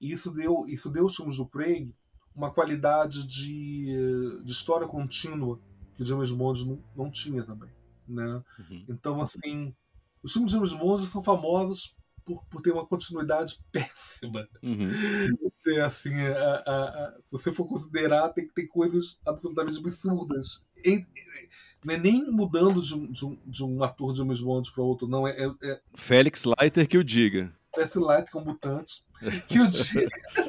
[0.00, 1.94] E isso deu, isso deu aos filmes do Craig
[2.34, 5.60] uma qualidade de, de história contínua
[5.94, 7.70] que o James Bond não, não tinha também.
[8.06, 8.42] Né?
[8.58, 8.84] Uhum.
[8.88, 9.74] Então, assim,
[10.22, 14.48] os filmes de James Bond são famosos por, por ter uma continuidade péssima.
[14.62, 14.88] Uhum.
[15.66, 20.64] É, assim, a, a, a, se você for considerar, tem que ter coisas absolutamente absurdas.
[20.84, 21.04] E,
[21.84, 24.82] não é nem mudando de um, de um, de um ator de James Bond para
[24.82, 25.26] outro, não.
[25.26, 27.52] É, é, é, Félix Leiter que o diga.
[27.74, 29.04] Félix Leiter, que é um mutante,
[29.46, 30.08] que o diga.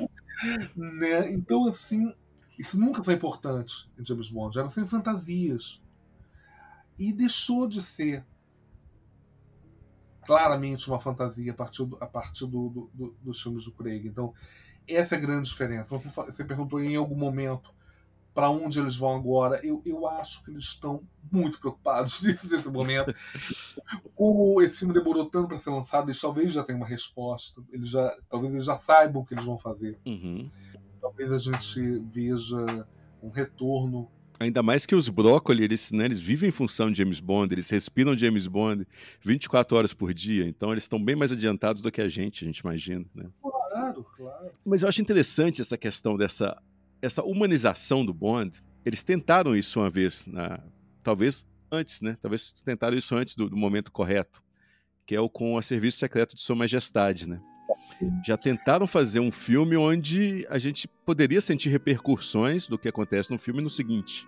[0.76, 1.32] né?
[1.32, 2.14] Então, assim,
[2.60, 4.58] isso nunca foi importante em James Bond.
[4.60, 5.82] Eram sem fantasias.
[7.00, 8.26] E deixou de ser
[10.26, 14.06] claramente uma fantasia a partir, do, a partir do, do, do, dos filmes do Craig.
[14.06, 14.34] Então,
[14.88, 15.98] essa é a grande diferença.
[15.98, 17.74] Você, você perguntou em algum momento
[18.34, 19.60] para onde eles vão agora.
[19.64, 23.14] Eu, eu acho que eles estão muito preocupados nisso nesse momento.
[24.16, 27.62] Como esse filme demorou tanto para ser lançado, eles talvez já tenham uma resposta.
[27.72, 30.00] Eles já, talvez eles já saibam o que eles vão fazer.
[30.06, 30.50] Uhum.
[31.02, 32.86] Talvez a gente veja
[33.22, 34.10] um retorno.
[34.40, 37.70] Ainda mais que os brócolis, eles, né, eles vivem em função de James Bond, eles
[37.70, 38.88] respiram James Bond
[39.24, 42.48] 24 horas por dia, então eles estão bem mais adiantados do que a gente, a
[42.48, 43.06] gente imagina.
[43.14, 43.30] Né?
[43.40, 44.52] Claro, claro.
[44.66, 46.60] Mas eu acho interessante essa questão dessa
[47.02, 50.60] essa humanização do Bond, eles tentaram isso uma vez, na,
[51.04, 52.18] talvez antes, né?
[52.22, 54.44] Talvez tentaram isso antes do, do, momento correto,
[55.06, 57.40] que é o com o Serviço Secreto de Sua Majestade, né?
[58.26, 63.38] Já tentaram fazer um filme onde a gente poderia sentir repercussões do que acontece no
[63.38, 64.28] filme no seguinte: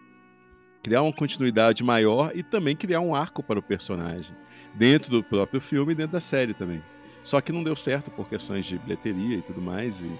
[0.84, 4.36] criar uma continuidade maior e também criar um arco para o personagem,
[4.76, 6.84] dentro do próprio filme e dentro da série também.
[7.24, 10.12] Só que não deu certo por questões de bilheteria e tudo mais, e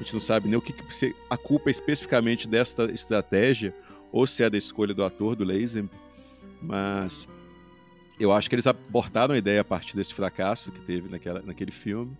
[0.00, 3.74] a gente não sabe nem o que, que se, a culpa é especificamente desta estratégia
[4.10, 5.90] ou se é da escolha do ator, do Lazenby.
[6.62, 7.28] Mas
[8.18, 11.70] eu acho que eles abortaram a ideia a partir desse fracasso que teve naquela, naquele
[11.70, 12.16] filme.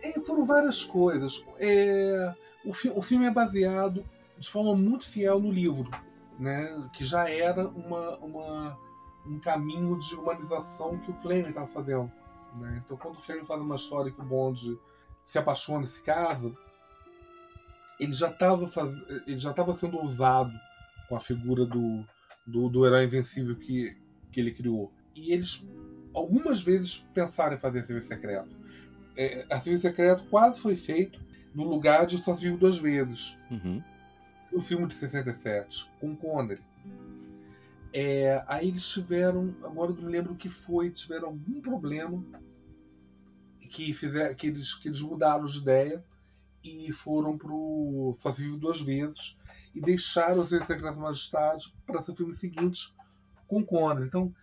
[0.00, 1.44] É, foram várias coisas.
[1.58, 2.32] É,
[2.64, 4.04] o, fi, o filme é baseado
[4.38, 5.90] de forma muito fiel no livro,
[6.38, 8.78] né, que já era uma, uma,
[9.26, 12.12] um caminho de humanização que o Fleming estava fazendo.
[12.54, 12.80] Né?
[12.84, 14.78] Então, quando o Fleming faz uma história que o Bond
[15.24, 16.54] se apaixona se casa,
[17.98, 18.94] ele já estava faz...
[19.26, 20.52] ele já estava sendo usado
[21.08, 22.04] com a figura do,
[22.46, 23.96] do, do, herói invencível que,
[24.30, 24.92] que ele criou.
[25.14, 25.66] E eles
[26.14, 28.56] algumas vezes pensaram em fazer serviço secreto.
[29.16, 31.20] É, a serviço secreto quase foi feito
[31.54, 33.38] no lugar de Só Vivo Duas Vezes.
[33.50, 33.82] Uhum.
[34.52, 36.62] No filme de 67, com Connery.
[37.92, 42.22] É, aí eles tiveram, agora não me lembro o que foi, tiveram algum problema
[43.68, 46.04] que, fizer, que, eles, que eles mudaram de ideia
[46.62, 49.36] e foram pro Só Vive Duas Vezes
[49.74, 52.94] e deixaram os Secreto da Majestade para seu filme seguinte
[53.46, 54.06] com Conan.
[54.06, 54.34] Então,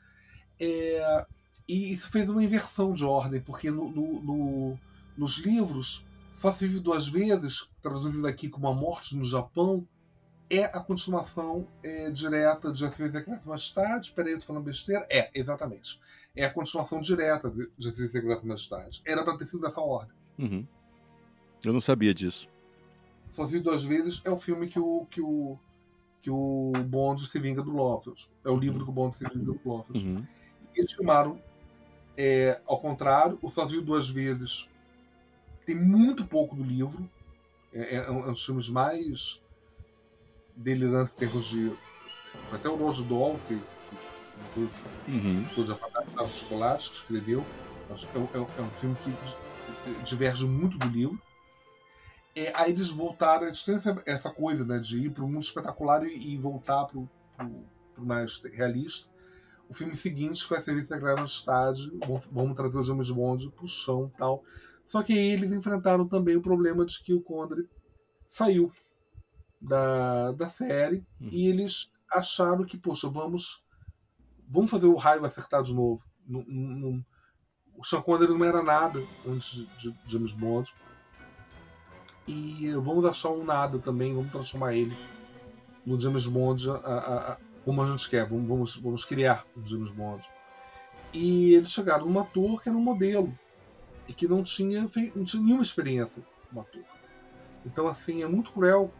[0.60, 1.26] é,
[1.68, 4.80] e isso fez uma inversão de ordem, porque no, no, no,
[5.18, 9.88] nos livros Só se vive duas vezes, traduzido aqui como A Morte no Japão,
[10.50, 14.08] é a continuação é, direta de A Secreta da Majestade.
[14.08, 15.08] Espera aí, eu tô falando besteira?
[15.10, 16.00] É, exatamente.
[16.36, 19.02] É a continuação direta de A Secreta da Majestade.
[19.06, 20.16] Era para ter sido dessa ordem.
[20.38, 20.68] Uhum.
[21.64, 22.48] Eu não sabia disso.
[23.30, 25.60] Sozinho Duas Vezes é o filme que o, que o,
[26.22, 28.30] que o Bond se vinga do Lovells.
[28.44, 30.08] É o livro que o Bond se vinga do Lovells.
[30.08, 30.26] Uhum.
[30.76, 31.40] E eles filmaram
[32.18, 33.38] é, ao contrário.
[33.42, 34.70] O Sozinho Duas Vezes
[35.66, 37.10] tem muito pouco do livro.
[37.74, 39.42] É, é, é um dos filmes mais
[40.56, 41.74] delirantes em termos de.
[42.52, 43.60] Até o Roger Doll, que,
[44.54, 44.60] que
[45.12, 45.46] uhum.
[45.56, 47.46] coisa fantástica de chocolate, que escreveu.
[47.90, 51.20] É, é, é um filme que diverge muito do livro.
[52.36, 55.44] É, aí eles voltaram, eles têm essa, essa coisa né, de ir para o mundo
[55.44, 57.10] espetacular e, e voltar para o
[57.98, 59.10] mais realista.
[59.70, 61.98] O filme seguinte foi a Serviço Secreto no Estádio,
[62.32, 64.44] vamos trazer os James Bond para o chão e tal.
[64.86, 67.68] Só que aí eles enfrentaram também o problema de que o Condre
[68.30, 68.72] saiu
[69.60, 71.30] da, da série hum.
[71.32, 73.64] e eles acharam que, poxa, vamos,
[74.48, 76.04] vamos fazer o raio acertar de novo.
[76.30, 80.72] o Sean Connery não era nada antes de, de James Bond.
[82.28, 84.98] E vamos achar um nada também, vamos transformar ele
[85.86, 89.66] no James Bond a, a, a, como a gente quer, vamos, vamos, vamos criar um
[89.66, 90.28] James Bond.
[91.14, 93.38] E eles chegaram num ator que era um modelo
[94.08, 94.86] e que não tinha,
[95.16, 96.84] não tinha nenhuma experiência como ator.
[97.66, 98.92] Então, assim, é muito cruel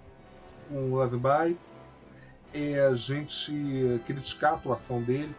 [0.70, 1.58] com o Lazenby
[2.56, 3.54] é a gente
[4.06, 5.36] criticar a atuação dele,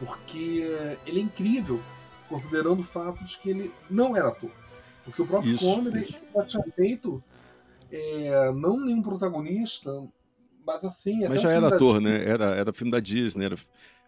[0.00, 0.66] porque
[1.06, 1.80] ele é incrível,
[2.28, 4.50] considerando o fato de que ele não era ator.
[5.10, 7.22] Porque o próprio isso, Connery já tinha feito
[7.90, 9.90] é, não nenhum protagonista,
[10.66, 11.26] Mas assim.
[11.28, 12.24] Mas já era ator, né?
[12.24, 13.56] Era, era filme da Disney, era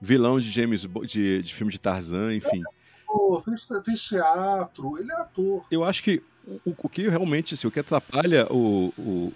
[0.01, 2.61] vilão de James de, de filme de Tarzan, enfim.
[2.61, 5.65] É, fez, fez, teatro, ele é ator.
[5.71, 6.23] Eu acho que
[6.65, 9.33] o, o que realmente, assim, o que atrapalha o, o,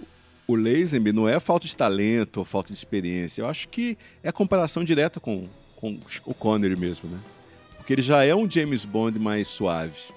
[0.46, 3.42] o Lazenby não é a falta de talento ou falta de experiência.
[3.42, 7.18] Eu acho que é a comparação direta com, com o Connery mesmo, né?
[7.76, 10.15] Porque ele já é um James Bond mais suave.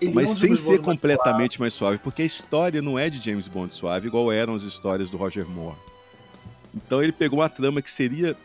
[0.00, 1.92] Ele mas é um sem ser Bond completamente mais suave.
[1.92, 5.10] mais suave, porque a história não é de James Bond suave, igual eram as histórias
[5.10, 5.76] do Roger Moore.
[6.74, 8.36] Então ele pegou uma trama que seria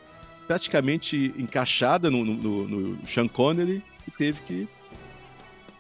[0.48, 4.68] praticamente encaixada no, no, no Sean Connery e teve que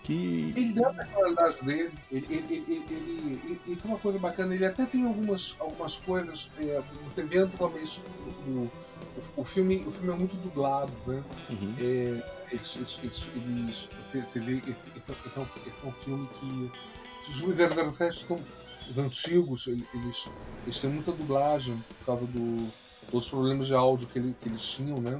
[0.05, 0.53] que...
[0.55, 4.85] Ele deu a personalidade dele, ele, ele, ele, isso é uma coisa bacana, ele até
[4.85, 8.01] tem algumas, algumas coisas, é, você vê principalmente
[8.47, 8.71] o, o,
[9.37, 11.23] o, filme, o filme é muito dublado, né?
[11.49, 11.73] Uhum.
[11.81, 16.27] É, eles, eles, eles, você, você vê, esse, esse, é um, esse é um filme
[16.39, 16.71] que
[17.29, 18.37] os 007 são
[18.89, 20.29] os antigos, eles,
[20.63, 22.71] eles têm muita dublagem por causa do,
[23.11, 25.19] dos problemas de áudio que, ele, que eles tinham, né?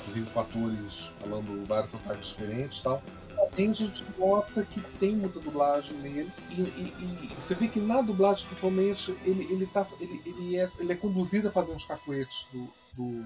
[0.00, 3.02] Inclusive com atores falando vários sotaques diferentes e tal
[3.54, 6.30] tem gente que nota que tem muita dublagem nele.
[6.50, 10.70] E, e, e, você vê que na dublagem, principalmente, ele, ele, tá, ele, ele, é,
[10.78, 13.24] ele é conduzido a fazer uns cacuetes do, do,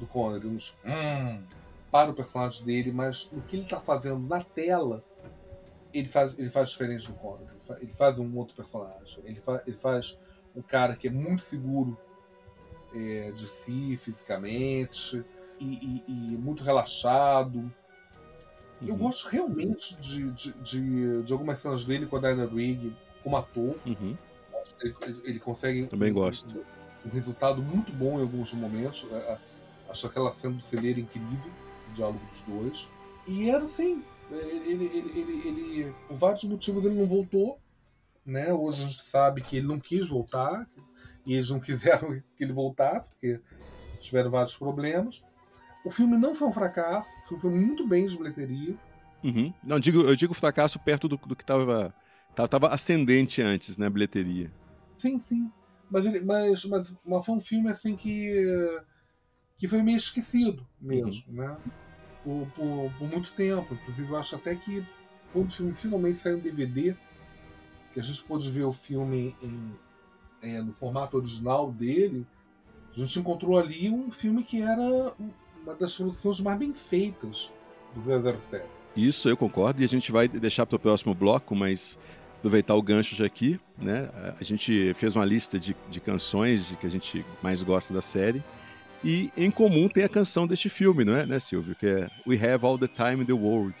[0.00, 1.42] do Connery, uns hum,
[1.90, 5.04] para o personagem dele, mas o que ele está fazendo na tela,
[5.92, 7.50] ele faz, ele faz diferente do Connery.
[7.80, 9.22] Ele faz um outro personagem.
[9.24, 10.18] Ele, fa, ele faz
[10.56, 11.96] um cara que é muito seguro
[12.92, 15.24] é, de si fisicamente
[15.60, 17.72] e, e muito relaxado
[18.80, 18.88] Uhum.
[18.88, 23.36] Eu gosto realmente de, de, de, de, algumas cenas dele com a Diana Rigg como
[23.36, 23.76] ator.
[23.84, 24.16] Uhum.
[24.80, 24.94] Ele,
[25.24, 26.58] ele, consegue Também um, gosto.
[26.58, 29.06] Um, um, resultado muito bom em alguns momentos.
[29.90, 31.50] Acho aquela cena do celeiro incrível,
[31.88, 32.88] o diálogo dos dois.
[33.26, 37.60] E era assim, ele, ele, ele, ele, por vários motivos ele não voltou.
[38.24, 38.52] Né?
[38.52, 40.68] Hoje a gente sabe que ele não quis voltar,
[41.26, 43.40] e eles não quiseram que ele voltasse, porque
[43.98, 45.22] tiveram vários problemas.
[45.84, 48.76] O filme não foi um fracasso, foi um filme muito bem de bilheteria.
[49.24, 49.52] Uhum.
[49.62, 51.94] Não, digo, eu digo fracasso perto do, do que estava
[52.34, 54.50] tava ascendente antes, né, bilheteria.
[54.96, 55.50] Sim, sim.
[55.90, 58.30] Mas, ele, mas, mas, mas foi um filme assim que,
[59.60, 61.34] que foi meio esquecido mesmo, uhum.
[61.34, 61.56] né?
[62.24, 63.74] Por, por, por, muito tempo.
[63.74, 64.82] Inclusive, eu acho até que
[65.32, 66.96] quando o filme finalmente saiu em DVD,
[67.92, 69.72] que a gente pôde ver o filme em,
[70.40, 72.26] é, no formato original dele,
[72.90, 75.12] a gente encontrou ali um filme que era
[75.62, 77.52] uma das produções mais bem feitas
[77.94, 78.66] do 007.
[78.96, 81.98] Isso, eu concordo, e a gente vai deixar para o próximo bloco, mas
[82.38, 84.08] aproveitar o gancho já aqui, né?
[84.40, 88.42] A gente fez uma lista de, de canções que a gente mais gosta da série,
[89.02, 91.74] e em comum tem a canção deste filme, não é, né, Silvio?
[91.74, 93.74] Que é We Have All the Time in the World,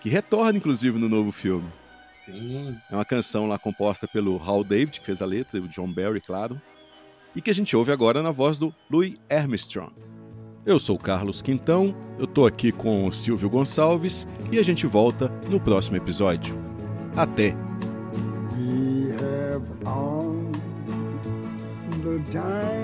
[0.00, 1.68] que retorna inclusive no novo filme.
[2.08, 2.76] Sim.
[2.90, 6.20] É uma canção lá composta pelo Hal David, que fez a letra, o John Barry,
[6.20, 6.60] claro,
[7.36, 9.92] e que a gente ouve agora na voz do Louis Armstrong.
[10.64, 15.28] Eu sou Carlos Quintão, eu tô aqui com o Silvio Gonçalves e a gente volta
[15.50, 16.56] no próximo episódio.
[17.14, 17.54] Até!
[18.56, 20.34] We have all
[22.02, 22.83] the time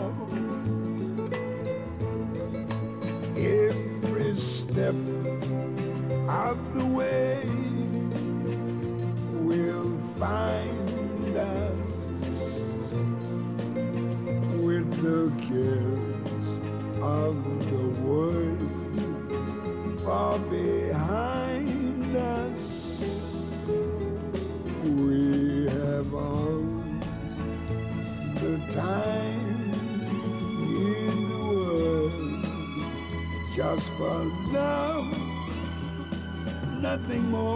[4.81, 4.95] Step
[6.27, 7.45] of the way.
[9.45, 10.60] We'll find
[37.19, 37.50] More.